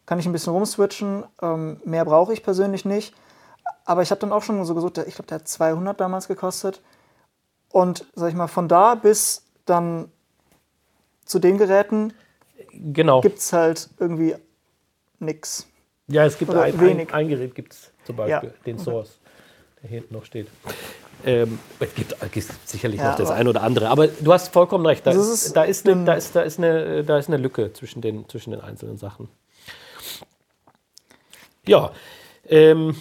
kann 0.07 0.17
ich 0.17 0.25
ein 0.25 0.31
bisschen 0.31 0.53
rumswitchen. 0.53 1.23
Ähm, 1.39 1.79
mehr 1.85 2.03
brauche 2.03 2.33
ich 2.33 2.41
persönlich 2.41 2.83
nicht. 2.83 3.13
Aber 3.85 4.01
ich 4.01 4.11
habe 4.11 4.21
dann 4.21 4.31
auch 4.31 4.43
schon 4.43 4.63
so 4.65 4.75
gesucht, 4.75 4.97
ich 4.99 5.15
glaube, 5.15 5.27
der 5.27 5.39
hat 5.39 5.47
200 5.47 5.99
damals 5.99 6.27
gekostet. 6.27 6.81
Und 7.71 8.05
sag 8.15 8.29
ich 8.29 8.35
mal, 8.35 8.47
von 8.47 8.67
da 8.67 8.95
bis 8.95 9.43
dann 9.65 10.11
zu 11.25 11.39
den 11.39 11.57
Geräten 11.57 12.13
genau. 12.73 13.21
gibt 13.21 13.39
es 13.39 13.53
halt 13.53 13.89
irgendwie 13.99 14.35
nichts. 15.19 15.67
Ja, 16.07 16.25
es 16.25 16.37
gibt 16.37 16.51
ein, 16.51 16.79
ein, 16.79 17.13
ein, 17.13 17.27
Gerät, 17.27 17.53
gibt 17.53 17.73
es 17.73 17.91
zum 18.03 18.15
Beispiel, 18.15 18.49
ja. 18.49 18.63
den 18.65 18.79
Source, 18.79 19.19
der 19.81 19.89
hier 19.89 19.99
hinten 19.99 20.15
noch 20.15 20.25
steht. 20.25 20.47
Ähm, 21.23 21.59
es 21.79 21.93
gibt, 21.93 22.15
es 22.19 22.31
gibt 22.31 22.67
sicherlich 22.67 22.99
ja, 22.99 23.11
noch 23.11 23.17
das 23.17 23.29
eine 23.29 23.49
oder 23.49 23.61
andere, 23.61 23.89
aber 23.89 24.07
du 24.07 24.33
hast 24.33 24.51
vollkommen 24.51 24.85
recht. 24.85 25.05
Da, 25.05 25.11
ist, 25.11 25.55
da, 25.55 25.63
ist, 25.63 25.87
eine, 25.87 26.05
da, 26.05 26.13
ist, 26.13 26.35
da, 26.35 26.41
ist 26.41 26.57
eine, 26.57 27.03
da 27.03 27.17
ist 27.19 27.27
eine 27.27 27.37
Lücke 27.37 27.73
zwischen 27.73 28.01
den, 28.01 28.27
zwischen 28.27 28.51
den 28.51 28.61
einzelnen 28.61 28.97
Sachen. 28.97 29.29
Ja, 31.67 31.91
ähm, 32.47 32.95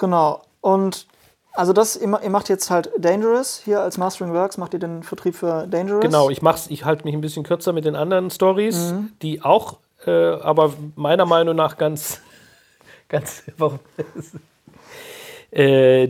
Genau. 0.00 0.42
Und 0.60 1.06
also 1.52 1.72
das, 1.72 1.96
ihr, 1.96 2.08
macht 2.08 2.48
jetzt 2.48 2.70
halt 2.70 2.90
Dangerous 2.98 3.60
hier 3.64 3.80
als 3.80 3.98
Mastering 3.98 4.32
Works, 4.32 4.56
macht 4.56 4.72
ihr 4.74 4.80
den 4.80 5.02
Vertrieb 5.02 5.36
für 5.36 5.66
Dangerous? 5.66 6.02
Genau, 6.02 6.30
ich 6.30 6.42
mach's, 6.42 6.66
ich 6.68 6.84
halte 6.84 7.04
mich 7.04 7.14
ein 7.14 7.20
bisschen 7.20 7.44
kürzer 7.44 7.72
mit 7.72 7.84
den 7.84 7.94
anderen 7.94 8.30
Stories, 8.30 8.92
mhm. 8.92 9.12
die 9.22 9.42
auch, 9.42 9.78
äh, 10.06 10.10
aber 10.10 10.72
meiner 10.96 11.26
Meinung 11.26 11.54
nach 11.54 11.76
ganz, 11.76 12.20
ganz, 13.08 13.42
äh, 15.50 16.08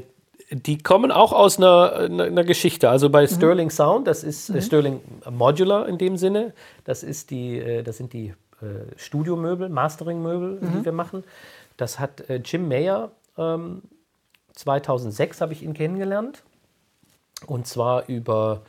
die 0.50 0.78
kommen 0.78 1.10
auch 1.12 1.32
aus 1.32 1.58
einer, 1.58 1.94
einer, 1.94 2.44
Geschichte. 2.44 2.90
Also 2.90 3.08
bei 3.08 3.22
mhm. 3.22 3.28
Sterling 3.28 3.70
Sound, 3.70 4.06
das 4.06 4.24
ist 4.24 4.50
äh, 4.50 4.54
mhm. 4.54 4.60
Sterling 4.62 5.00
Modular 5.30 5.88
in 5.88 5.96
dem 5.96 6.16
Sinne, 6.16 6.52
das 6.84 7.02
ist 7.02 7.30
die, 7.30 7.58
äh, 7.58 7.82
das 7.82 7.96
sind 7.96 8.12
die 8.12 8.34
äh, 8.60 8.66
Studiomöbel, 8.96 9.68
Mastering-Möbel, 9.68 10.58
die 10.60 10.78
mhm. 10.78 10.84
wir 10.84 10.92
machen. 10.92 11.24
Das 11.78 11.98
hat 11.98 12.28
äh, 12.28 12.36
Jim 12.44 12.68
Mayer 12.68 13.10
ähm, 13.40 13.82
2006 14.54 15.40
habe 15.40 15.52
ich 15.52 15.62
ihn 15.62 15.74
kennengelernt. 15.74 16.42
Und 17.46 17.66
zwar 17.66 18.06
über, 18.08 18.62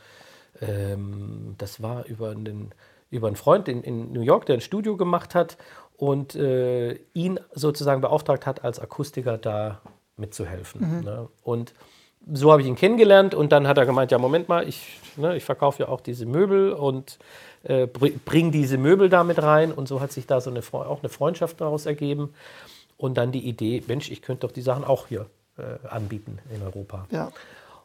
ähm, 0.60 1.54
das 1.58 1.82
war 1.82 2.06
über 2.06 2.30
einen, 2.30 2.72
über 3.10 3.26
einen 3.26 3.36
Freund 3.36 3.68
in, 3.68 3.82
in 3.82 4.12
New 4.12 4.22
York, 4.22 4.46
der 4.46 4.56
ein 4.56 4.60
Studio 4.60 4.96
gemacht 4.96 5.34
hat 5.34 5.58
und 5.96 6.34
äh, 6.34 6.94
ihn 7.12 7.38
sozusagen 7.52 8.00
beauftragt 8.00 8.46
hat, 8.46 8.64
als 8.64 8.80
Akustiker 8.80 9.38
da 9.38 9.82
mitzuhelfen. 10.16 10.98
Mhm. 10.98 11.04
Ne? 11.04 11.28
Und 11.42 11.74
so 12.32 12.52
habe 12.52 12.62
ich 12.62 12.68
ihn 12.68 12.76
kennengelernt 12.76 13.34
und 13.34 13.52
dann 13.52 13.66
hat 13.66 13.78
er 13.78 13.86
gemeint, 13.86 14.10
ja, 14.10 14.18
Moment 14.18 14.48
mal, 14.48 14.66
ich, 14.68 14.98
ne, 15.16 15.36
ich 15.36 15.44
verkaufe 15.44 15.82
ja 15.82 15.88
auch 15.88 16.00
diese 16.00 16.24
Möbel 16.24 16.72
und 16.72 17.18
äh, 17.64 17.86
bringe 17.86 18.50
diese 18.50 18.78
Möbel 18.78 19.08
da 19.08 19.24
mit 19.24 19.42
rein 19.42 19.72
und 19.72 19.88
so 19.88 20.00
hat 20.00 20.12
sich 20.12 20.26
da 20.26 20.40
so 20.40 20.50
eine, 20.50 20.60
auch 20.72 21.00
eine 21.00 21.08
Freundschaft 21.08 21.60
daraus 21.60 21.86
ergeben. 21.86 22.32
Und 23.02 23.14
dann 23.14 23.32
die 23.32 23.40
Idee, 23.40 23.82
Mensch, 23.88 24.12
ich 24.12 24.22
könnte 24.22 24.46
doch 24.46 24.52
die 24.52 24.62
Sachen 24.62 24.84
auch 24.84 25.08
hier 25.08 25.26
äh, 25.58 25.88
anbieten 25.88 26.38
in 26.54 26.62
Europa. 26.62 27.04
Ja. 27.10 27.32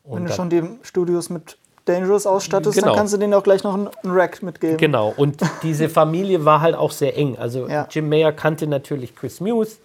Und 0.03 0.19
Wenn 0.19 0.25
du 0.25 0.33
schon 0.33 0.49
die 0.51 0.61
Studios 0.83 1.31
mit 1.31 1.57
Dangerous 1.85 2.27
ausstattest, 2.27 2.75
genau. 2.75 2.89
dann 2.89 2.97
kannst 2.97 3.15
du 3.15 3.17
denen 3.17 3.33
auch 3.33 3.41
gleich 3.41 3.63
noch 3.63 3.73
einen 3.73 3.89
Rack 4.03 4.43
mitgeben. 4.43 4.77
Genau, 4.77 5.11
und 5.17 5.41
diese 5.63 5.89
Familie 5.89 6.45
war 6.45 6.61
halt 6.61 6.75
auch 6.75 6.91
sehr 6.91 7.17
eng. 7.17 7.35
Also 7.35 7.67
ja. 7.67 7.87
Jim 7.89 8.09
Mayer 8.09 8.31
kannte 8.31 8.67
natürlich 8.67 9.15
Chris 9.15 9.41
Muse 9.41 9.77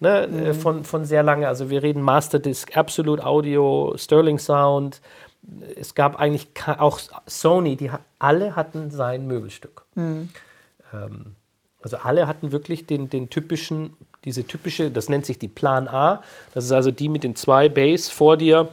ne, 0.00 0.24
äh, 0.24 0.26
mhm. 0.26 0.54
von, 0.54 0.84
von 0.84 1.04
sehr 1.04 1.22
lange. 1.22 1.46
Also 1.46 1.70
wir 1.70 1.84
reden 1.84 2.02
Masterdisc, 2.02 2.76
Absolute 2.76 3.24
Audio, 3.24 3.94
Sterling 3.96 4.40
Sound. 4.40 5.00
Es 5.76 5.94
gab 5.94 6.18
eigentlich 6.18 6.48
auch 6.66 6.98
Sony, 7.26 7.76
die 7.76 7.92
alle 8.18 8.56
hatten 8.56 8.90
sein 8.90 9.28
Möbelstück. 9.28 9.84
Mhm. 9.94 10.30
Ähm, 10.92 11.36
also 11.80 11.98
alle 11.98 12.26
hatten 12.26 12.50
wirklich 12.50 12.86
den, 12.86 13.08
den 13.08 13.30
typischen 13.30 13.96
diese 14.24 14.44
typische, 14.44 14.90
das 14.90 15.08
nennt 15.08 15.26
sich 15.26 15.38
die 15.38 15.48
Plan 15.48 15.88
A. 15.88 16.22
Das 16.54 16.64
ist 16.64 16.72
also 16.72 16.90
die 16.90 17.08
mit 17.08 17.24
den 17.24 17.36
zwei 17.36 17.68
Bass 17.68 18.08
vor 18.08 18.36
dir 18.36 18.68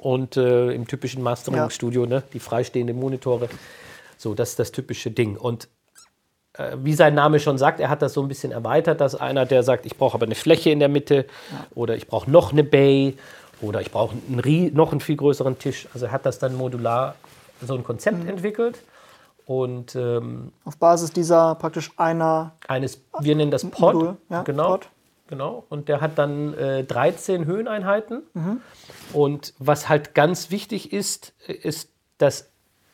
und 0.00 0.36
äh, 0.36 0.72
im 0.72 0.86
typischen 0.86 1.22
Mastering-Studio, 1.22 2.06
ne, 2.06 2.22
die 2.32 2.40
freistehenden 2.40 2.98
Monitore. 2.98 3.48
So, 4.16 4.34
das 4.34 4.50
ist 4.50 4.58
das 4.58 4.72
typische 4.72 5.10
Ding. 5.10 5.36
Und 5.36 5.68
äh, 6.54 6.76
wie 6.82 6.94
sein 6.94 7.14
Name 7.14 7.40
schon 7.40 7.58
sagt, 7.58 7.80
er 7.80 7.90
hat 7.90 8.02
das 8.02 8.14
so 8.14 8.22
ein 8.22 8.28
bisschen 8.28 8.52
erweitert, 8.52 9.00
dass 9.00 9.14
einer, 9.14 9.46
der 9.46 9.62
sagt, 9.62 9.86
ich 9.86 9.96
brauche 9.96 10.14
aber 10.14 10.26
eine 10.26 10.34
Fläche 10.34 10.70
in 10.70 10.78
der 10.78 10.88
Mitte 10.88 11.26
ja. 11.50 11.66
oder 11.74 11.96
ich 11.96 12.06
brauche 12.06 12.30
noch 12.30 12.52
eine 12.52 12.64
Bay 12.64 13.16
oder 13.60 13.80
ich 13.80 13.90
brauche 13.90 14.16
noch 14.28 14.90
einen 14.92 15.00
viel 15.00 15.16
größeren 15.16 15.58
Tisch. 15.58 15.88
Also 15.94 16.06
er 16.06 16.12
hat 16.12 16.26
das 16.26 16.38
dann 16.38 16.56
modular 16.56 17.16
so 17.60 17.74
ein 17.74 17.84
Konzept 17.84 18.22
mhm. 18.22 18.28
entwickelt 18.30 18.78
und 19.46 19.94
ähm, 19.94 20.52
auf 20.64 20.76
Basis 20.78 21.12
dieser 21.12 21.54
praktisch 21.56 21.92
einer 21.96 22.52
eines, 22.66 23.02
wir 23.20 23.36
nennen 23.36 23.50
das 23.50 23.64
Pod, 23.64 23.94
Modul, 23.94 24.16
ja, 24.30 24.42
genau. 24.42 24.68
Pod. 24.68 24.88
genau. 25.26 25.64
Und 25.68 25.88
der 25.88 26.00
hat 26.00 26.18
dann 26.18 26.54
äh, 26.54 26.84
13 26.84 27.44
Höheneinheiten. 27.44 28.22
Und 29.12 29.54
was 29.58 29.88
halt 29.88 30.14
ganz 30.14 30.50
wichtig 30.50 30.92
ist, 30.92 31.34
ist, 31.46 31.90
dass 32.18 32.50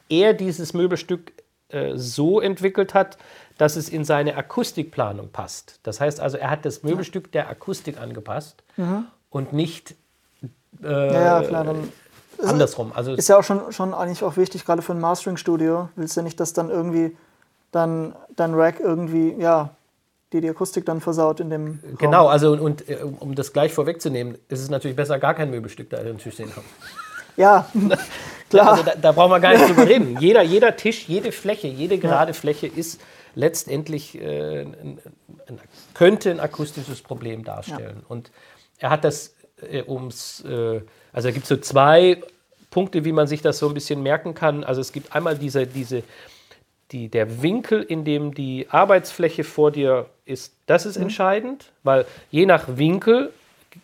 er 0.08 0.34
dieses 0.34 0.74
Möbelstück 0.74 1.32
äh, 1.68 1.96
so 1.96 2.40
entwickelt 2.40 2.94
hat, 2.94 3.16
dass 3.58 3.76
es 3.76 3.88
in 3.88 4.04
seine 4.04 4.36
Akustikplanung 4.36 5.30
passt. 5.30 5.78
Das 5.84 6.00
heißt 6.00 6.18
also, 6.18 6.36
er 6.36 6.50
hat 6.50 6.64
das 6.64 6.82
Möbelstück 6.82 7.30
der 7.30 7.48
Akustik 7.48 8.00
angepasst 8.00 8.64
und 9.28 9.52
nicht 9.52 9.94
äh, 10.82 11.12
ja, 11.12 11.42
klar, 11.42 11.64
dann 11.64 11.92
andersrum. 12.44 12.92
Also 12.94 13.14
ist 13.14 13.28
ja 13.28 13.38
auch 13.38 13.44
schon, 13.44 13.72
schon 13.72 13.94
eigentlich 13.94 14.22
auch 14.22 14.36
wichtig, 14.36 14.64
gerade 14.64 14.82
für 14.82 14.92
ein 14.92 15.00
Mastering-Studio. 15.00 15.88
Willst 15.96 16.16
du 16.16 16.20
ja 16.20 16.24
nicht, 16.24 16.40
dass 16.40 16.52
dann 16.52 16.70
irgendwie 16.70 17.16
dann 17.72 18.14
dein 18.36 18.54
Rack 18.54 18.80
irgendwie, 18.80 19.34
ja, 19.38 19.70
die 20.32 20.40
die 20.40 20.48
Akustik 20.48 20.86
dann 20.86 21.00
versaut 21.00 21.40
in 21.40 21.50
dem 21.50 21.66
Raum. 21.66 21.98
Genau, 21.98 22.26
also 22.28 22.52
und, 22.52 22.60
und 22.60 22.88
äh, 22.88 22.98
um 23.18 23.34
das 23.34 23.52
gleich 23.52 23.72
vorwegzunehmen, 23.72 24.38
ist 24.48 24.60
es 24.60 24.70
natürlich 24.70 24.96
besser, 24.96 25.18
gar 25.18 25.34
kein 25.34 25.50
Möbelstück 25.50 25.90
da 25.90 25.98
an 25.98 26.04
den 26.04 26.18
Tisch 26.18 26.34
stehen 26.34 26.54
haben. 26.54 26.66
Ja, 27.36 27.66
Ja, 27.72 27.96
klar. 28.50 28.72
also 28.72 28.82
da, 28.84 28.94
da 28.94 29.12
brauchen 29.12 29.32
wir 29.32 29.40
gar 29.40 29.52
nicht 29.52 29.68
drüber 29.68 29.86
reden. 29.86 30.18
Jeder, 30.20 30.42
jeder 30.42 30.76
Tisch, 30.76 31.08
jede 31.08 31.32
Fläche, 31.32 31.68
jede 31.68 31.98
gerade 31.98 32.34
Fläche 32.34 32.66
ist 32.66 33.00
letztendlich 33.34 34.20
äh, 34.20 34.62
ein, 34.62 34.98
ein, 35.48 35.60
könnte 35.94 36.30
ein 36.30 36.40
akustisches 36.40 37.02
Problem 37.02 37.44
darstellen. 37.44 38.02
Und 38.08 38.30
er 38.78 38.90
hat 38.90 39.04
das 39.04 39.34
äh, 39.70 39.82
ums, 39.86 40.44
äh, 40.44 40.80
also 41.12 41.28
da 41.28 41.32
gibt 41.32 41.44
es 41.44 41.48
so 41.48 41.56
zwei 41.56 42.20
Punkte, 42.70 43.04
wie 43.04 43.12
man 43.12 43.26
sich 43.26 43.42
das 43.42 43.58
so 43.58 43.68
ein 43.68 43.74
bisschen 43.74 44.02
merken 44.02 44.34
kann. 44.34 44.64
Also 44.64 44.80
es 44.80 44.92
gibt 44.92 45.14
einmal 45.14 45.36
diese, 45.36 45.66
diese 45.66 46.02
die, 46.92 47.08
der 47.08 47.42
Winkel, 47.42 47.82
in 47.82 48.04
dem 48.04 48.34
die 48.34 48.66
Arbeitsfläche 48.70 49.44
vor 49.44 49.70
dir 49.70 50.06
ist, 50.24 50.54
das 50.66 50.86
ist 50.86 50.96
entscheidend, 50.96 51.70
weil 51.82 52.04
je 52.30 52.46
nach 52.46 52.64
Winkel 52.76 53.32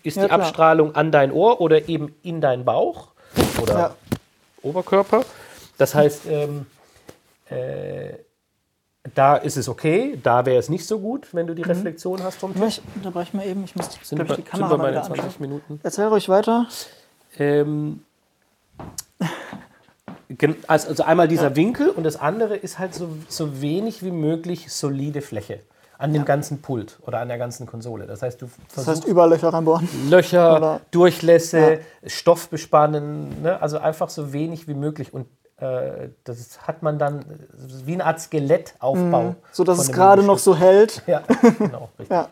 ist 0.03 0.17
Ja, 0.17 0.25
die 0.25 0.29
klar. 0.29 0.41
Abstrahlung 0.41 0.95
an 0.95 1.13
dein 1.13 1.31
Ohr 1.31 1.61
oder 1.61 1.89
eben 1.89 2.15
in 2.23 2.41
deinen 2.41 2.65
Bauch 2.65 3.09
oder 3.63 3.79
Ja. 3.79 3.95
Oberkörper. 4.63 5.25
Das 5.79 5.95
heißt, 5.95 6.23
ähm, 6.29 6.67
äh, 7.49 8.15
da 9.17 9.37
ist 9.37 9.57
es 9.57 9.69
okay, 9.69 10.19
da 10.23 10.45
wäre 10.47 10.59
es 10.59 10.69
nicht 10.69 10.87
so 10.87 10.99
gut, 11.01 11.29
wenn 11.33 11.47
du 11.47 11.55
die 11.55 11.63
Reflexion 11.63 12.23
hast 12.23 12.39
vom 12.39 12.55
Tisch. 12.55 12.81
Ich 12.87 12.97
unterbreche 12.97 13.37
mal 13.37 13.47
eben, 13.47 13.65
ich 13.65 13.75
muss 13.75 13.89
Sind, 14.03 14.19
wir, 14.19 14.25
ich, 14.25 14.31
die 14.31 14.35
sind 14.43 14.45
Kamera 14.51 14.71
wir 14.79 14.89
wieder 14.91 15.01
den 15.01 15.05
20 15.05 15.25
anschauen. 15.25 15.41
Minuten? 15.41 15.81
Erzähl 15.83 16.07
ruhig 16.07 16.29
weiter. 16.29 16.67
Ähm, 17.39 18.01
also, 20.67 21.03
einmal 21.05 21.29
dieser 21.29 21.57
Winkel 21.57 21.89
und 21.89 22.03
das 22.05 22.17
andere 22.21 22.57
ist 22.57 22.79
halt 22.79 22.95
so, 22.95 23.09
so 23.29 23.61
wenig 23.63 24.03
wie 24.03 24.11
möglich 24.11 24.71
solide 24.73 25.23
Fläche 25.23 25.61
an 25.99 26.13
dem 26.13 26.27
ganzen 26.27 26.61
Pult 26.61 26.99
oder 27.07 27.21
an 27.21 27.29
der 27.29 27.39
ganzen 27.39 27.65
Konsole. 27.67 28.07
Das 28.07 28.21
heißt, 28.21 28.43
du 28.43 28.47
Das 28.47 28.75
versuchst 28.85 28.97
heißt, 28.99 29.09
überall 29.09 29.31
Löcher 29.31 29.49
reinbohren. 29.49 29.89
Löcher, 30.11 30.57
Oder- 30.57 30.81
Durchlässe, 30.91 31.81
Stoff 32.05 32.51
bespannen, 32.51 33.41
ne? 33.43 33.63
also 33.63 33.79
einfach 33.79 34.11
so 34.11 34.35
wenig 34.35 34.69
wie 34.69 34.75
möglich. 34.75 35.15
Und 35.15 35.27
das 35.59 36.67
hat 36.67 36.83
man 36.83 36.99
dann 36.99 37.25
wie 37.85 37.95
eine 37.95 38.05
Art 38.05 38.21
Skelettaufbau. 38.21 39.37
So 39.53 39.65
dass 39.65 39.79
es 39.79 39.91
gerade 39.91 40.23
noch 40.23 40.39
so 40.39 40.55
hält. 40.55 41.03
Ja, 41.07 41.23
genau, 41.59 41.89
richtig. 41.99 42.11
Ja, 42.11 42.29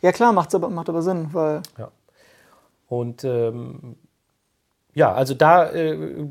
ja 0.00 0.12
klar, 0.12 0.32
macht's 0.32 0.54
aber, 0.54 0.70
macht 0.70 0.88
aber 0.88 1.02
Sinn, 1.02 1.28
weil 1.32 1.60
Ja. 1.76 1.90
Und 2.88 3.24
ähm, 3.24 3.96
ja, 4.94 5.12
also 5.12 5.34
da 5.34 5.70
äh, 5.70 6.26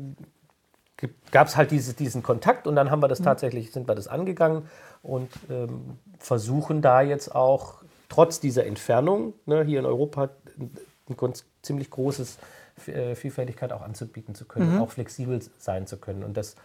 gab 1.30 1.46
es 1.46 1.56
halt 1.56 1.70
diese, 1.70 1.94
diesen 1.94 2.22
Kontakt 2.22 2.66
und 2.66 2.74
dann 2.74 2.90
haben 2.90 3.00
wir 3.00 3.08
das 3.08 3.20
tatsächlich, 3.20 3.70
sind 3.70 3.86
wir 3.86 3.94
das 3.94 4.08
angegangen 4.08 4.68
und 5.02 5.30
ähm, 5.48 5.98
versuchen 6.18 6.82
da 6.82 7.02
jetzt 7.02 7.34
auch 7.34 7.82
trotz 8.08 8.40
dieser 8.40 8.66
Entfernung 8.66 9.34
ne, 9.44 9.62
hier 9.62 9.78
in 9.78 9.86
Europa 9.86 10.30
ein 10.58 11.16
ganz, 11.16 11.44
ziemlich 11.62 11.90
großes 11.90 12.36
äh, 12.36 12.40
Vielfältigkeit 12.76 13.72
auch 13.72 13.82
anzubieten 13.82 14.34
zu 14.34 14.44
können, 14.44 14.78
auch 14.78 14.90
flexibel 14.90 15.40
sein 15.58 15.86
zu 15.86 15.96
können. 15.96 16.22
Und 16.22 16.36
das 16.36 16.56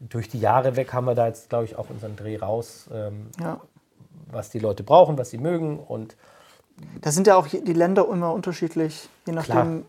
durch 0.00 0.28
die 0.28 0.40
Jahre 0.40 0.76
weg 0.76 0.92
haben 0.92 1.06
wir 1.06 1.14
da 1.14 1.26
jetzt, 1.26 1.50
glaube 1.50 1.64
ich, 1.64 1.76
auch 1.76 1.90
unseren 1.90 2.16
Dreh 2.16 2.36
raus, 2.36 2.88
ähm, 2.92 3.26
ja. 3.40 3.60
was 4.30 4.50
die 4.50 4.58
Leute 4.58 4.82
brauchen, 4.82 5.18
was 5.18 5.30
sie 5.30 5.38
mögen 5.38 5.78
und 5.78 6.16
Da 7.00 7.10
sind 7.10 7.26
ja 7.26 7.36
auch 7.36 7.48
die 7.48 7.72
Länder 7.72 8.06
immer 8.10 8.32
unterschiedlich, 8.32 9.08
je 9.26 9.32
nachdem. 9.32 9.84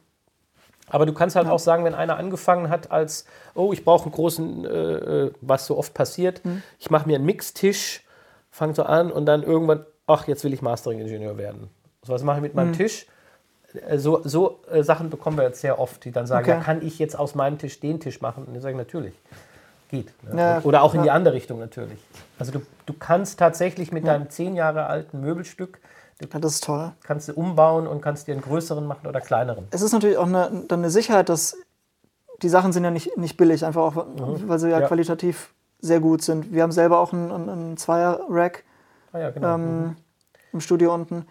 Aber 0.92 1.06
du 1.06 1.14
kannst 1.14 1.36
halt 1.36 1.48
auch 1.48 1.60
sagen, 1.60 1.86
wenn 1.86 1.94
einer 1.94 2.18
angefangen 2.18 2.70
hat 2.70 2.92
als, 2.92 3.26
oh, 3.54 3.72
ich 3.72 3.86
brauche 3.86 4.06
einen 4.06 4.12
großen, 4.12 4.66
äh, 4.66 4.70
äh, 4.70 5.32
was 5.40 5.68
so 5.68 5.78
oft 5.78 5.94
passiert, 5.94 6.42
ich 6.80 6.90
mache 6.90 7.08
mir 7.08 7.18
einen 7.18 7.26
Mixtisch, 7.26 8.04
fange 8.50 8.74
so 8.74 8.84
an 8.84 9.12
und 9.12 9.28
dann 9.28 9.44
irgendwann, 9.44 9.86
ach, 10.08 10.28
jetzt 10.28 10.44
will 10.44 10.52
ich 10.52 10.64
Mastering-Ingenieur 10.64 11.38
werden. 11.38 11.70
So 12.02 12.14
was 12.14 12.24
mache 12.24 12.38
ich 12.38 12.42
mit 12.42 12.56
meinem 12.56 12.74
Tisch? 12.74 13.06
Äh, 13.74 13.98
So, 13.98 14.22
so 14.24 14.60
äh, 14.72 14.84
Sachen 14.84 15.10
bekommen 15.10 15.38
wir 15.38 15.44
jetzt 15.44 15.62
sehr 15.62 15.80
oft, 15.80 16.04
die 16.06 16.12
dann 16.12 16.28
sagen, 16.28 16.46
Okay. 16.46 16.58
ja, 16.58 16.64
kann 16.64 16.82
ich 16.86 17.00
jetzt 17.00 17.18
aus 17.18 17.36
meinem 17.36 17.58
Tisch 17.58 17.80
den 17.80 18.00
Tisch 18.00 18.22
machen? 18.22 18.46
Und 18.46 18.56
ich 18.56 18.62
sage, 18.62 18.76
natürlich, 18.76 19.14
geht. 19.90 20.12
Ne? 20.24 20.38
Ja, 20.40 20.62
Oder 20.64 20.84
auch 20.84 20.94
in 20.94 21.04
die 21.04 21.12
andere 21.12 21.34
Richtung 21.34 21.60
natürlich. 21.60 22.00
Also 22.38 22.52
du, 22.52 22.62
du 22.86 22.94
kannst 22.94 23.40
tatsächlich 23.40 23.92
mit 23.92 24.08
deinem 24.08 24.30
zehn 24.30 24.56
Jahre 24.56 24.86
alten 24.86 25.20
Möbelstück, 25.20 25.80
du 26.20 26.28
Ja, 26.32 26.40
das 26.40 26.56
ist 26.56 26.64
toll. 26.64 26.92
kannst 27.04 27.28
du 27.30 27.34
umbauen 27.34 27.88
und 27.88 28.02
kannst 28.02 28.28
dir 28.28 28.34
einen 28.34 28.42
größeren 28.42 28.86
machen 28.86 29.08
oder 29.08 29.20
kleineren. 29.22 29.68
Es 29.72 29.82
ist 29.82 29.92
natürlich 29.92 30.18
auch 30.18 30.28
eine, 30.28 30.64
dann 30.68 30.80
eine 30.80 30.90
Sicherheit, 30.90 31.30
dass 31.30 31.58
die 32.42 32.50
Sachen 32.50 32.72
sind 32.72 32.84
ja 32.84 32.92
nicht, 32.92 33.18
nicht 33.18 33.36
billig, 33.36 33.66
einfach 33.66 33.82
auch, 33.82 34.06
weil 34.18 34.60
sie 34.60 34.70
ja, 34.70 34.80
Ja. 34.80 34.88
qualitativ 34.88 35.54
sehr 35.82 36.00
gut 36.00 36.22
sind. 36.22 36.54
Wir 36.54 36.64
haben 36.64 36.72
selber 36.72 37.00
auch 37.00 37.14
einen, 37.14 37.32
einen, 37.32 37.78
Zweier-Rack 37.78 38.64
Ah 39.12 39.20
ja, 39.20 39.30
genau. 39.32 39.56
ähm, 39.56 39.96
im 40.54 40.62
Studio 40.62 40.94
unten. 40.94 41.26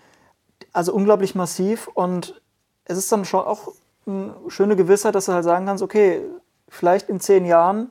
Also 0.73 0.93
unglaublich 0.93 1.35
massiv 1.35 1.89
und 1.89 2.41
es 2.85 2.99
ist 2.99 3.11
dann 3.11 3.25
schon 3.25 3.41
auch 3.41 3.73
eine 4.07 4.35
schöne 4.49 4.77
Gewissheit, 4.77 5.15
dass 5.15 5.27
du 5.27 5.33
halt 5.33 5.45
sagen 5.45 5.67
kannst, 5.67 5.83
okay, 5.83 6.23
vielleicht 6.69 7.09
in 7.09 7.21
zehn 7.21 7.45
Jahren, 7.45 7.91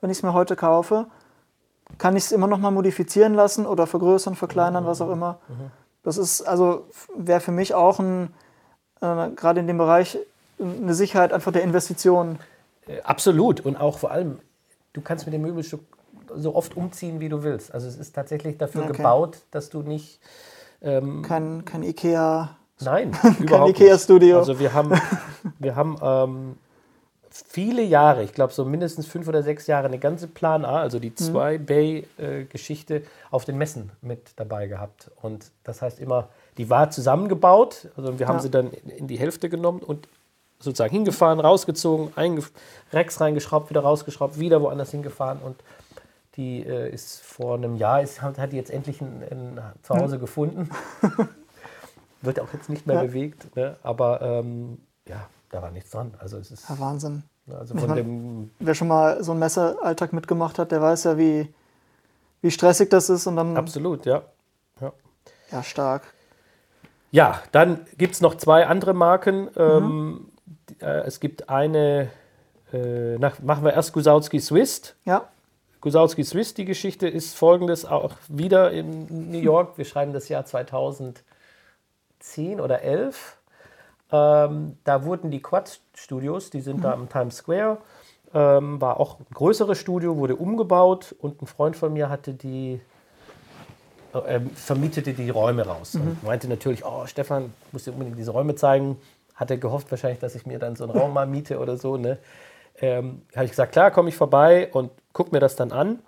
wenn 0.00 0.10
ich 0.10 0.18
es 0.18 0.22
mir 0.22 0.32
heute 0.32 0.56
kaufe, 0.56 1.06
kann 1.96 2.16
ich 2.16 2.24
es 2.24 2.32
immer 2.32 2.46
noch 2.46 2.58
mal 2.58 2.70
modifizieren 2.70 3.34
lassen 3.34 3.66
oder 3.66 3.86
vergrößern, 3.86 4.36
verkleinern, 4.36 4.86
was 4.86 5.00
auch 5.00 5.10
immer. 5.10 5.38
Das 6.02 6.18
ist 6.18 6.42
also 6.42 6.86
wäre 7.16 7.40
für 7.40 7.52
mich 7.52 7.74
auch 7.74 7.98
ein 7.98 8.32
äh, 9.00 9.30
gerade 9.30 9.60
in 9.60 9.66
dem 9.66 9.78
Bereich 9.78 10.18
eine 10.58 10.94
Sicherheit 10.94 11.32
einfach 11.32 11.52
der 11.52 11.62
Investition. 11.62 12.38
Äh, 12.86 13.00
Absolut. 13.02 13.60
Und 13.60 13.76
auch 13.76 13.98
vor 13.98 14.10
allem, 14.10 14.38
du 14.92 15.00
kannst 15.00 15.26
mit 15.26 15.34
dem 15.34 15.42
Möbelstück 15.42 15.80
so 16.34 16.54
oft 16.54 16.76
umziehen, 16.76 17.20
wie 17.20 17.28
du 17.28 17.42
willst. 17.42 17.72
Also 17.72 17.88
es 17.88 17.96
ist 17.96 18.14
tatsächlich 18.14 18.58
dafür 18.58 18.84
Okay. 18.84 18.96
gebaut, 18.98 19.38
dass 19.50 19.70
du 19.70 19.82
nicht. 19.82 20.20
Ähm, 20.82 21.22
Kein, 21.22 21.64
kein 21.64 21.82
Ikea. 21.82 22.56
nein, 22.80 23.10
überhaupt 23.40 23.68
nicht. 23.70 23.80
Ikea-Studio. 23.80 24.38
Also 24.38 24.58
wir 24.60 24.72
haben, 24.72 24.92
wir 25.58 25.74
haben 25.74 25.96
ähm, 26.02 26.56
viele 27.30 27.82
Jahre, 27.82 28.22
ich 28.22 28.32
glaube 28.32 28.52
so 28.52 28.64
mindestens 28.64 29.06
fünf 29.06 29.26
oder 29.28 29.42
sechs 29.42 29.66
Jahre, 29.66 29.86
eine 29.86 29.98
ganze 29.98 30.26
Plan 30.28 30.64
A, 30.64 30.80
also 30.80 30.98
Mhm. 30.98 31.02
die 31.02 31.14
zwei 31.14 31.58
Bay-Geschichte, 31.58 33.02
auf 33.30 33.44
den 33.44 33.58
Messen 33.58 33.90
mit 34.02 34.32
dabei 34.36 34.66
gehabt. 34.66 35.10
Und 35.20 35.50
das 35.64 35.82
heißt 35.82 35.98
immer, 36.00 36.28
die 36.56 36.70
war 36.70 36.90
zusammengebaut, 36.90 37.88
also 37.96 38.18
wir 38.18 38.26
haben 38.28 38.36
Ja. 38.36 38.42
sie 38.42 38.50
dann 38.50 38.70
in 38.70 39.06
die 39.08 39.18
Hälfte 39.18 39.48
genommen 39.48 39.80
und 39.80 40.08
sozusagen 40.60 40.90
hingefahren, 40.92 41.38
rausgezogen, 41.38 42.12
Rex 42.92 43.20
reingeschraubt, 43.20 43.70
wieder 43.70 43.80
rausgeschraubt, 43.82 44.40
wieder 44.40 44.60
woanders 44.60 44.90
hingefahren 44.90 45.38
und 45.44 45.56
die 46.38 46.64
äh, 46.64 46.88
ist 46.90 47.20
vor 47.20 47.56
einem 47.56 47.74
Jahr, 47.76 48.00
ist, 48.00 48.22
hat, 48.22 48.38
hat 48.38 48.52
die 48.52 48.56
jetzt 48.56 48.70
endlich 48.70 49.00
ein, 49.02 49.22
ein 49.30 49.60
Zuhause 49.82 50.18
gefunden. 50.18 50.70
Wird 52.22 52.40
auch 52.40 52.52
jetzt 52.52 52.68
nicht 52.70 52.86
mehr 52.86 52.96
Ja. 52.96 53.02
bewegt, 53.02 53.54
ne? 53.56 53.76
aber 53.82 54.22
ähm, 54.22 54.78
ja, 55.06 55.28
da 55.50 55.60
war 55.62 55.70
nichts 55.70 55.90
dran. 55.90 56.14
Also 56.18 56.38
es 56.38 56.50
ist 56.50 56.68
Ja, 56.68 56.78
Wahnsinn. 56.78 57.22
also 57.52 57.76
von 57.76 57.88
mein- 57.88 57.96
dem 57.96 58.50
Wer 58.60 58.74
schon 58.74 58.88
mal 58.88 59.22
so 59.22 59.32
einen 59.32 59.40
Messealltag 59.40 60.12
mitgemacht 60.12 60.58
hat, 60.58 60.72
der 60.72 60.80
weiß 60.80 61.04
ja, 61.04 61.18
wie, 61.18 61.52
wie 62.40 62.50
stressig 62.50 62.88
das 62.90 63.08
ist 63.10 63.26
und 63.26 63.36
dann 63.36 63.56
absolut, 63.56 64.06
ja. 64.06 64.22
ja. 64.80 64.92
ja 65.52 65.62
stark. 65.62 66.02
Ja, 67.10 67.40
dann 67.52 67.86
gibt 67.96 68.14
es 68.14 68.20
noch 68.20 68.36
zwei 68.36 68.66
andere 68.66 68.94
Marken. 68.94 69.48
Ähm, 69.56 70.28
die- 70.68 70.80
äh, 70.84 71.02
es 71.06 71.20
gibt 71.20 71.48
eine, 71.48 72.10
äh, 72.72 73.16
nach, 73.18 73.38
machen 73.40 73.64
wir 73.64 73.72
erst 73.74 73.92
Gusautsky 73.92 74.40
Swiss. 74.40 74.94
Ja, 75.04 75.28
Gusautsky 75.80 76.24
Swiss, 76.24 76.54
die 76.54 76.64
Geschichte 76.64 77.06
ist 77.06 77.36
folgendes, 77.36 77.84
auch 77.84 78.14
wieder 78.28 78.72
in 78.72 79.30
New 79.30 79.38
York. 79.38 79.78
Wir 79.78 79.84
schreiben 79.84 80.12
das 80.12 80.28
Jahr 80.28 80.44
2010 80.44 81.22
oder 82.60 82.82
11. 82.82 83.36
Ähm, 84.10 84.76
da 84.82 85.04
wurden 85.04 85.30
die 85.30 85.40
Quad-Studios, 85.40 86.50
die 86.50 86.62
sind 86.62 86.82
da 86.82 86.92
am 86.92 87.08
Times 87.08 87.36
Square, 87.36 87.78
ähm, 88.34 88.80
war 88.80 88.98
auch 88.98 89.20
ein 89.20 89.26
größeres 89.32 89.78
Studio, 89.78 90.16
wurde 90.16 90.34
umgebaut 90.34 91.14
und 91.20 91.42
ein 91.42 91.46
Freund 91.46 91.76
von 91.76 91.92
mir 91.92 92.08
hatte 92.08 92.32
die, 92.32 92.80
äh, 94.14 94.40
vermietete 94.54 95.12
die 95.12 95.30
Räume 95.30 95.66
raus 95.66 95.94
und 95.94 96.24
meinte 96.24 96.48
natürlich, 96.48 96.84
oh 96.84 97.06
Stefan, 97.06 97.52
musst 97.70 97.86
dir 97.86 97.92
unbedingt 97.92 98.18
diese 98.18 98.32
Räume 98.32 98.56
zeigen. 98.56 98.96
Hat 99.34 99.50
er 99.52 99.58
gehofft 99.58 99.90
wahrscheinlich, 99.92 100.18
dass 100.18 100.34
ich 100.34 100.46
mir 100.46 100.58
dann 100.58 100.74
so 100.74 100.84
einen 100.84 100.98
Raum 100.98 101.12
mal 101.12 101.26
miete 101.26 101.60
oder 101.60 101.76
so. 101.76 101.96
Ne? 101.96 102.18
Ähm, 102.80 103.22
habe 103.34 103.44
ich 103.44 103.50
gesagt, 103.50 103.72
klar, 103.72 103.90
komme 103.90 104.08
ich 104.08 104.16
vorbei 104.16 104.68
und 104.72 104.90
guck 105.12 105.32
mir 105.32 105.40
das 105.40 105.56
dann 105.56 105.72
an. 105.72 105.98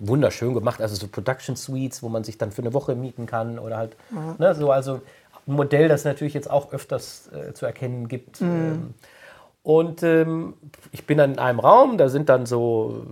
wunderschön 0.00 0.54
gemacht. 0.54 0.80
Also 0.80 0.94
so 0.96 1.08
Production 1.08 1.56
Suites, 1.56 2.02
wo 2.02 2.08
man 2.08 2.22
sich 2.24 2.38
dann 2.38 2.52
für 2.52 2.62
eine 2.62 2.74
Woche 2.74 2.94
mieten 2.94 3.26
kann 3.26 3.58
oder 3.58 3.76
halt 3.78 3.96
ne, 4.38 4.54
so 4.54 4.70
also 4.70 5.00
ein 5.46 5.54
Modell, 5.54 5.88
das 5.88 6.04
natürlich 6.04 6.34
jetzt 6.34 6.50
auch 6.50 6.72
öfters 6.72 7.30
äh, 7.32 7.54
zu 7.54 7.66
erkennen 7.66 8.08
gibt. 8.08 8.40
Ähm, 8.40 8.94
und 9.62 10.02
ähm, 10.02 10.54
ich 10.92 11.06
bin 11.06 11.18
dann 11.18 11.32
in 11.32 11.38
einem 11.38 11.60
Raum, 11.60 11.98
da 11.98 12.08
sind 12.08 12.28
dann 12.28 12.46
so 12.46 13.04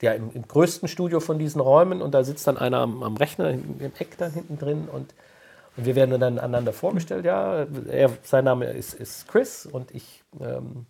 äh, 0.00 0.04
ja, 0.04 0.12
im, 0.12 0.30
im 0.32 0.46
größten 0.46 0.88
Studio 0.88 1.20
von 1.20 1.38
diesen 1.38 1.60
Räumen 1.60 2.02
und 2.02 2.12
da 2.14 2.24
sitzt 2.24 2.46
dann 2.46 2.56
einer 2.56 2.78
am, 2.78 3.02
am 3.02 3.16
Rechner 3.16 3.50
im, 3.50 3.80
im 3.80 3.92
Eck 3.98 4.16
da 4.18 4.26
hinten 4.26 4.58
drin 4.58 4.88
und, 4.90 5.14
und 5.76 5.86
wir 5.86 5.96
werden 5.96 6.18
dann 6.20 6.38
einander 6.38 6.72
vorgestellt. 6.72 7.24
Ja, 7.24 7.66
er, 7.90 8.10
sein 8.22 8.44
Name 8.44 8.66
ist, 8.66 8.94
ist 8.94 9.28
Chris 9.28 9.66
und 9.66 9.94
ich, 9.94 10.22
ähm, 10.40 10.86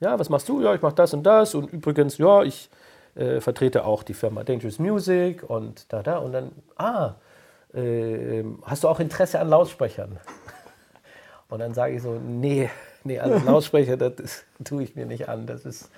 ja, 0.00 0.18
was 0.18 0.28
machst 0.28 0.48
du? 0.48 0.60
Ja, 0.62 0.74
ich 0.74 0.82
mache 0.82 0.94
das 0.94 1.12
und 1.14 1.22
das 1.24 1.54
und 1.54 1.72
übrigens, 1.72 2.18
ja, 2.18 2.42
ich 2.42 2.70
äh, 3.14 3.40
vertrete 3.40 3.84
auch 3.84 4.02
die 4.02 4.14
Firma 4.14 4.44
Dangerous 4.44 4.78
Music 4.78 5.42
und 5.48 5.92
da, 5.92 6.02
da 6.02 6.18
und 6.18 6.32
dann, 6.32 6.52
ah, 6.76 7.14
äh, 7.74 8.44
hast 8.64 8.84
du 8.84 8.88
auch 8.88 9.00
Interesse 9.00 9.40
an 9.40 9.48
Lautsprechern? 9.48 10.18
Und 11.50 11.60
dann 11.60 11.72
sage 11.72 11.94
ich 11.94 12.02
so, 12.02 12.12
nee, 12.22 12.68
nee, 13.04 13.18
also 13.18 13.42
Lautsprecher, 13.42 13.96
das, 13.96 14.12
das 14.16 14.44
tue 14.64 14.82
ich 14.82 14.94
mir 14.96 15.06
nicht 15.06 15.30
an. 15.30 15.46
Das 15.46 15.64
ist, 15.64 15.90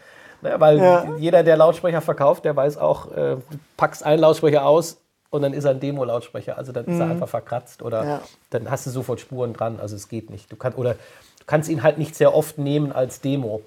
ne, 0.42 0.54
weil 0.58 0.78
Ja. 0.78 1.04
jeder, 1.18 1.42
der 1.42 1.56
Lautsprecher 1.56 2.00
verkauft, 2.00 2.44
der 2.44 2.54
weiß 2.54 2.78
auch, 2.78 3.10
äh, 3.10 3.34
du 3.36 3.58
packst 3.76 4.04
einen 4.04 4.20
Lautsprecher 4.20 4.64
aus 4.64 5.00
und 5.30 5.42
dann 5.42 5.52
ist 5.52 5.64
er 5.64 5.72
ein 5.72 5.80
Demo-Lautsprecher. 5.80 6.56
Also 6.56 6.70
dann 6.70 6.86
ist 6.86 7.00
er 7.00 7.08
einfach 7.08 7.28
verkratzt 7.28 7.82
oder 7.82 8.04
Ja. 8.04 8.20
dann 8.50 8.70
hast 8.70 8.86
du 8.86 8.90
sofort 8.90 9.18
Spuren 9.18 9.52
dran. 9.52 9.80
Also 9.80 9.96
es 9.96 10.08
geht 10.08 10.30
nicht. 10.30 10.52
Du 10.52 10.56
kann, 10.56 10.74
oder 10.74 10.94
du 11.40 11.46
kannst 11.46 11.68
ihn 11.68 11.82
halt 11.82 11.98
nicht 11.98 12.14
sehr 12.14 12.34
oft 12.34 12.58
nehmen 12.58 12.92
als 12.92 13.20
Demo. 13.20 13.62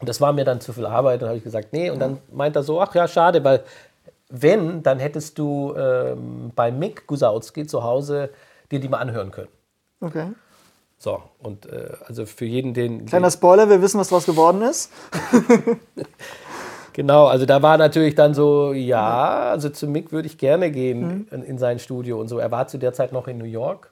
Und 0.00 0.08
das 0.08 0.20
war 0.20 0.32
mir 0.32 0.44
dann 0.44 0.60
zu 0.60 0.72
viel 0.72 0.86
Arbeit. 0.86 1.22
Dann 1.22 1.28
habe 1.28 1.38
ich 1.38 1.44
gesagt, 1.44 1.72
nee. 1.72 1.90
Und 1.90 2.00
dann 2.00 2.18
meint 2.32 2.56
er 2.56 2.62
so, 2.62 2.80
ach 2.80 2.94
ja, 2.94 3.06
schade, 3.06 3.44
weil 3.44 3.62
wenn, 4.28 4.82
dann 4.82 4.98
hättest 4.98 5.38
du 5.38 5.74
ähm, 5.76 6.52
bei 6.54 6.70
Mick 6.70 7.06
Gusautsky 7.06 7.66
zu 7.66 7.82
Hause 7.82 8.30
dir 8.70 8.80
die 8.80 8.88
mal 8.88 8.98
anhören 8.98 9.30
können. 9.30 9.48
Okay. 10.00 10.28
So, 10.98 11.22
und 11.38 11.66
äh, 11.66 11.92
also 12.06 12.26
für 12.26 12.44
jeden, 12.44 12.74
den. 12.74 13.06
Kleiner 13.06 13.30
Spoiler, 13.30 13.68
wir 13.68 13.82
wissen, 13.82 13.98
was 13.98 14.08
daraus 14.08 14.26
geworden 14.26 14.62
ist. 14.62 14.92
Genau, 16.92 17.26
also 17.26 17.46
da 17.46 17.62
war 17.62 17.78
natürlich 17.78 18.14
dann 18.14 18.34
so, 18.34 18.72
ja, 18.72 19.50
also 19.50 19.68
zu 19.68 19.86
Mick 19.86 20.12
würde 20.12 20.26
ich 20.26 20.38
gerne 20.38 20.70
gehen 20.70 21.28
in, 21.30 21.42
in 21.42 21.56
sein 21.56 21.78
Studio 21.78 22.20
und 22.20 22.28
so. 22.28 22.38
Er 22.38 22.50
war 22.50 22.66
zu 22.66 22.78
der 22.78 22.92
Zeit 22.92 23.12
noch 23.12 23.28
in 23.28 23.38
New 23.38 23.44
York. 23.44 23.90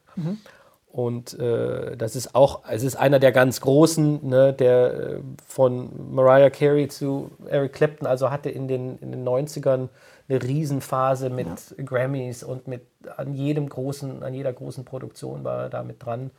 Und 0.90 1.38
äh, 1.38 1.96
das 1.96 2.16
ist 2.16 2.34
auch, 2.34 2.62
es 2.68 2.82
ist 2.82 2.96
einer 2.96 3.18
der 3.18 3.30
ganz 3.30 3.60
großen, 3.60 4.26
ne, 4.26 4.52
der 4.54 4.94
äh, 4.94 5.20
von 5.46 6.14
Mariah 6.14 6.50
Carey 6.50 6.88
zu 6.88 7.30
Eric 7.46 7.74
Clapton, 7.74 8.06
also 8.06 8.30
hatte 8.30 8.48
in 8.48 8.68
den, 8.68 8.98
in 8.98 9.12
den 9.12 9.26
90ern 9.26 9.90
eine 10.28 10.42
Riesenphase 10.42 11.30
mit 11.30 11.48
Grammys 11.84 12.42
und 12.42 12.68
mit 12.68 12.86
an 13.16 13.34
jedem 13.34 13.68
großen, 13.68 14.22
an 14.22 14.34
jeder 14.34 14.52
großen 14.52 14.84
Produktion 14.84 15.44
war 15.44 15.64
er 15.64 15.68
da 15.68 15.82
mit 15.82 16.04
dran. 16.04 16.30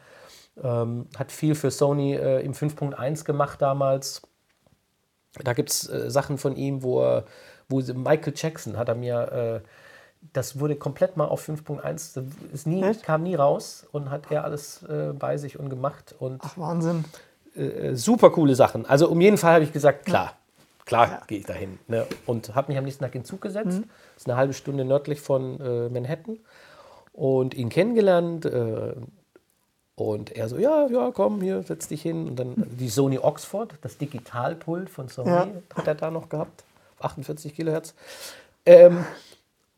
Ähm, 0.62 1.08
hat 1.18 1.32
viel 1.32 1.56
für 1.56 1.72
Sony 1.72 2.16
äh, 2.16 2.42
im 2.42 2.54
5.1 2.54 3.26
gemacht 3.26 3.62
damals. 3.62 4.22
Da 5.44 5.54
gibt 5.54 5.70
es 5.70 5.88
äh, 5.90 6.10
Sachen 6.10 6.38
von 6.38 6.56
ihm, 6.56 6.84
wo 6.84 7.02
er, 7.02 7.26
wo 7.68 7.82
Michael 7.82 8.34
Jackson 8.36 8.78
hat 8.78 8.90
er 8.90 8.96
mir, 8.96 9.62
äh, 9.64 9.68
das 10.34 10.60
wurde 10.60 10.76
komplett 10.76 11.18
mal 11.18 11.26
auf 11.26 11.48
5.1, 11.48 11.82
das 12.16 12.24
ist 12.54 12.68
nie, 12.68 12.84
Echt? 12.84 13.04
kam 13.04 13.24
nie 13.24 13.36
raus 13.36 13.86
und 13.92 14.10
hat 14.12 14.30
er 14.32 14.44
alles 14.44 14.84
äh, 14.84 15.14
bei 15.18 15.38
sich 15.38 15.60
und 15.60 15.70
gemacht 15.70 16.14
und 16.20 16.42
Ach, 16.44 16.58
Wahnsinn. 16.58 17.06
äh, 17.56 17.96
super 17.96 18.30
coole 18.30 18.56
Sachen. 18.56 18.86
Also 18.86 19.10
um 19.10 19.20
jeden 19.22 19.38
Fall 19.38 19.54
habe 19.56 19.64
ich 19.64 19.72
gesagt, 19.74 20.06
klar, 20.06 20.34
klar 20.86 21.22
gehe 21.28 21.40
ich 21.40 21.46
dahin. 21.46 21.80
Ne? 21.88 22.06
Und 22.26 22.54
habe 22.54 22.72
mich 22.72 22.78
am 22.78 22.84
nächsten 22.84 23.04
Tag 23.04 23.16
in 23.16 23.22
den 23.22 23.26
Zug 23.26 23.42
gesetzt. 23.42 23.80
Mhm. 23.80 23.84
Das 24.16 24.24
ist 24.24 24.28
eine 24.30 24.38
halbe 24.38 24.54
Stunde 24.54 24.86
nördlich 24.86 25.22
von 25.22 25.60
äh, 25.62 25.90
Manhattan 25.90 26.38
und 27.14 27.54
ihn 27.54 27.70
kennengelernt. 27.70 28.46
Äh, 28.46 28.94
und 29.96 30.32
er 30.32 30.48
so, 30.48 30.58
ja, 30.58 30.88
ja, 30.88 31.12
komm, 31.14 31.42
hier, 31.42 31.62
setz 31.64 31.88
dich 31.90 32.02
hin. 32.02 32.28
Und 32.30 32.36
dann 32.38 32.54
die 32.80 32.90
Sony 32.90 33.20
Oxford, 33.20 33.74
das 33.82 33.98
Digitalpult 33.98 34.90
von 34.90 35.10
Sony, 35.10 35.30
Ja. 35.30 35.48
hat 35.76 35.88
er 35.88 35.96
da 35.96 36.12
noch 36.12 36.30
gehabt. 36.30 36.64
48 37.02 37.56
Kilohertz. 37.56 37.94
Ähm, 38.66 39.06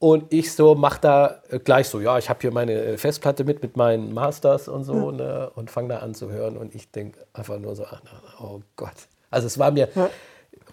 und 0.02 0.34
ich 0.34 0.52
so 0.52 0.74
mach 0.74 0.98
da 0.98 1.42
äh, 1.52 1.60
gleich 1.60 1.88
so, 1.88 2.00
ja, 2.00 2.18
ich 2.18 2.28
habe 2.28 2.40
hier 2.42 2.52
meine 2.52 2.74
äh, 2.74 2.98
Festplatte 2.98 3.44
mit, 3.44 3.62
mit 3.62 3.78
meinen 3.78 4.16
Masters 4.16 4.68
und 4.68 4.84
so, 4.84 5.12
ne, 5.12 5.52
und 5.54 5.70
fange 5.70 5.90
da 5.90 6.00
an 6.00 6.16
zu 6.16 6.32
hören. 6.32 6.58
Und 6.58 6.74
ich 6.74 6.90
denke 6.90 7.20
einfach 7.34 7.60
nur 7.60 7.76
so, 7.76 7.86
ach, 7.86 8.02
oh 8.42 8.62
Gott. 8.76 8.96
Also 9.30 9.46
es 9.46 9.60
war 9.60 9.70
mir, 9.70 9.90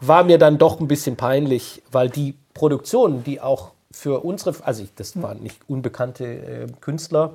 war 0.01 0.25
mir 0.25 0.39
dann 0.39 0.57
doch 0.57 0.81
ein 0.81 0.89
bisschen 0.89 1.17
peinlich, 1.17 1.83
weil 1.93 2.09
die 2.09 2.37
Produktionen, 2.55 3.23
die 3.23 3.39
auch 3.39 3.73
für 3.93 4.25
unsere, 4.25 4.55
also 4.65 4.83
ich, 4.83 4.95
das 4.95 5.21
waren 5.21 5.43
nicht 5.43 5.61
unbekannte 5.69 6.25
äh, 6.25 6.67
Künstler, 6.81 7.35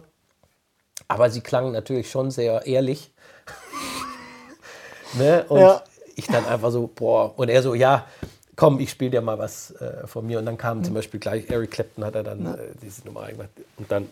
aber 1.07 1.29
sie 1.29 1.41
klangen 1.41 1.73
natürlich 1.73 2.09
schon 2.09 2.31
sehr 2.31 2.65
ehrlich. 2.65 3.11
ne? 5.13 5.45
Und 5.47 5.59
Ja. 5.61 5.83
ich 6.15 6.25
dann 6.25 6.45
einfach 6.47 6.71
so, 6.71 6.87
boah, 6.87 7.37
und 7.37 7.49
er 7.49 7.61
so, 7.61 7.75
ja, 7.75 8.07
komm, 8.55 8.79
ich 8.79 8.91
spiele 8.91 9.11
dir 9.11 9.21
mal 9.21 9.37
was 9.39 9.71
äh, 9.81 10.05
von 10.07 10.25
mir. 10.25 10.39
Und 10.39 10.45
dann 10.45 10.57
kam 10.57 10.83
zum 10.83 10.93
Beispiel 10.93 11.19
gleich 11.19 11.49
Eric 11.49 11.71
Clapton, 11.71 12.03
hat 12.05 12.15
er 12.15 12.23
dann 12.23 12.45
äh, 12.45 12.57
diese 12.81 13.05
Nummer 13.05 13.27
gemacht. 13.27 13.49
Und 13.77 13.91
dann 13.91 14.09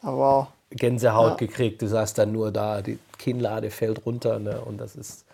Aber 0.00 0.16
wow. 0.16 0.46
Gänsehaut 0.70 1.40
Ja. 1.40 1.46
gekriegt. 1.46 1.82
Du 1.82 1.88
saßt 1.88 2.18
dann 2.18 2.32
nur 2.32 2.50
da, 2.50 2.82
die 2.82 2.98
Kinnlade 3.18 3.70
fällt 3.70 4.04
runter. 4.06 4.38
Ne? 4.38 4.60
Und 4.60 4.78
das 4.78 4.96
ist, 4.96 5.24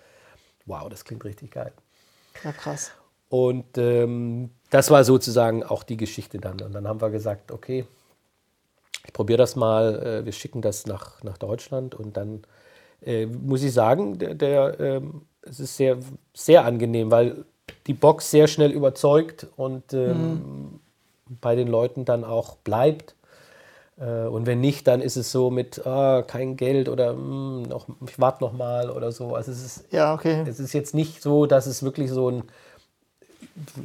wow, 0.66 0.88
das 0.88 1.04
klingt 1.04 1.24
richtig 1.24 1.52
geil. 1.52 1.72
Ja, 2.44 2.52
krass. 2.52 2.92
Und 3.28 3.78
ähm, 3.78 4.50
das 4.70 4.90
war 4.90 5.04
sozusagen 5.04 5.62
auch 5.62 5.82
die 5.82 5.96
Geschichte 5.96 6.38
dann. 6.38 6.60
Und 6.60 6.72
dann 6.72 6.86
haben 6.86 7.00
wir 7.00 7.10
gesagt, 7.10 7.52
okay, 7.52 7.86
ich 9.06 9.12
probiere 9.12 9.38
das 9.38 9.56
mal, 9.56 10.02
äh, 10.02 10.24
wir 10.24 10.32
schicken 10.32 10.62
das 10.62 10.86
nach, 10.86 11.22
nach 11.22 11.38
Deutschland. 11.38 11.94
Und 11.94 12.16
dann 12.16 12.42
äh, 13.02 13.26
muss 13.26 13.62
ich 13.62 13.72
sagen, 13.72 14.18
der, 14.18 14.34
der, 14.34 14.80
ähm, 14.80 15.22
es 15.42 15.60
ist 15.60 15.76
sehr, 15.76 15.98
sehr 16.34 16.64
angenehm, 16.64 17.10
weil 17.10 17.44
die 17.86 17.94
Box 17.94 18.30
sehr 18.30 18.46
schnell 18.46 18.70
überzeugt 18.72 19.46
und 19.56 19.92
ähm, 19.92 20.80
bei 21.40 21.54
den 21.54 21.68
Leuten 21.68 22.04
dann 22.04 22.24
auch 22.24 22.56
bleibt. 22.56 23.14
Äh, 23.98 24.26
Und 24.26 24.46
wenn 24.46 24.60
nicht, 24.60 24.86
dann 24.86 25.00
ist 25.00 25.16
es 25.16 25.30
so 25.30 25.50
mit 25.50 25.86
ah, 25.86 26.22
kein 26.22 26.56
Geld 26.56 26.88
oder 26.88 27.12
mm, 27.14 27.62
noch, 27.62 27.86
ich 28.06 28.18
warte 28.18 28.42
noch 28.42 28.52
mal 28.52 28.90
oder 28.90 29.12
so. 29.12 29.34
Also 29.34 29.52
es 29.52 29.64
ist 29.64 29.92
Ja, 29.92 30.14
okay. 30.14 30.44
es 30.46 30.58
ist 30.58 30.72
jetzt 30.72 30.94
nicht 30.94 31.22
so, 31.22 31.46
dass 31.46 31.66
es 31.66 31.82
wirklich 31.82 32.10
so 32.10 32.30
ein, 32.30 32.42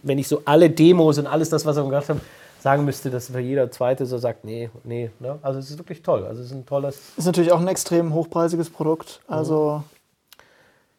wenn 0.03 0.17
ich 0.17 0.27
so 0.27 0.41
alle 0.45 0.69
Demos 0.69 1.17
und 1.17 1.27
alles 1.27 1.49
das, 1.49 1.65
was 1.65 1.75
wir 1.75 1.83
gemacht 1.83 2.09
haben, 2.09 2.21
sagen 2.59 2.83
müsste, 2.85 3.11
dass 3.11 3.27
für 3.27 3.39
jeder 3.39 3.69
Zweite 3.69 4.05
so 4.07 4.17
sagt, 4.17 4.43
nee, 4.43 4.69
nee. 4.83 5.11
Ne? 5.19 5.37
Also 5.43 5.59
es 5.59 5.69
ist 5.69 5.77
wirklich 5.77 6.01
toll. 6.01 6.25
Also 6.25 6.41
es 6.41 6.47
ist 6.47 6.53
ein 6.53 6.65
tolles, 6.65 6.99
Ist 7.15 7.25
natürlich 7.25 7.51
auch 7.51 7.59
ein 7.59 7.67
extrem 7.67 8.13
hochpreisiges 8.13 8.69
Produkt. 8.71 9.19
Also, 9.27 9.83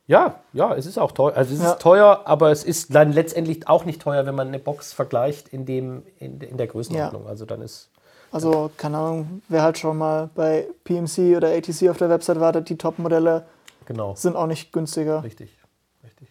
ja, 0.07 0.37
ja, 0.53 0.75
es 0.75 0.87
ist 0.87 0.99
auch 0.99 1.13
teuer. 1.13 1.37
Also 1.37 1.55
es 1.55 1.61
Ja. 1.61 1.73
ist 1.73 1.81
teuer, 1.81 2.23
aber 2.25 2.51
es 2.51 2.65
ist 2.65 2.95
dann 2.95 3.13
letztendlich 3.13 3.69
auch 3.69 3.85
nicht 3.85 4.01
teuer, 4.01 4.25
wenn 4.27 4.35
man 4.35 4.49
eine 4.49 4.59
Box 4.59 4.93
vergleicht 4.93 5.49
in, 5.49 5.67
dem, 5.67 6.03
in, 6.19 6.41
in 6.41 6.57
der 6.57 6.67
Größenordnung. 6.69 7.27
Also 7.27 7.45
dann 7.45 7.61
ist, 7.63 7.91
also, 8.33 8.71
keine 8.77 8.99
Ahnung, 8.99 9.43
wer 9.49 9.63
halt 9.63 9.79
schon 9.79 9.99
mal 9.99 10.29
bei 10.35 10.67
PMC 10.85 11.37
oder 11.37 11.49
ATC 11.55 11.89
auf 11.89 11.97
der 11.97 12.09
Website 12.11 12.39
wartet, 12.41 12.69
die 12.69 12.77
Top-Modelle 12.77 13.47
genau, 13.87 14.15
sind 14.15 14.37
auch 14.37 14.47
nicht 14.47 14.73
günstiger. 14.73 15.23
richtig, 15.23 15.57
richtig. 16.05 16.29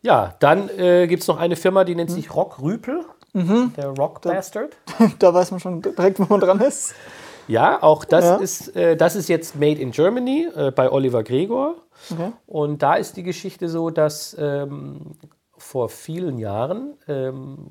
Ja, 0.00 0.34
dann 0.40 0.68
äh, 0.70 1.06
gibt 1.06 1.22
es 1.22 1.28
noch 1.28 1.38
eine 1.38 1.54
Firma, 1.56 1.84
die 1.84 1.94
nennt 1.94 2.10
sich 2.10 2.34
Rock 2.34 2.60
Rüpel. 2.60 3.04
Der 3.34 3.86
Rock 3.88 4.20
Bastard. 4.22 4.76
da 5.18 5.32
weiß 5.32 5.52
man 5.52 5.60
schon 5.60 5.80
direkt, 5.80 6.18
wo 6.18 6.24
man 6.24 6.40
dran 6.40 6.60
ist. 6.60 6.94
Ja, 7.48 7.82
auch 7.82 8.04
das, 8.04 8.24
Ja. 8.24 8.36
Ist, 8.36 8.76
äh, 8.76 8.96
das 8.96 9.16
ist 9.16 9.28
jetzt 9.28 9.56
Made 9.56 9.80
in 9.80 9.90
Germany 9.90 10.48
äh, 10.54 10.70
bei 10.70 10.90
Oliver 10.90 11.22
Gregor. 11.22 11.76
Okay. 12.10 12.32
Und 12.46 12.82
da 12.82 12.94
ist 12.94 13.16
die 13.16 13.22
Geschichte 13.22 13.68
so, 13.68 13.90
dass 13.90 14.36
ähm, 14.38 15.12
vor 15.56 15.88
vielen 15.88 16.38
Jahren, 16.38 16.94
ähm, 17.08 17.68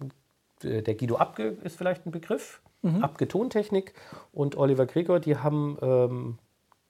der 0.64 0.96
Guido 0.96 1.16
Abge 1.16 1.58
ist 1.64 1.76
vielleicht 1.76 2.06
ein 2.06 2.12
Begriff, 2.12 2.62
Abge 3.02 3.28
Tontechnik 3.28 3.94
und 4.32 4.58
Oliver 4.58 4.88
Gregor, 4.88 5.20
die 5.20 5.38
haben, 5.38 5.78
ähm, 5.82 6.38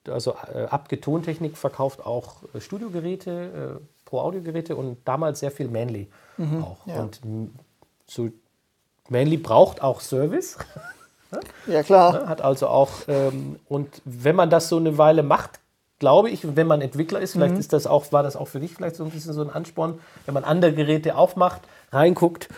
also 0.07 0.35
äh, 0.53 0.63
Abge 0.65 1.01
Tontechnik 1.01 1.57
verkauft 1.57 2.05
auch 2.05 2.43
äh, 2.53 2.61
Studiogeräte, 2.61 3.79
äh, 3.81 3.85
Pro-Audio-Geräte 4.05 4.75
und 4.77 4.99
damals 5.05 5.41
sehr 5.41 5.51
viel 5.51 5.67
Manly 5.67 6.07
auch. 6.37 6.85
ja. 6.85 7.01
Und 7.01 7.19
so 8.05 8.29
Manly 9.09 9.37
braucht 9.37 9.81
auch 9.81 9.99
Service. 9.99 10.57
Ja, 11.67 11.83
klar. 11.83 12.13
Ne, 12.13 12.29
Hat 12.29 12.41
also 12.41 12.67
auch, 12.67 12.89
ähm, 13.07 13.59
und 13.67 14.01
wenn 14.05 14.35
man 14.35 14.49
das 14.49 14.69
so 14.69 14.77
eine 14.77 14.97
Weile 14.97 15.23
macht, 15.23 15.59
glaube 15.99 16.29
ich, 16.29 16.55
wenn 16.55 16.67
man 16.67 16.81
Entwickler 16.81 17.19
ist, 17.19 17.33
vielleicht 17.33 17.57
ist 17.57 17.73
das 17.73 17.85
auch, 17.85 18.11
war 18.11 18.23
das 18.23 18.35
auch 18.35 18.47
für 18.47 18.59
dich 18.59 18.73
vielleicht 18.73 18.95
so 18.95 19.03
ein 19.03 19.11
bisschen 19.11 19.33
so 19.33 19.41
ein 19.41 19.51
Ansporn, 19.51 19.99
wenn 20.25 20.33
man 20.33 20.43
andere 20.43 20.73
Geräte 20.73 21.15
aufmacht, 21.15 21.61
reinguckt, 21.91 22.49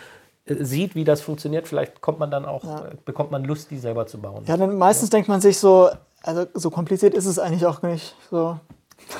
äh, 0.46 0.64
sieht, 0.64 0.94
wie 0.94 1.04
das 1.04 1.20
funktioniert, 1.20 1.68
vielleicht 1.68 2.00
kommt 2.00 2.18
man 2.18 2.30
dann 2.30 2.46
auch, 2.46 2.64
äh, 2.64 2.96
bekommt 3.04 3.30
man 3.30 3.44
Lust, 3.44 3.70
die 3.70 3.78
selber 3.78 4.06
zu 4.06 4.18
bauen. 4.18 4.44
Ja, 4.46 4.56
dann 4.56 4.76
meistens 4.78 5.10
denkt 5.10 5.28
man 5.28 5.40
sich 5.40 5.58
so, 5.58 5.90
also 6.22 6.46
so 6.54 6.70
kompliziert 6.70 7.14
ist 7.14 7.26
es 7.26 7.38
eigentlich 7.38 7.66
auch 7.66 7.82
nicht. 7.82 8.16
So. 8.30 8.58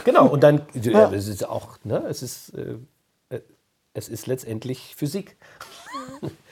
Genau, 0.04 0.26
und 0.26 0.42
dann, 0.42 0.62
ja. 0.74 0.90
Ja. 0.90 1.12
es 1.12 1.28
ist 1.28 1.46
auch, 1.46 1.78
ne, 1.84 2.02
es 2.08 2.22
ist, 2.22 2.54
äh, 2.54 2.76
äh, 3.28 3.40
es 3.92 4.08
ist 4.08 4.26
letztendlich 4.26 4.94
Physik. 4.96 5.36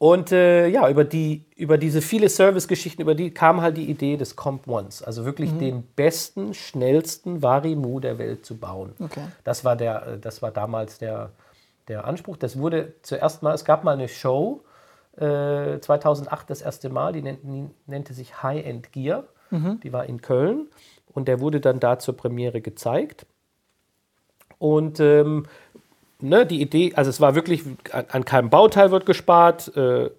Und 0.00 0.32
äh, 0.32 0.66
ja, 0.66 0.88
über, 0.88 1.04
die, 1.04 1.44
über 1.56 1.76
diese 1.76 2.00
viele 2.00 2.30
Service-Geschichten, 2.30 3.02
über 3.02 3.14
die 3.14 3.34
kam 3.34 3.60
halt 3.60 3.76
die 3.76 3.84
Idee 3.84 4.16
des 4.16 4.34
Comp 4.34 4.66
Ones. 4.66 5.02
Also 5.02 5.26
wirklich 5.26 5.52
den 5.58 5.82
besten, 5.82 6.54
schnellsten 6.54 7.42
Varimu 7.42 8.00
der 8.00 8.16
Welt 8.16 8.46
zu 8.46 8.56
bauen. 8.56 8.94
Okay. 8.98 9.24
Das 9.44 9.62
war, 9.62 9.76
der, 9.76 10.06
äh, 10.06 10.18
das 10.18 10.40
war 10.40 10.52
damals 10.52 10.96
der, 10.96 11.32
der 11.88 12.06
Anspruch. 12.06 12.38
Das 12.38 12.58
wurde 12.58 12.94
zuerst 13.02 13.42
mal, 13.42 13.52
es 13.52 13.66
gab 13.66 13.84
mal 13.84 13.92
eine 13.92 14.08
Show, 14.08 14.64
äh, 15.18 15.78
2008 15.80 16.48
das 16.48 16.62
erste 16.62 16.88
Mal, 16.88 17.12
die, 17.12 17.20
nennt, 17.20 17.40
die 17.42 17.68
nannte 17.86 18.14
sich 18.14 18.42
High 18.42 18.64
End 18.64 18.92
Gear. 18.92 19.24
Die 19.82 19.92
war 19.92 20.06
in 20.06 20.22
Köln 20.22 20.68
und 21.08 21.26
der 21.26 21.40
wurde 21.40 21.60
dann 21.60 21.80
da 21.80 21.98
zur 21.98 22.16
Premiere 22.16 22.60
gezeigt. 22.62 23.26
Und 24.58 25.00
ähm, 25.00 25.46
ne, 26.22 26.46
die 26.46 26.60
Idee, 26.60 26.92
also 26.94 27.10
es 27.10 27.20
war 27.20 27.34
wirklich, 27.34 27.62
an, 27.92 28.04
an 28.10 28.24
keinem 28.24 28.50
Bauteil 28.50 28.90
wird 28.90 29.06
gespart. 29.06 29.74
Äh, 29.76 30.10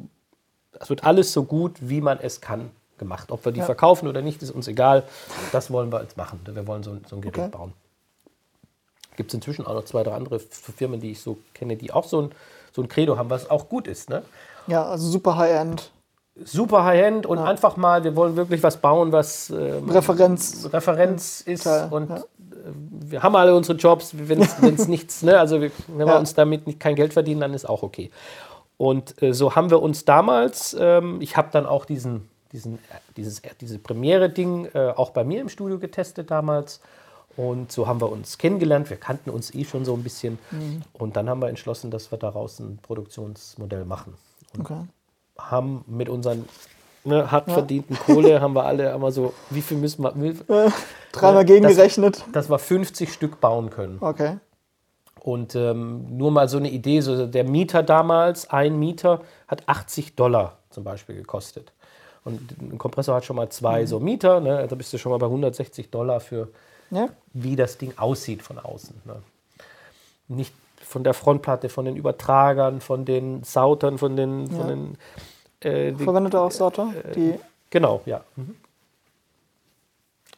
es 0.80 0.90
wird 0.90 1.04
alles 1.04 1.32
so 1.34 1.44
gut, 1.44 1.78
wie 1.82 2.02
man 2.02 2.20
es 2.20 2.42
kann, 2.42 2.72
gemacht. 2.98 3.32
Ob 3.32 3.46
wir 3.46 3.52
die 3.52 3.60
Ja. 3.60 3.66
verkaufen 3.66 4.08
oder 4.08 4.22
nicht, 4.22 4.42
ist 4.42 4.52
uns 4.52 4.68
egal. 4.68 5.04
Das 5.52 5.72
wollen 5.72 5.92
wir 5.92 6.02
jetzt 6.02 6.18
machen. 6.18 6.40
Wir 6.46 6.66
wollen 6.68 6.84
so, 6.84 6.92
ein- 6.92 7.06
so 7.10 7.16
ein 7.16 7.22
Gerät 7.22 7.38
Okay. 7.40 7.50
bauen. 7.50 7.74
Gibt 9.18 9.30
es 9.32 9.34
inzwischen 9.36 9.66
auch 9.68 9.74
noch 9.74 9.86
zwei, 9.86 10.04
drei 10.04 10.14
andere 10.14 10.40
Firmen, 10.40 11.00
die 11.00 11.12
ich 11.12 11.22
so 11.22 11.38
kenne, 11.54 11.76
die 11.76 11.92
auch 11.92 12.06
so 12.06 12.22
ein, 12.22 12.32
so 12.72 12.82
ein 12.82 12.88
Credo 12.88 13.18
haben, 13.18 13.30
was 13.30 13.50
auch 13.50 13.68
gut 13.70 13.88
ist. 13.88 14.10
Ne? 14.10 14.24
Ja, 14.68 14.86
also 14.86 15.08
super 15.10 15.36
High-End. 15.38 15.92
Super 16.44 16.86
High-End 16.86 17.26
und 17.26 17.38
einfach 17.40 17.76
mal, 17.76 18.04
wir 18.06 18.16
wollen 18.16 18.38
wirklich 18.38 18.64
was 18.64 18.78
bauen, 18.78 19.12
was 19.12 19.50
ähm, 19.50 19.90
Referenz. 19.90 20.70
Referenz 20.72 21.42
ist 21.42 21.64
Total, 21.64 21.90
und 21.92 22.10
ja. 22.10 22.24
Wir 22.66 23.24
haben 23.24 23.36
alle 23.36 23.56
unsere 23.56 23.78
Jobs, 23.78 24.12
wenn 24.18 24.42
es 24.42 24.88
nichts, 24.88 25.24
ne, 25.24 25.40
also 25.40 25.62
wir, 25.62 25.72
wenn 25.88 26.08
wir 26.08 26.14
Ja. 26.14 26.20
uns 26.20 26.34
damit 26.34 26.68
nicht 26.68 26.80
kein 26.80 26.96
Geld 26.96 27.14
verdienen, 27.14 27.42
dann 27.42 27.54
ist 27.54 27.66
auch 27.68 27.84
okay. 27.84 28.12
Und 28.78 29.22
äh, 29.22 29.34
so 29.34 29.56
haben 29.56 29.70
wir 29.70 29.82
uns 29.82 30.06
damals, 30.06 30.76
ähm, 30.80 31.22
ich 31.22 31.38
habe 31.38 31.50
dann 31.52 31.66
auch 31.66 31.86
diesen, 31.86 32.28
diesen, 32.52 32.80
dieses, 33.16 33.42
diese 33.60 33.80
Premiere-Ding 33.80 34.66
äh, 34.74 34.94
auch 34.96 35.12
bei 35.12 35.24
mir 35.24 35.40
im 35.42 35.50
Studio 35.50 35.78
getestet 35.80 36.32
damals. 36.32 36.82
Und 37.38 37.72
so 37.72 37.88
haben 37.88 38.02
wir 38.02 38.12
uns 38.12 38.38
kennengelernt. 38.38 38.90
Wir 38.90 38.98
kannten 38.98 39.30
uns 39.30 39.54
eh 39.56 39.64
schon 39.64 39.86
so 39.86 39.94
ein 39.94 40.04
bisschen. 40.04 40.38
Mhm. 40.52 40.82
Und 40.94 41.16
dann 41.16 41.30
haben 41.30 41.42
wir 41.42 41.48
entschlossen, 41.48 41.90
dass 41.90 42.12
wir 42.12 42.18
daraus 42.18 42.60
ein 42.60 42.78
Produktionsmodell 42.82 43.86
machen 43.86 44.16
Okay. 44.60 44.76
haben 45.38 45.86
mit 45.88 46.10
unseren 46.10 46.46
ne, 47.04 47.32
hart 47.32 47.52
verdienten 47.52 47.98
Kohle, 47.98 48.42
haben 48.42 48.54
wir 48.56 48.66
alle 48.66 48.94
einmal 48.94 49.12
so, 49.12 49.34
wie 49.50 49.62
viel 49.62 49.78
müssen 49.78 50.04
wir, 50.04 50.14
wie, 50.16 50.34
Dreimal 51.12 51.44
das- 51.44 51.46
gegengerechnet. 51.46 52.24
dass 52.34 52.50
wir 52.50 52.60
50 52.60 53.12
Stück 53.12 53.40
bauen 53.42 53.70
können. 53.70 53.98
Okay. 54.02 54.38
Und 55.20 55.56
ähm, 55.56 56.18
nur 56.18 56.32
mal 56.32 56.48
so 56.50 56.58
eine 56.58 56.70
Idee, 56.72 57.02
so 57.02 57.28
der 57.28 57.44
Mieter 57.44 57.84
damals, 57.84 58.50
ein 58.50 58.80
Mieter 58.80 59.22
hat 59.48 59.64
80 59.68 60.16
Dollar 60.16 60.58
zum 60.72 60.84
Beispiel 60.84 61.16
gekostet. 61.16 61.72
Und 62.24 62.40
ein 62.60 62.78
Kompressor 62.78 63.16
hat 63.16 63.26
schon 63.26 63.36
mal 63.36 63.50
zwei 63.50 63.86
so 63.86 64.00
Mieter, 64.00 64.40
ne, 64.40 64.66
da 64.68 64.76
bist 64.76 64.92
du 64.94 64.98
schon 64.98 65.12
mal 65.12 65.18
bei 65.20 65.26
160 65.28 65.92
Dollar 65.92 66.20
für, 66.20 66.48
Ja. 66.90 67.10
wie 67.34 67.56
das 67.56 67.78
Ding 67.78 67.94
aussieht 67.98 68.42
von 68.42 68.58
außen. 68.58 69.00
Ne. 69.06 69.16
Nicht 70.28 70.54
von 70.84 71.04
der 71.04 71.14
Frontplatte, 71.14 71.70
von 71.70 71.86
den 71.86 71.96
Übertragern, 71.96 72.82
von 72.82 73.06
den 73.06 73.44
Sautern, 73.44 73.98
von 73.98 74.16
den, 74.16 74.48
von 74.50 74.60
Ja. 74.60 74.68
den 74.68 74.98
äh, 75.64 75.92
die, 75.94 76.04
Verwendet 76.04 76.36
auch 76.36 76.52
Sorte? 76.52 76.88
Die, 77.16 77.40
Genau, 77.70 78.02
ja. 78.06 78.24
Mhm. 78.36 78.56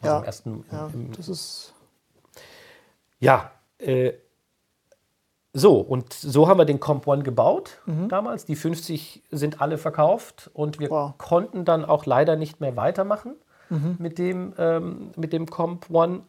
Also 0.01 0.13
Ja. 0.13 0.17
im 0.19 0.23
ersten, 0.25 0.65
ja, 0.71 0.87
im, 0.93 1.11
das 1.13 1.29
ist. 1.29 1.73
ja 3.19 3.51
äh, 3.79 4.13
so, 5.55 5.77
und 5.79 6.11
so 6.13 6.47
haben 6.47 6.57
wir 6.57 6.65
den 6.65 6.79
Comp 6.79 7.05
One 7.07 7.21
gebaut 7.23 7.79
damals. 8.09 8.45
Die 8.45 8.55
50 8.55 9.21
sind 9.29 9.61
alle 9.61 9.77
verkauft 9.77 10.49
und 10.53 10.79
wir 10.79 10.89
Wow. 10.89 11.13
konnten 11.19 11.63
dann 11.63 11.85
auch 11.85 12.05
leider 12.07 12.35
nicht 12.35 12.59
mehr 12.59 12.75
weitermachen 12.75 13.35
mit, 13.99 14.17
dem, 14.19 14.53
ähm, 14.57 15.11
mit 15.15 15.31
dem 15.33 15.47
Comp 15.47 15.89
One, 15.91 16.21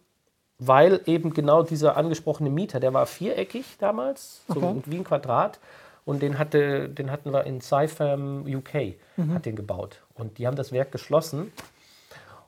weil 0.58 1.00
eben 1.06 1.32
genau 1.34 1.62
dieser 1.62 1.96
angesprochene 1.96 2.48
Mieter, 2.50 2.80
der 2.80 2.92
war 2.94 3.04
viereckig 3.06 3.76
damals, 3.78 4.42
so 4.48 4.62
Okay. 4.62 4.82
wie 4.86 4.96
ein 4.96 5.04
Quadrat. 5.04 5.58
Und 6.04 6.20
den, 6.22 6.38
hatte, 6.38 6.88
den 6.88 7.10
hatten 7.10 7.32
wir 7.32 7.44
in 7.44 7.60
Cyfam 7.62 8.44
UK, 8.46 8.96
hat 9.32 9.46
den 9.46 9.56
gebaut. 9.56 10.02
Und 10.14 10.38
die 10.38 10.46
haben 10.46 10.56
das 10.56 10.70
Werk 10.70 10.92
geschlossen. 10.92 11.50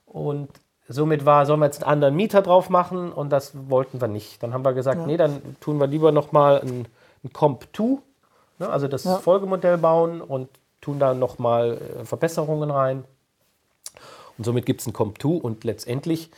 Und 0.04 0.48
somit 0.88 1.24
war, 1.24 1.46
sollen 1.46 1.60
wir 1.60 1.66
jetzt 1.66 1.82
einen 1.82 1.90
anderen 1.92 2.16
Mieter 2.16 2.42
drauf 2.42 2.68
machen 2.70 3.12
und 3.12 3.30
das 3.30 3.52
wollten 3.70 4.00
wir 4.00 4.08
nicht. 4.08 4.42
Dann 4.42 4.52
haben 4.52 4.64
wir 4.64 4.72
gesagt, 4.72 5.06
nee, 5.06 5.16
dann 5.16 5.40
tun 5.60 5.78
wir 5.78 5.86
lieber 5.86 6.12
nochmal 6.12 6.60
ein, 6.60 6.86
ein 7.24 7.32
Comp 7.32 7.66
2, 7.74 7.98
ne, 8.58 8.68
also 8.68 8.88
das 8.88 9.04
Ja. 9.04 9.16
Folgemodell 9.16 9.78
bauen 9.78 10.20
und 10.20 10.48
tun 10.80 10.98
da 10.98 11.14
nochmal 11.14 11.78
äh, 12.00 12.04
Verbesserungen 12.04 12.70
rein. 12.70 13.04
Und 14.38 14.44
somit 14.44 14.66
gibt 14.66 14.82
es 14.82 14.86
ein 14.86 14.92
Comp 14.92 15.20
2 15.20 15.28
und 15.40 15.64
letztendlich, 15.64 16.30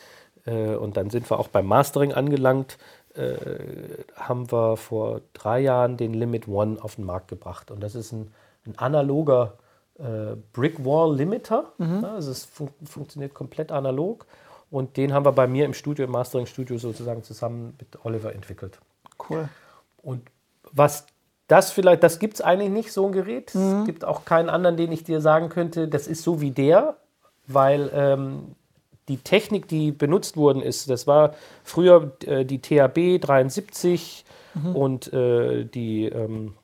äh, 0.46 0.76
und 0.76 0.96
dann 0.96 1.10
sind 1.10 1.28
wir 1.30 1.38
auch 1.38 1.48
beim 1.48 1.66
Mastering 1.66 2.12
angelangt, 2.12 2.78
äh, 3.18 4.04
haben 4.16 4.50
wir 4.50 4.76
vor 4.76 5.20
drei 5.32 5.60
Jahren 5.60 5.96
den 5.96 6.14
Limit 6.14 6.48
One 6.48 6.78
auf 6.80 6.96
den 6.96 7.04
Markt 7.04 7.28
gebracht. 7.28 7.70
Und 7.70 7.80
das 7.80 7.94
ist 7.94 8.12
ein, 8.12 8.32
ein 8.66 8.78
analoger 8.78 9.54
äh, 9.98 10.36
Brick 10.52 10.84
Wall 10.84 11.16
Limiter. 11.16 11.72
Ja, 11.78 12.14
also 12.14 12.30
es 12.30 12.44
fun 12.44 12.70
funktioniert 12.84 13.34
komplett 13.34 13.72
analog. 13.72 14.26
Und 14.70 14.96
den 14.96 15.12
haben 15.12 15.24
wir 15.24 15.32
bei 15.32 15.46
mir 15.46 15.64
im 15.64 15.74
Studio, 15.74 16.04
im 16.04 16.12
Mastering-Studio 16.12 16.78
sozusagen 16.78 17.22
zusammen 17.22 17.74
mit 17.78 18.04
Oliver 18.04 18.34
entwickelt. 18.34 18.78
Cool. 19.28 19.48
Und 20.02 20.22
was 20.72 21.06
das 21.48 21.72
vielleicht, 21.72 22.02
das 22.02 22.18
gibt 22.18 22.34
es 22.34 22.40
eigentlich 22.42 22.70
nicht, 22.70 22.92
so 22.92 23.06
ein 23.06 23.12
Gerät. 23.12 23.54
Es 23.54 23.86
gibt 23.86 24.04
auch 24.04 24.26
keinen 24.26 24.50
anderen, 24.50 24.76
den 24.76 24.92
ich 24.92 25.02
dir 25.02 25.22
sagen 25.22 25.48
könnte, 25.48 25.88
das 25.88 26.06
ist 26.06 26.22
so 26.22 26.42
wie 26.42 26.50
der, 26.50 26.98
weil 27.46 27.90
ähm, 27.94 28.54
die 29.08 29.18
Technik, 29.18 29.68
die 29.68 29.92
benutzt 29.92 30.36
worden 30.36 30.62
ist, 30.62 30.88
das 30.90 31.06
war 31.06 31.34
früher 31.64 32.12
äh, 32.26 32.44
die 32.44 32.60
THB 32.60 33.20
73 33.20 34.24
und 34.74 35.12
äh, 35.12 35.64
die 35.64 36.06
ähm, 36.06 36.54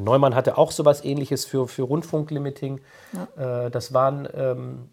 Neumann 0.00 0.34
hatte 0.34 0.58
auch 0.58 0.72
sowas 0.72 1.04
ähnliches 1.04 1.44
für, 1.44 1.68
für 1.68 1.82
Rundfunklimiting. 1.82 2.80
Äh, 3.36 3.70
das 3.70 3.92
waren 3.92 4.28
ähm, 4.34 4.88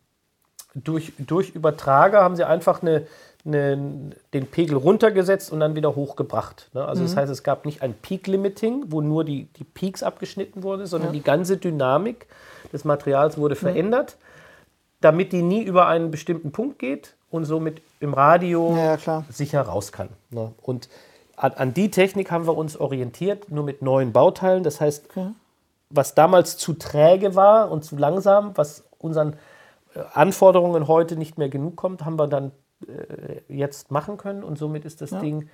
durch, 0.76 1.14
durch 1.18 1.50
Übertrager 1.52 2.22
haben 2.22 2.36
sie 2.36 2.46
einfach 2.46 2.82
eine, 2.82 3.08
eine, 3.46 4.12
den 4.34 4.48
Pegel 4.48 4.78
runtergesetzt 4.78 5.52
und 5.52 5.60
dann 5.60 5.76
wieder 5.76 5.96
hochgebracht. 5.96 6.70
Ne? 6.74 6.86
Also 6.86 7.04
das 7.04 7.16
heißt, 7.16 7.32
es 7.32 7.44
gab 7.44 7.66
nicht 7.66 7.82
ein 7.82 7.94
Peak-Limiting, 7.94 8.86
wo 8.90 9.02
nur 9.02 9.24
die, 9.24 9.46
die 9.58 9.64
Peaks 9.64 10.04
abgeschnitten 10.04 10.64
wurden, 10.64 10.86
sondern 10.86 11.14
die 11.14 11.24
ganze 11.24 11.58
Dynamik 11.58 12.28
des 12.72 12.84
Materials 12.86 13.38
wurde 13.38 13.56
verändert, 13.56 14.18
damit 15.02 15.32
die 15.32 15.42
nie 15.42 15.62
über 15.64 15.88
einen 15.88 16.12
bestimmten 16.12 16.52
Punkt 16.52 16.80
geht 16.80 17.16
und 17.32 17.46
somit 17.46 17.82
im 18.00 18.14
Radio 18.14 18.76
Ja, 18.76 18.96
ja, 18.96 19.24
sicher 19.30 19.62
raus 19.62 19.92
kann. 19.92 20.10
Ne? 20.32 20.52
Und 20.62 20.90
an, 21.36 21.54
an 21.54 21.74
die 21.74 21.90
Technik 21.92 22.32
haben 22.32 22.46
wir 22.48 22.58
uns 22.58 22.76
orientiert, 22.78 23.50
nur 23.50 23.64
mit 23.64 23.82
neuen 23.82 24.12
Bauteilen. 24.12 24.64
Das 24.64 24.82
heißt, 24.82 25.08
was 25.90 26.16
damals 26.16 26.58
zu 26.58 26.74
träge 26.74 27.36
war 27.36 27.72
und 27.72 27.86
zu 27.86 27.96
langsam, 27.98 28.52
was 28.56 28.84
unseren 28.98 29.34
äh, 29.96 30.00
Anforderungen 30.14 30.88
heute 30.88 31.16
nicht 31.16 31.38
mehr 31.38 31.50
genug 31.50 31.76
kommt, 31.78 32.04
haben 32.04 32.18
wir 32.20 32.28
dann 32.28 32.52
äh, 32.88 33.42
jetzt 33.48 33.90
machen 33.92 34.18
können. 34.18 34.44
Und 34.44 34.58
somit 34.58 34.84
ist 34.86 35.02
das 35.02 35.12
Ding 35.22 35.50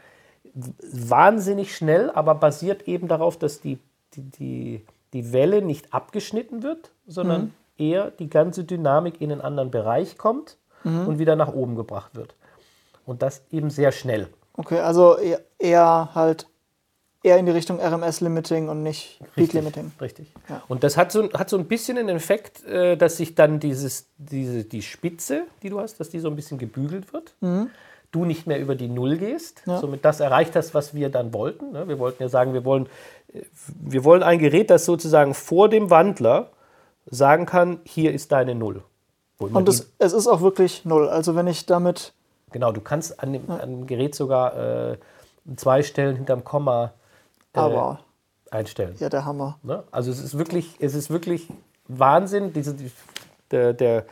w- 0.53 0.71
wahnsinnig 0.81 1.75
schnell, 1.75 2.09
aber 2.09 2.35
basiert 2.35 2.87
eben 2.87 3.07
darauf, 3.07 3.37
dass 3.37 3.61
die, 3.61 3.77
die, 4.15 4.23
die, 4.23 4.85
die 5.13 5.31
Welle 5.33 5.61
nicht 5.61 5.93
abgeschnitten 5.93 6.63
wird, 6.63 6.89
sondern 7.05 7.53
eher 7.77 8.11
die 8.11 8.29
ganze 8.29 8.63
Dynamik 8.63 9.21
in 9.21 9.31
einen 9.31 9.41
anderen 9.41 9.71
Bereich 9.71 10.17
kommt 10.17 10.57
und 10.83 11.17
wieder 11.17 11.35
nach 11.35 11.51
oben 11.53 11.75
gebracht 11.75 12.15
wird. 12.15 12.35
Und 13.05 13.21
das 13.23 13.41
eben 13.51 13.69
sehr 13.71 13.91
schnell. 13.91 14.27
Okay, 14.53 14.79
also 14.79 15.17
eher, 15.17 15.41
eher 15.57 16.09
halt 16.13 16.47
eher 17.23 17.37
in 17.39 17.47
die 17.47 17.51
Richtung 17.51 17.79
RMS-Limiting 17.79 18.69
und 18.69 18.83
nicht 18.83 19.19
Peak-Limiting. 19.35 19.91
Richtig. 19.99 20.27
Ja. 20.47 20.61
Und 20.67 20.83
das 20.83 20.95
hat 20.95 21.11
so, 21.11 21.27
hat 21.33 21.49
so 21.49 21.57
ein 21.57 21.65
bisschen 21.65 21.95
den 21.97 22.07
Effekt, 22.09 22.63
äh, 22.65 22.95
dass 22.97 23.17
sich 23.17 23.33
dann 23.33 23.59
dieses, 23.59 24.05
diese, 24.19 24.63
die 24.63 24.83
Spitze, 24.83 25.45
die 25.63 25.71
du 25.71 25.79
hast, 25.79 25.99
dass 25.99 26.09
die 26.09 26.19
so 26.19 26.27
ein 26.29 26.35
bisschen 26.35 26.59
gebügelt 26.59 27.11
wird. 27.13 27.33
Du 28.11 28.23
nicht 28.25 28.45
mehr 28.45 28.59
über 28.59 28.75
die 28.75 28.87
Null 28.87 29.17
gehst, 29.17 29.63
Ja. 29.65 29.79
somit 29.79 30.05
das 30.05 30.19
erreicht 30.19 30.55
hast, 30.55 30.75
was 30.75 30.93
wir 30.93 31.09
dann 31.09 31.33
wollten. 31.33 31.71
ne? 31.71 31.87
Wir 31.87 31.97
wollten 31.97 32.21
ja 32.21 32.29
sagen, 32.29 32.53
wir 32.53 32.63
wollen, 32.63 32.85
äh, 33.33 33.41
wir 33.81 34.03
wollen 34.03 34.21
ein 34.21 34.37
Gerät, 34.37 34.69
das 34.69 34.85
sozusagen 34.85 35.33
vor 35.33 35.67
dem 35.67 35.89
Wandler 35.89 36.51
sagen 37.05 37.45
kann, 37.45 37.79
hier 37.83 38.13
ist 38.13 38.31
deine 38.31 38.55
Null. 38.55 38.83
Und 39.37 39.67
es, 39.67 39.91
es 39.99 40.13
ist 40.13 40.27
auch 40.27 40.41
wirklich 40.41 40.85
null. 40.85 41.09
Also 41.09 41.35
wenn 41.35 41.47
ich 41.47 41.65
damit. 41.65 42.13
Genau, 42.51 42.71
du 42.71 42.79
kannst 42.79 43.19
an 43.21 43.33
dem, 43.33 43.49
an 43.49 43.69
dem 43.69 43.87
Gerät 43.87 44.15
sogar 44.15 44.91
äh, 44.91 44.97
zwei 45.57 45.83
Stellen 45.83 46.15
hinterm 46.15 46.43
Komma 46.43 46.93
äh, 47.53 47.59
Aber 47.59 47.99
einstellen. 48.49 48.95
ja, 48.99 49.09
der 49.09 49.25
Hammer. 49.25 49.59
Ne? 49.61 49.83
Also 49.91 50.11
es 50.11 50.19
ist 50.19 50.37
wirklich, 50.37 50.75
es 50.79 50.95
ist 50.95 51.09
wirklich 51.09 51.49
Wahnsinn. 51.87 52.53
Diese, 52.53 52.73
die, 52.73 52.91
der, 53.51 53.73
der, 53.73 54.05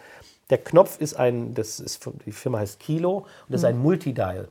der 0.50 0.58
Knopf 0.58 1.00
ist 1.00 1.14
ein, 1.14 1.54
das 1.54 1.80
ist 1.80 2.06
die 2.26 2.32
Firma 2.34 2.60
heißt 2.60 2.80
Kilo 2.80 3.20
und 3.20 3.28
das 3.48 3.62
ist 3.62 3.66
ein 3.66 3.78
Multidial. 3.78 4.50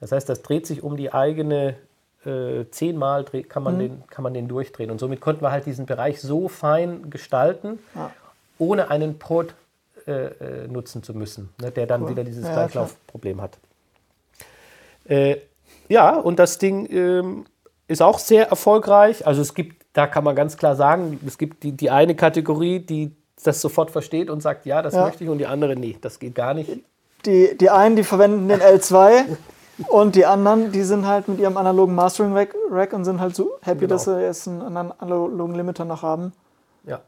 Das 0.00 0.12
heißt, 0.12 0.28
das 0.28 0.42
dreht 0.42 0.66
sich 0.66 0.82
um 0.82 0.96
die 0.96 1.12
eigene 1.12 1.76
äh, 2.24 2.64
zehnmal 2.70 3.24
kann, 3.48 3.62
man 3.62 3.78
den, 3.78 4.02
kann 4.10 4.22
man 4.22 4.34
den 4.34 4.48
durchdrehen. 4.48 4.90
Und 4.90 4.98
somit 4.98 5.20
konnten 5.20 5.42
wir 5.42 5.50
halt 5.52 5.66
diesen 5.66 5.86
Bereich 5.86 6.20
so 6.20 6.48
fein 6.48 7.10
gestalten, 7.10 7.78
Ja. 7.94 8.10
ohne 8.58 8.90
einen 8.90 9.18
Port 9.18 9.54
äh, 10.06 10.12
äh, 10.64 10.68
nutzen 10.68 11.02
zu 11.02 11.14
müssen, 11.14 11.50
ne, 11.60 11.70
der 11.70 11.86
dann 11.86 12.02
Cool. 12.02 12.10
wieder 12.10 12.24
dieses 12.24 12.46
Ja, 12.46 12.54
Gleichlaufproblem 12.54 13.40
hat. 13.42 13.58
Äh, 15.04 15.36
ja, 15.88 16.16
und 16.16 16.38
das 16.38 16.58
Ding 16.58 16.86
ähm, 16.90 17.44
ist 17.86 18.02
auch 18.02 18.18
sehr 18.18 18.48
erfolgreich. 18.48 19.26
Also 19.26 19.40
es 19.42 19.54
gibt, 19.54 19.84
da 19.92 20.06
kann 20.06 20.24
man 20.24 20.36
ganz 20.36 20.56
klar 20.56 20.76
sagen, 20.76 21.18
es 21.26 21.38
gibt 21.38 21.62
die, 21.62 21.72
die 21.72 21.90
eine 21.90 22.14
Kategorie, 22.14 22.80
die 22.80 23.12
das 23.42 23.60
sofort 23.60 23.90
versteht 23.90 24.28
und 24.30 24.42
sagt, 24.42 24.66
ja, 24.66 24.82
das 24.82 24.94
Ja. 24.94 25.04
möchte 25.04 25.24
ich, 25.24 25.30
und 25.30 25.38
die 25.38 25.46
andere, 25.46 25.76
nee, 25.76 25.96
das 26.00 26.18
geht 26.18 26.34
gar 26.34 26.54
nicht. 26.54 26.70
Die, 27.24 27.56
die 27.56 27.70
einen, 27.70 27.96
die 27.96 28.04
verwenden 28.04 28.48
den 28.48 28.60
L2 28.60 29.24
und 29.88 30.16
die 30.16 30.26
anderen, 30.26 30.72
die 30.72 30.82
sind 30.82 31.06
halt 31.06 31.28
mit 31.28 31.38
ihrem 31.38 31.56
analogen 31.56 31.94
Mastering 31.94 32.34
Rack, 32.70 32.92
und 32.92 33.04
sind 33.04 33.20
halt 33.20 33.36
so 33.36 33.52
happy, 33.62 33.80
Genau. 33.80 33.94
dass 33.94 34.04
sie 34.04 34.20
jetzt 34.20 34.48
einen 34.48 34.76
analogen 34.76 35.54
Limiter 35.54 35.84
noch 35.84 36.02
haben. 36.02 36.32
Ja. 36.84 37.00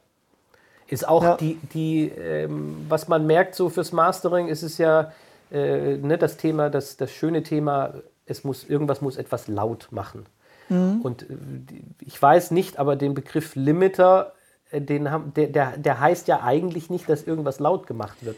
Ist 0.86 1.06
auch 1.08 1.22
Ja. 1.22 1.36
die, 1.36 1.56
die 1.74 2.08
ähm, 2.08 2.86
was 2.88 3.08
man 3.08 3.26
merkt 3.26 3.54
so 3.54 3.68
fürs 3.68 3.92
Mastering, 3.92 4.48
ist 4.48 4.62
es 4.62 4.78
ja 4.78 5.12
äh, 5.52 5.96
ne, 5.96 6.16
das 6.16 6.36
Thema, 6.36 6.70
das, 6.70 6.96
das 6.96 7.10
schöne 7.10 7.42
Thema, 7.42 7.94
es 8.26 8.44
muss, 8.44 8.64
irgendwas 8.68 9.00
muss 9.00 9.16
etwas 9.16 9.48
laut 9.48 9.88
machen. 9.90 10.26
Und 10.68 11.22
äh, 11.28 11.36
ich 12.06 12.22
weiß 12.22 12.52
nicht, 12.52 12.78
aber 12.78 12.94
den 12.94 13.14
Begriff 13.14 13.56
Limiter, 13.56 14.32
äh, 14.70 14.80
den 14.80 15.10
haben, 15.10 15.34
der, 15.34 15.48
der, 15.48 15.76
der 15.76 15.98
heißt 15.98 16.28
ja 16.28 16.44
eigentlich 16.44 16.90
nicht, 16.90 17.08
dass 17.08 17.24
irgendwas 17.24 17.58
laut 17.58 17.88
gemacht 17.88 18.18
wird. 18.24 18.36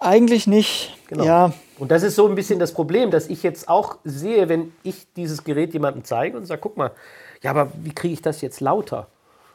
Eigentlich 0.00 0.46
nicht. 0.46 0.96
Genau. 1.08 1.24
Ja, 1.24 1.52
Und 1.78 1.90
das 1.90 2.02
ist 2.02 2.14
so 2.16 2.28
ein 2.28 2.34
bisschen 2.34 2.58
das 2.58 2.72
Problem, 2.72 3.10
dass 3.10 3.28
ich 3.28 3.42
jetzt 3.42 3.68
auch 3.68 3.98
sehe, 4.04 4.48
wenn 4.48 4.72
ich 4.82 5.12
dieses 5.14 5.42
Gerät 5.44 5.72
jemandem 5.72 6.04
zeige 6.04 6.36
und 6.36 6.46
sage, 6.46 6.60
guck 6.60 6.76
mal, 6.76 6.90
ja, 7.42 7.50
aber 7.50 7.70
wie 7.82 7.92
kriege 7.94 8.14
ich 8.14 8.22
das 8.22 8.40
jetzt 8.40 8.60
lauter? 8.60 9.06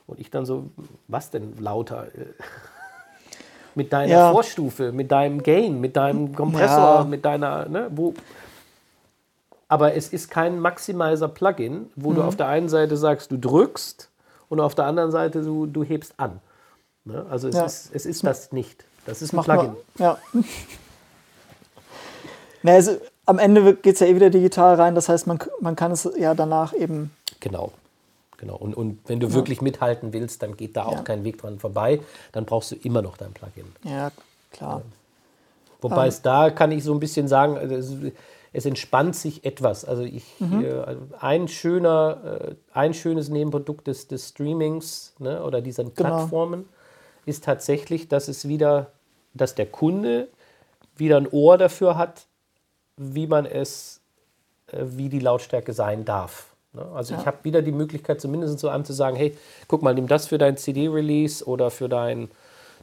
Und 0.08 0.20
ich 0.20 0.30
dann 0.30 0.46
so, 0.46 0.66
was 1.08 1.32
denn 1.32 1.58
lauter? 1.60 2.08
Mit 3.76 3.92
deiner 3.92 4.12
Ja. 4.12 4.32
Vorstufe, 4.32 4.92
mit 4.92 5.12
deinem 5.12 5.42
Gain, 5.42 5.82
mit 5.82 5.96
deinem 5.96 6.36
Kompressor, 6.36 7.00
Ja. 7.00 7.04
mit 7.06 7.26
deiner, 7.26 7.68
ne, 7.68 7.88
wo. 7.90 8.14
Aber 9.68 9.96
es 9.96 10.10
ist 10.14 10.30
kein 10.30 10.60
Maximizer-Plugin, 10.60 11.90
wo 11.96 12.12
Mhm. 12.12 12.16
du 12.16 12.22
auf 12.24 12.36
der 12.36 12.48
einen 12.50 12.70
Seite 12.70 12.98
sagst, 12.98 13.32
du 13.32 13.38
drückst 13.38 14.12
und 14.50 14.60
auf 14.60 14.76
der 14.76 14.86
anderen 14.86 15.10
Seite 15.10 15.42
du, 15.42 15.66
du 15.66 15.84
hebst 15.84 16.14
an. 16.18 16.40
Ne? 17.06 17.26
Also 17.32 17.48
es 17.48 17.56
Ja. 17.56 17.66
ist, 17.66 17.90
es 17.96 18.06
ist 18.06 18.24
das 18.24 18.52
nicht. 18.52 18.86
Das 19.06 19.22
ist 19.22 19.34
ein 19.34 19.38
macht 19.38 19.46
Plugin. 19.50 19.72
nur, 19.72 19.78
ja. 19.98 20.18
Na, 22.62 22.74
also, 22.74 22.98
am 23.26 23.40
Ende 23.40 23.76
geht 23.76 23.96
es 23.96 24.00
ja 24.00 24.08
eh 24.08 24.16
wieder 24.16 24.30
digital 24.30 24.76
rein, 24.76 24.96
das 24.96 25.10
heißt, 25.10 25.28
man, 25.28 25.40
man 25.62 25.76
kann 25.76 25.92
es 25.92 26.10
ja 26.18 26.34
danach 26.34 26.74
eben. 26.74 27.12
Genau. 27.40 27.72
Genau. 28.38 28.56
Und, 28.58 28.74
und 28.76 29.00
wenn 29.08 29.20
du 29.22 29.32
wirklich 29.34 29.62
mithalten 29.62 30.12
willst, 30.12 30.42
dann 30.44 30.58
geht 30.58 30.76
da 30.76 30.86
auch 30.86 30.94
Ja. 30.98 31.02
kein 31.04 31.24
Weg 31.24 31.38
dran 31.38 31.60
vorbei. 31.60 32.02
Dann 32.34 32.46
brauchst 32.46 32.72
du 32.72 32.76
immer 32.76 33.02
noch 33.02 33.16
dein 33.16 33.32
Plugin. 33.34 33.72
Ja, 33.84 34.12
klar. 34.52 34.82
Wobei 35.82 36.04
Ähm. 36.04 36.10
es 36.10 36.22
da 36.22 36.50
kann 36.50 36.72
ich 36.72 36.84
so 36.84 36.94
ein 36.94 37.00
bisschen 37.00 37.30
sagen, 37.30 37.58
also 37.58 37.76
es, 37.76 37.94
es 38.52 38.66
entspannt 38.66 39.16
sich 39.16 39.46
etwas. 39.46 39.86
Also 39.86 40.04
ich 40.04 40.26
Mhm. 40.40 40.66
äh, 40.66 40.84
ein 41.22 41.48
schöner, 41.48 42.18
äh, 42.42 42.56
ein 42.74 42.94
schönes 42.94 43.30
Nebenprodukt 43.30 43.88
des, 43.88 44.08
des 44.10 44.30
Streamings 44.30 45.14
ne, 45.20 45.42
oder 45.44 45.62
dieser 45.62 45.84
Genau. 45.86 45.94
Plattformen 45.96 46.68
ist 47.26 47.44
tatsächlich, 47.44 48.08
dass 48.08 48.28
es 48.28 48.48
wieder, 48.48 48.92
dass 49.34 49.56
der 49.56 49.66
Kunde 49.66 50.28
wieder 50.96 51.18
ein 51.18 51.28
Ohr 51.32 51.58
dafür 51.58 51.98
hat, 51.98 52.26
wie 52.98 53.28
man 53.28 53.46
es, 53.46 54.02
äh, 54.68 54.78
wie 54.84 55.10
die 55.10 55.20
Lautstärke 55.20 55.74
sein 55.74 56.06
darf. 56.06 56.54
Ne? 56.74 56.86
Also 56.94 57.14
ich 57.16 57.22
Ja. 57.22 57.26
habe 57.28 57.38
wieder 57.44 57.62
die 57.62 57.72
Möglichkeit, 57.72 58.22
zumindest 58.22 58.60
so 58.60 58.70
an 58.70 58.86
zu 58.86 58.94
sagen, 58.94 59.16
hey, 59.16 59.36
guck 59.68 59.82
mal, 59.82 59.94
nimm 59.94 60.08
das 60.08 60.28
für 60.28 60.38
dein 60.38 60.58
CD-Release 60.58 61.46
oder 61.46 61.72
für 61.72 61.90
dein 61.90 62.30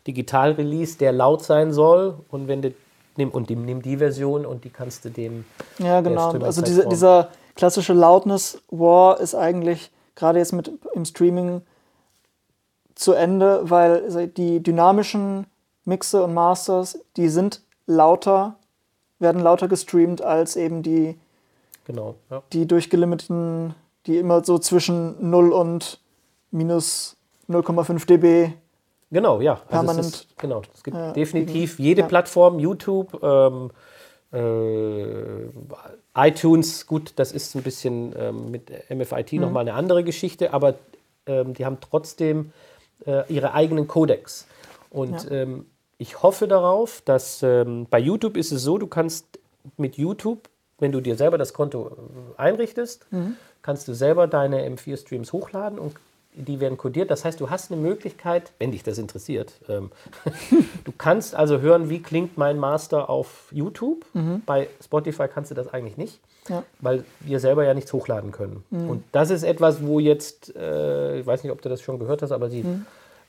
Digital-Release, 0.07 0.99
der 0.99 1.13
laut 1.13 1.45
sein 1.45 1.73
soll. 1.73 2.15
Und 2.31 2.49
wenn 2.49 2.63
du 2.63 2.73
nimm, 3.17 3.31
und 3.31 3.51
nimm, 3.51 3.65
nimm 3.65 3.83
die 3.83 3.99
Version 3.99 4.47
und 4.47 4.65
die 4.65 4.71
kannst 4.71 5.05
du 5.05 5.11
dem. 5.11 5.45
Ja, 5.79 6.01
genau. 6.01 6.33
Also 6.33 6.63
diese, 6.63 6.89
dieser 6.89 7.29
klassische 7.55 7.93
Loudness-War 7.93 9.21
ist 9.21 9.35
eigentlich 9.35 9.91
gerade 10.15 10.39
jetzt 10.39 10.53
mit 10.53 10.71
im 10.95 11.05
Streaming 11.05 11.63
zu 13.01 13.13
Ende, 13.15 13.63
weil 13.71 14.29
die 14.29 14.63
dynamischen 14.63 15.47
Mixe 15.85 16.23
und 16.23 16.35
Masters, 16.35 16.99
die 17.17 17.29
sind 17.29 17.63
lauter, 17.87 18.57
werden 19.19 19.41
lauter 19.43 19.69
gestreamt 19.69 20.23
als 20.23 20.57
eben 20.57 20.83
die, 20.83 21.17
Genau. 21.87 22.15
Ja. 22.31 22.43
die 22.53 22.67
durchgelimiteten, 22.67 23.75
die 24.07 24.19
immer 24.19 24.45
so 24.45 24.59
zwischen 24.59 25.31
0 25.31 25.53
und 25.53 25.99
minus 26.51 27.17
0,5 27.49 28.07
dB. 28.07 28.53
Genau, 29.11 29.41
ja. 29.41 29.55
Also 29.55 29.65
es 29.65 29.69
Permanent. 29.71 30.07
ist, 30.07 30.39
genau. 30.39 30.63
Es 30.75 30.85
gibt 30.85 30.97
Ja, 30.97 31.13
definitiv 31.13 31.79
jede 31.79 32.03
Ja. 32.03 32.07
Plattform, 32.07 32.59
YouTube, 32.61 33.21
ähm, 33.23 33.71
äh, 34.33 35.49
iTunes, 36.15 36.87
gut, 36.87 37.13
das 37.17 37.33
ist 37.33 37.55
ein 37.57 37.63
bisschen 37.63 38.15
ähm, 38.17 38.51
mit 38.51 38.71
MFIT 38.91 39.33
Mhm. 39.33 39.41
nochmal 39.41 39.63
eine 39.63 39.75
andere 39.75 40.05
Geschichte, 40.05 40.53
aber 40.53 40.75
ähm, 41.27 41.55
die 41.55 41.65
haben 41.65 41.79
trotzdem 41.81 42.53
äh, 43.07 43.23
ihre 43.33 43.55
eigenen 43.55 43.87
Codecs. 43.89 44.47
Und 44.91 45.25
Ja. 45.25 45.31
ähm, 45.31 45.67
ich 45.99 46.23
hoffe 46.23 46.49
darauf, 46.49 47.03
dass 47.05 47.43
ähm, 47.43 47.87
bei 47.91 47.99
YouTube 47.99 48.37
ist 48.37 48.53
es 48.53 48.63
so, 48.63 48.79
du 48.79 48.87
kannst 48.87 49.27
mit 49.77 49.97
YouTube, 49.97 50.49
wenn 50.79 50.93
du 50.93 51.01
dir 51.01 51.17
selber 51.17 51.37
das 51.39 51.53
Konto 51.53 51.89
äh, 52.37 52.41
einrichtest, 52.41 53.07
Mhm. 53.11 53.37
kannst 53.63 53.87
du 53.89 53.95
selber 53.95 54.27
deine 54.27 54.67
M4-Streams 54.69 55.33
hochladen 55.33 55.79
und 55.79 55.95
die 56.35 56.61
werden 56.61 56.79
codiert. 56.79 57.11
Das 57.11 57.25
heißt, 57.25 57.41
du 57.41 57.51
hast 57.51 57.71
eine 57.73 57.81
Möglichkeit, 57.81 58.53
wenn 58.59 58.71
dich 58.71 58.83
das 58.83 58.99
interessiert, 58.99 59.55
ähm, 59.69 59.91
du 60.85 60.93
kannst 60.97 61.35
also 61.35 61.61
hören, 61.61 61.91
wie 61.91 62.01
klingt 62.03 62.39
mein 62.39 62.59
Master 62.59 63.11
auf 63.11 63.49
YouTube. 63.51 64.05
Bei 64.47 64.69
Spotify 64.83 65.27
kannst 65.29 65.51
du 65.51 65.55
das 65.55 65.73
eigentlich 65.73 65.97
nicht, 65.97 66.21
Ja. 66.49 66.63
weil 66.81 67.05
wir 67.21 67.41
selber 67.41 67.65
ja 67.65 67.75
nichts 67.75 67.93
hochladen 67.93 68.31
können. 68.33 68.65
Und 68.71 69.03
das 69.13 69.31
ist 69.31 69.43
etwas, 69.43 69.85
wo 69.85 69.99
jetzt, 69.99 70.55
äh, 70.57 71.19
ich 71.21 71.27
weiß 71.27 71.43
nicht, 71.43 71.53
ob 71.53 71.61
du 71.63 71.69
das 71.69 71.81
schon 71.83 71.99
gehört 71.99 72.23
hast, 72.23 72.33
aber 72.33 72.49
sie 72.49 72.65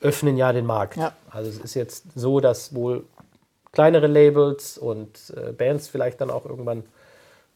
öffnen 0.00 0.36
ja 0.36 0.52
den 0.52 0.66
Markt. 0.66 0.96
Ja. 0.96 1.12
Also 1.30 1.50
es 1.50 1.58
ist 1.58 1.74
jetzt 1.74 2.04
so, 2.14 2.40
dass 2.40 2.74
wohl 2.74 3.04
kleinere 3.72 4.06
Labels 4.06 4.78
und 4.78 5.32
äh, 5.36 5.52
Bands 5.52 5.88
vielleicht 5.88 6.20
dann 6.20 6.30
auch 6.30 6.44
irgendwann 6.44 6.84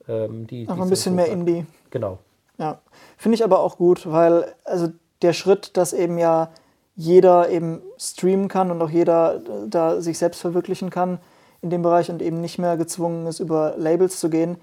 ähm, 0.09 0.47
die. 0.47 0.69
Auch 0.69 0.75
die 0.77 0.81
ein 0.83 0.91
bisschen 0.91 1.15
mehr. 1.15 1.27
Indie. 1.29 1.67
Genau. 1.91 2.19
Ja, 2.59 2.81
finde 3.19 3.35
ich 3.37 3.45
aber 3.45 3.61
auch 3.61 3.77
gut, 3.77 4.11
weil 4.11 4.55
also 4.65 4.89
der 5.23 5.33
Schritt, 5.33 5.77
dass 5.77 5.93
eben 5.93 6.19
ja 6.19 6.51
jeder 6.95 7.51
eben 7.51 7.83
streamen 7.99 8.49
kann 8.49 8.71
und 8.71 8.81
auch 8.81 8.91
jeder 8.91 9.37
äh, 9.37 9.69
da 9.69 10.01
sich 10.01 10.19
selbst 10.19 10.41
verwirklichen 10.41 10.91
kann 10.91 11.19
in 11.61 11.71
dem 11.71 11.83
Bereich 11.83 12.11
und 12.11 12.23
eben 12.23 12.41
nicht 12.41 12.59
mehr 12.59 12.77
gezwungen 12.77 13.27
ist, 13.27 13.41
über 13.41 13.75
Labels 13.77 14.21
zu 14.21 14.31
gehen, 14.31 14.57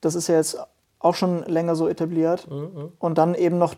das 0.00 0.14
ist 0.14 0.28
ja 0.28 0.36
jetzt 0.36 0.58
auch 0.98 1.14
schon 1.14 1.44
länger 1.44 1.76
so 1.76 1.88
etabliert. 1.88 2.46
Und 2.98 3.18
dann 3.18 3.34
eben 3.34 3.58
noch 3.58 3.74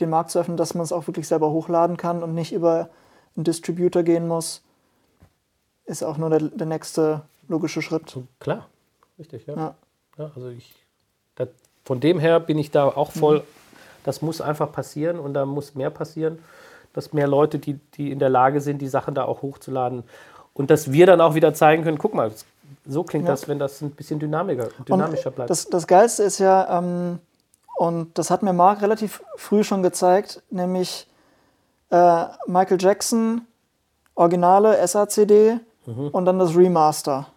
den 0.00 0.10
Markt 0.10 0.30
zu 0.30 0.38
öffnen, 0.38 0.56
dass 0.56 0.74
man 0.74 0.84
es 0.84 0.92
auch 0.92 1.06
wirklich 1.06 1.26
selber 1.26 1.50
hochladen 1.50 1.96
kann 1.96 2.22
und 2.22 2.34
nicht 2.34 2.52
über 2.52 2.90
einen 3.36 3.44
Distributor 3.44 4.02
gehen 4.02 4.28
muss, 4.28 4.62
ist 5.86 6.02
auch 6.02 6.18
nur 6.18 6.30
der, 6.30 6.40
der 6.40 6.66
nächste 6.66 7.22
logische 7.48 7.82
Schritt. 7.82 8.16
Klar, 8.38 8.68
richtig, 9.18 9.46
ja. 9.46 9.56
Ja. 9.56 9.74
ja 10.18 10.30
also 10.34 10.48
ich, 10.48 10.74
da, 11.34 11.46
von 11.84 12.00
dem 12.00 12.18
her 12.18 12.40
bin 12.40 12.58
ich 12.58 12.70
da 12.70 12.86
auch 12.86 13.10
voll, 13.10 13.42
das 14.08 14.22
muss 14.22 14.40
einfach 14.40 14.72
passieren 14.72 15.18
und 15.18 15.34
da 15.34 15.44
muss 15.46 15.74
mehr 15.74 15.90
passieren, 15.90 16.38
dass 16.94 17.12
mehr 17.12 17.28
Leute, 17.28 17.58
die, 17.58 17.74
die 17.94 18.10
in 18.10 18.18
der 18.18 18.30
Lage 18.30 18.60
sind, 18.60 18.78
die 18.80 18.88
Sachen 18.88 19.14
da 19.14 19.24
auch 19.24 19.42
hochzuladen 19.42 20.02
und 20.54 20.70
dass 20.70 20.90
wir 20.90 21.06
dann 21.06 21.20
auch 21.20 21.34
wieder 21.34 21.52
zeigen 21.54 21.82
können, 21.84 21.98
guck 21.98 22.14
mal, 22.14 22.32
so 22.86 23.04
klingt 23.04 23.26
Ja. 23.26 23.32
das, 23.32 23.46
wenn 23.48 23.58
das 23.58 23.80
ein 23.82 23.90
bisschen 23.90 24.18
dynamischer, 24.18 24.68
dynamischer 24.88 25.30
bleibt. 25.30 25.50
Das, 25.50 25.66
das 25.66 25.86
Geilste 25.86 26.22
ist 26.22 26.38
ja, 26.38 26.78
ähm, 26.78 27.18
und 27.76 28.18
das 28.18 28.30
hat 28.30 28.42
mir 28.42 28.52
Marc 28.52 28.82
relativ 28.82 29.22
früh 29.36 29.62
schon 29.62 29.82
gezeigt, 29.82 30.42
nämlich 30.50 31.06
äh, 31.90 32.24
Michael 32.46 32.78
Jackson, 32.80 33.42
Originale 34.14 34.84
SACD 34.86 35.60
Mhm. 35.86 36.08
und 36.08 36.24
dann 36.26 36.38
das 36.38 36.54
Remaster. 36.54 37.28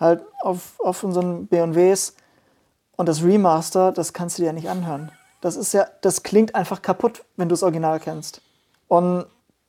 Halt 0.00 0.22
auf, 0.40 0.80
auf 0.80 1.04
unseren 1.04 1.46
BWs. 1.46 2.16
Und 2.96 3.08
das 3.08 3.22
Remaster, 3.22 3.92
das 3.92 4.12
kannst 4.12 4.36
du 4.38 4.42
dir 4.42 4.46
ja 4.46 4.52
nicht 4.52 4.68
anhören. 4.68 5.12
Das 5.40 5.56
ist 5.56 5.72
ja, 5.72 5.86
das 6.00 6.22
klingt 6.22 6.54
einfach 6.54 6.82
kaputt, 6.82 7.24
wenn 7.36 7.48
du 7.48 7.52
das 7.52 7.62
Original 7.62 8.00
kennst. 8.00 8.40
Und 8.88 9.26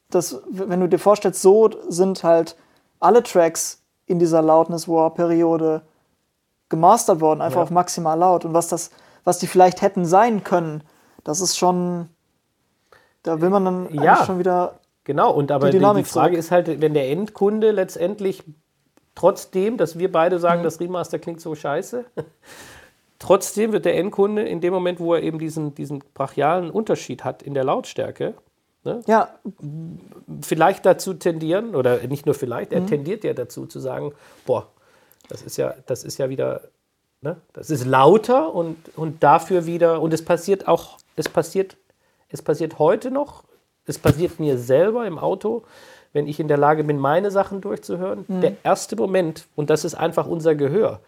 das, 0.10 0.42
wenn 0.50 0.80
du 0.80 0.88
dir 0.90 0.98
vorstellst, 1.00 1.42
so 1.42 1.70
sind 1.88 2.24
halt 2.24 2.56
alle 3.00 3.22
Tracks 3.24 3.82
in 4.08 4.18
dieser 4.20 4.42
Loudness 4.42 4.88
War 4.88 5.14
Periode 5.14 5.82
gemastert 6.70 7.20
worden, 7.22 7.42
einfach 7.42 7.58
Ja. 7.58 7.64
auf 7.64 7.72
maximal 7.72 8.18
laut. 8.18 8.46
Und 8.46 8.54
was 8.54 8.68
das, 8.68 8.90
was 9.24 9.38
die 9.40 9.48
vielleicht 9.48 9.82
hätten 9.82 10.06
sein 10.06 10.44
können, 10.44 10.84
das 11.24 11.42
ist 11.42 11.58
schon, 11.58 12.10
da 13.24 13.42
will 13.42 13.50
man 13.50 13.66
dann 13.66 13.94
Ja. 13.94 14.26
schon 14.26 14.40
wieder, 14.40 14.80
Genau, 15.04 15.32
und 15.34 15.52
aber 15.52 15.70
die 15.72 15.78
die, 15.80 15.84
Frage 16.04 16.04
zurück. 16.34 16.40
ist 16.40 16.52
halt, 16.52 16.82
wenn 16.82 16.94
der 16.94 17.10
Endkunde 17.10 17.72
letztendlich, 17.72 18.44
trotzdem, 19.16 19.78
dass 19.78 19.98
wir 19.98 20.12
beide 20.12 20.38
Mhm. 20.38 20.42
sagen, 20.42 20.64
das 20.64 20.80
Remaster 20.80 21.20
klingt 21.20 21.42
so 21.42 21.54
scheiße, 21.56 22.06
trotzdem 23.20 23.72
wird 23.74 23.86
der 23.86 23.96
Endkunde 23.98 24.44
in 24.44 24.62
dem 24.62 24.74
Moment, 24.74 25.00
wo 25.00 25.14
er 25.14 25.22
eben 25.22 25.40
diesen, 25.40 25.76
diesen 25.76 26.04
brachialen 26.14 26.72
Unterschied 26.72 27.24
hat 27.24 27.44
in 27.44 27.54
der 27.54 27.64
Lautstärke, 27.64 28.34
ne, 28.84 29.02
Ja, 29.08 29.30
vielleicht 30.42 30.86
dazu 30.86 31.14
tendieren, 31.14 31.76
oder 31.76 32.00
nicht 32.08 32.26
nur 32.26 32.36
vielleicht, 32.36 32.72
Mhm. 32.72 32.78
er 32.78 32.86
tendiert 32.86 33.24
ja 33.24 33.34
dazu 33.34 33.66
zu 33.66 33.80
sagen, 33.80 34.14
boah, 34.46 34.68
das 35.28 35.42
ist 35.42 35.58
ja, 35.58 35.74
das 35.86 36.04
ist 36.04 36.18
ja 36.18 36.30
wieder, 36.30 36.62
ne, 37.22 37.38
das 37.54 37.70
ist 37.70 37.86
lauter 37.86 38.54
und, 38.56 38.78
und 38.96 39.22
dafür 39.22 39.66
wieder, 39.66 40.02
und 40.02 40.14
es 40.14 40.24
passiert 40.24 40.68
auch, 40.68 40.98
es 41.16 41.28
passiert, 41.30 41.78
es 42.30 42.42
passiert 42.42 42.80
heute 42.80 43.12
noch, 43.12 43.44
es 43.86 44.00
passiert 44.00 44.40
mir 44.40 44.58
selber 44.58 45.06
im 45.06 45.20
Auto, 45.20 45.64
wenn 46.14 46.28
ich 46.28 46.40
in 46.40 46.48
der 46.48 46.58
Lage 46.58 46.84
bin, 46.84 46.98
meine 46.98 47.30
Sachen 47.32 47.62
durchzuhören. 47.62 48.26
Mhm. 48.28 48.42
Der 48.42 48.54
erste 48.64 48.96
Moment, 48.96 49.46
und 49.56 49.70
das 49.70 49.84
ist 49.84 49.94
einfach 49.96 50.26
unser 50.26 50.56
Gehör, 50.56 51.02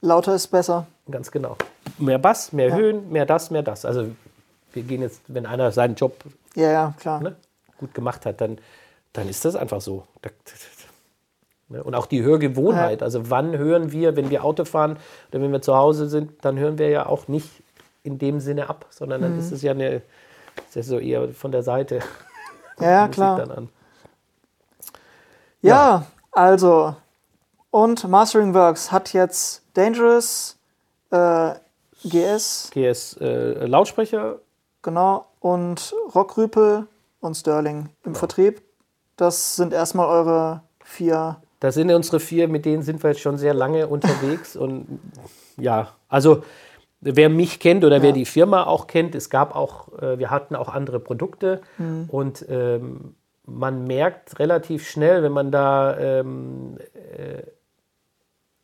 lauter 0.00 0.34
ist 0.34 0.48
besser. 0.48 0.86
ganz 1.10 1.30
genau. 1.30 1.56
Mehr 1.98 2.18
Bass, 2.18 2.52
mehr 2.52 2.74
Höhen, 2.74 3.10
mehr 3.10 3.26
das, 3.26 3.50
mehr 3.50 3.62
das. 3.62 3.84
Also 3.84 4.08
wir 4.72 4.82
gehen 4.82 5.02
jetzt, 5.02 5.22
wenn 5.28 5.46
einer 5.46 5.72
seinen 5.72 5.94
Job 5.94 6.16
Ja, 6.54 6.70
ja, 6.70 6.94
klar. 6.98 7.20
ne, 7.20 7.36
gut 7.78 7.94
gemacht 7.94 8.26
hat, 8.26 8.40
dann, 8.40 8.58
dann 9.12 9.28
ist 9.28 9.44
das 9.44 9.56
einfach 9.56 9.80
so. 9.80 10.04
Ne, 11.68 11.82
Und 11.82 11.94
auch 11.94 12.06
die 12.06 12.22
Hörgewohnheit. 12.22 13.02
Also 13.02 13.30
wann 13.30 13.56
hören 13.56 13.90
wir, 13.92 14.16
wenn 14.16 14.30
wir 14.30 14.44
Auto 14.44 14.64
fahren 14.64 14.98
oder 15.30 15.40
wenn 15.40 15.52
wir 15.52 15.62
zu 15.62 15.74
Hause 15.76 16.08
sind, 16.08 16.44
dann 16.44 16.58
hören 16.58 16.78
wir 16.78 16.88
ja 16.90 17.06
auch 17.06 17.28
nicht 17.28 17.48
in 18.02 18.18
dem 18.18 18.38
Sinne 18.40 18.68
ab, 18.68 18.86
sondern 18.90 19.22
dann 19.22 19.38
ist 19.38 19.50
es 19.50 19.62
ja 19.62 19.72
eine, 19.72 20.02
ist 20.68 20.74
ja 20.76 20.82
so 20.82 20.98
eher 20.98 21.28
von 21.30 21.50
der 21.52 21.62
Seite 21.62 22.00
Ja, 22.78 22.90
ja, 22.90 23.08
klar. 23.08 23.50
an. 23.50 23.68
Ja, 25.62 26.06
also. 26.32 26.94
Und 27.70 28.06
Mastering 28.08 28.54
Works 28.54 28.92
hat 28.92 29.12
jetzt 29.12 29.62
Dangerous, 29.76 30.58
äh, 31.10 31.50
GS, 32.04 32.70
GS 32.72 33.16
äh, 33.20 33.66
Lautsprecher, 33.66 34.36
genau, 34.82 35.26
und 35.40 35.94
Rockrüpel 36.14 36.86
und 37.20 37.34
Sterling 37.36 37.90
im 38.04 38.14
Vertrieb. 38.14 38.62
Das 39.16 39.56
sind 39.56 39.72
erstmal 39.72 40.06
eure 40.08 40.62
vier. 40.82 41.36
das 41.60 41.74
sind 41.74 41.90
unsere 41.90 42.20
vier, 42.20 42.48
mit 42.48 42.64
denen 42.64 42.82
sind 42.82 43.02
wir 43.02 43.10
jetzt 43.10 43.20
schon 43.20 43.36
sehr 43.38 43.54
lange 43.54 43.86
unterwegs. 43.88 44.56
und 44.56 44.86
ja, 45.58 45.88
also 46.08 46.42
wer 47.00 47.28
mich 47.28 47.60
kennt 47.60 47.84
oder 47.84 48.00
wer 48.02 48.10
Ja. 48.10 48.14
die 48.14 48.24
Firma 48.26 48.64
auch 48.64 48.86
kennt, 48.86 49.14
es 49.14 49.28
gab 49.30 49.54
auch, 49.54 49.92
äh, 50.00 50.18
wir 50.18 50.30
hatten 50.30 50.54
auch 50.56 50.68
andere 50.72 51.00
Produkte 51.00 51.60
Mhm. 51.78 52.04
und 52.08 52.46
ähm, 52.48 53.14
man 53.44 53.84
merkt 53.86 54.38
relativ 54.38 54.88
schnell, 54.88 55.22
wenn 55.22 55.32
man 55.32 55.50
da, 55.50 55.96
ähm, 55.98 56.78
äh, 56.94 57.42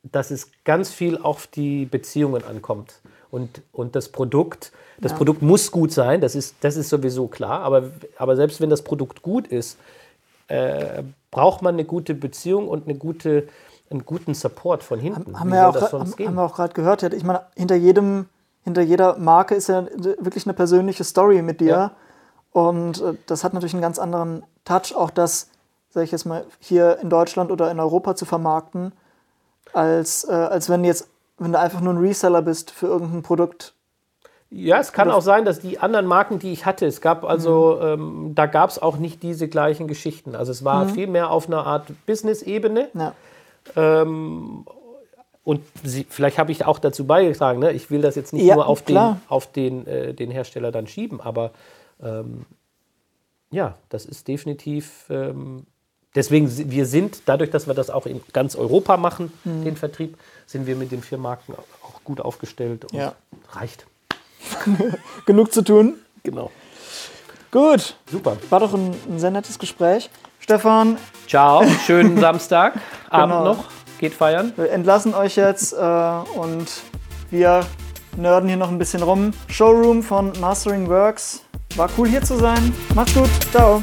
dass 0.03 0.31
es 0.31 0.51
ganz 0.65 0.91
viel 0.91 1.19
auf 1.19 1.47
die 1.47 1.87
Beziehungen 1.87 2.45
ankommt. 2.45 3.01
Und, 3.31 3.63
und 3.73 3.97
das 3.97 4.11
Produkt, 4.11 4.73
das 5.01 5.13
Ja. 5.13 5.19
Produkt 5.19 5.43
muss 5.43 5.71
gut 5.71 5.93
sein, 5.93 6.21
das 6.21 6.35
ist, 6.35 6.57
das 6.61 6.77
ist 6.77 6.91
sowieso 6.91 7.29
klar, 7.29 7.61
aber, 7.61 7.85
aber 8.19 8.37
selbst 8.37 8.61
wenn 8.61 8.69
das 8.69 8.83
Produkt 8.83 9.23
gut 9.23 9.47
ist, 9.47 9.79
äh, 10.49 11.03
braucht 11.31 11.63
man 11.63 11.75
eine 11.75 11.85
gute 11.85 12.15
Beziehung 12.15 12.69
und 12.69 12.87
eine 12.87 12.97
gute, 12.99 13.49
einen 13.91 14.05
guten 14.05 14.35
Support 14.35 14.83
von 14.83 15.01
hinten. 15.01 15.39
Haben 15.39 15.51
wir 15.51 15.67
auch, 15.69 15.93
haben, 15.93 16.13
haben 16.13 16.35
wir 16.35 16.43
auch 16.43 16.55
gerade 16.55 16.75
gehört. 16.75 17.03
Ich 17.15 17.25
meine, 17.25 17.43
hinter 17.57 17.75
jedem, 17.75 18.27
hinter 18.65 18.83
jeder 18.83 19.17
Marke 19.17 19.55
ist 19.55 19.69
ja 19.69 19.87
wirklich 20.21 20.45
eine 20.47 20.55
persönliche 20.55 21.05
Story 21.05 21.41
mit 21.41 21.61
dir. 21.61 21.69
Ja. 21.69 21.91
Und 22.53 23.01
äh, 23.01 23.15
das 23.27 23.45
hat 23.45 23.55
natürlich 23.55 23.73
einen 23.73 23.83
ganz 23.83 23.99
anderen 23.99 24.45
Touch, 24.65 24.95
auch 24.95 25.11
das, 25.11 25.49
sag 25.89 26.05
ich 26.05 26.13
jetzt 26.13 26.27
mal, 26.27 26.45
hier 26.59 26.99
in 27.01 27.09
Deutschland 27.09 27.51
oder 27.51 27.71
in 27.71 27.81
Europa 27.81 28.15
zu 28.15 28.27
vermarkten, 28.27 28.93
als, 29.73 30.25
äh, 30.25 30.33
als 30.33 30.69
wenn 30.69 30.85
jetzt, 30.85 31.09
wenn 31.39 31.53
du 31.53 31.59
einfach 31.59 31.81
nur 31.81 31.95
ein 31.95 31.99
Reseller 31.99 32.43
bist 32.43 32.71
für 32.71 32.87
irgendein 32.87 33.23
Produkt. 33.23 33.75
Ja, 34.51 34.79
es 34.79 34.93
kann 34.93 35.11
auch 35.11 35.23
sein, 35.23 35.47
dass 35.47 35.61
die 35.61 35.79
anderen 35.79 36.05
Marken, 36.05 36.39
die 36.39 36.53
ich 36.53 36.67
hatte, 36.67 36.85
es 36.85 37.01
gab 37.01 37.25
also, 37.25 37.81
ähm, 37.81 38.33
da 38.35 38.45
gab 38.45 38.69
es 38.69 38.81
auch 38.81 38.99
nicht 38.99 39.23
diese 39.23 39.49
gleichen 39.49 39.89
Geschichten. 39.89 40.35
Also 40.35 40.53
es 40.53 40.63
war 40.63 40.89
viel 40.89 41.07
mehr 41.07 41.31
auf 41.31 41.47
einer 41.47 41.65
Art 41.67 41.87
Business-Ebene. 42.07 42.89
Ja, 42.93 43.15
Ähm, 43.77 44.67
und 45.45 45.63
sie, 45.83 46.07
vielleicht 46.09 46.39
habe 46.39 46.53
ich 46.53 46.67
auch 46.67 46.79
dazu 46.79 47.07
beigetragen, 47.07 47.61
ne? 47.61 47.73
ich 47.73 47.91
will 47.91 48.03
das 48.03 48.15
jetzt 48.15 48.33
nicht 48.33 48.45
Ja, 48.45 48.57
nur 48.57 48.67
auf 48.67 48.83
den, 48.83 49.21
auf 49.29 49.51
den, 49.51 49.87
äh, 49.87 50.15
den 50.15 50.31
Hersteller 50.31 50.71
dann 50.71 50.87
schieben, 50.87 51.21
aber 51.21 51.51
ähm, 52.03 52.45
ja, 53.51 53.77
das 53.89 54.05
ist 54.05 54.29
definitiv. 54.29 55.07
Ähm, 55.11 55.67
deswegen, 56.15 56.71
wir 56.71 56.87
sind, 56.87 57.23
dadurch, 57.27 57.51
dass 57.51 57.67
wir 57.67 57.75
das 57.75 57.91
auch 57.91 58.07
in 58.07 58.21
ganz 58.33 58.55
Europa 58.57 58.97
machen, 58.97 59.33
Mhm. 59.45 59.65
den 59.65 59.77
Vertrieb, 59.77 60.17
sind 60.47 60.67
wir 60.67 60.77
mit 60.77 60.93
den 60.93 61.03
vier 61.03 61.19
Marken 61.19 61.55
auch 61.83 62.03
gut 62.05 62.21
aufgestellt 62.21 62.85
und 62.87 62.95
Ja. 62.99 63.15
reicht. 63.53 63.87
genug 65.27 65.53
zu 65.53 65.63
tun. 65.63 65.95
Genau. 66.23 66.51
Gut, 67.51 67.97
Super. 68.11 68.37
war 68.51 68.61
doch 68.61 68.73
ein, 68.75 68.95
ein 69.09 69.19
sehr 69.19 69.31
nettes 69.31 69.59
Gespräch. 69.59 70.09
Stefan, 70.41 70.97
Ciao, 71.29 71.63
schönen 71.87 72.19
Samstag, 72.19 72.75
Abend 73.11 73.35
Genau. 73.35 73.45
noch, 73.45 73.65
geht 73.99 74.15
feiern. 74.15 74.53
wir 74.57 74.71
entlassen 74.71 75.15
euch 75.15 75.37
jetzt 75.37 75.73
äh, 75.73 75.77
und 75.77 76.67
wir 77.31 77.65
nerden 78.17 78.49
hier 78.49 78.57
noch 78.59 78.69
ein 78.71 78.79
bisschen 78.79 79.03
rum. 79.03 79.33
Showroom 79.49 80.03
von 80.03 80.33
Mastering 80.41 80.89
Works. 80.89 81.43
War 81.77 81.89
cool 81.97 82.09
hier 82.09 82.23
zu 82.23 82.37
sein. 82.39 82.75
Macht's 82.95 83.15
gut. 83.15 83.31
Ciao. 83.53 83.83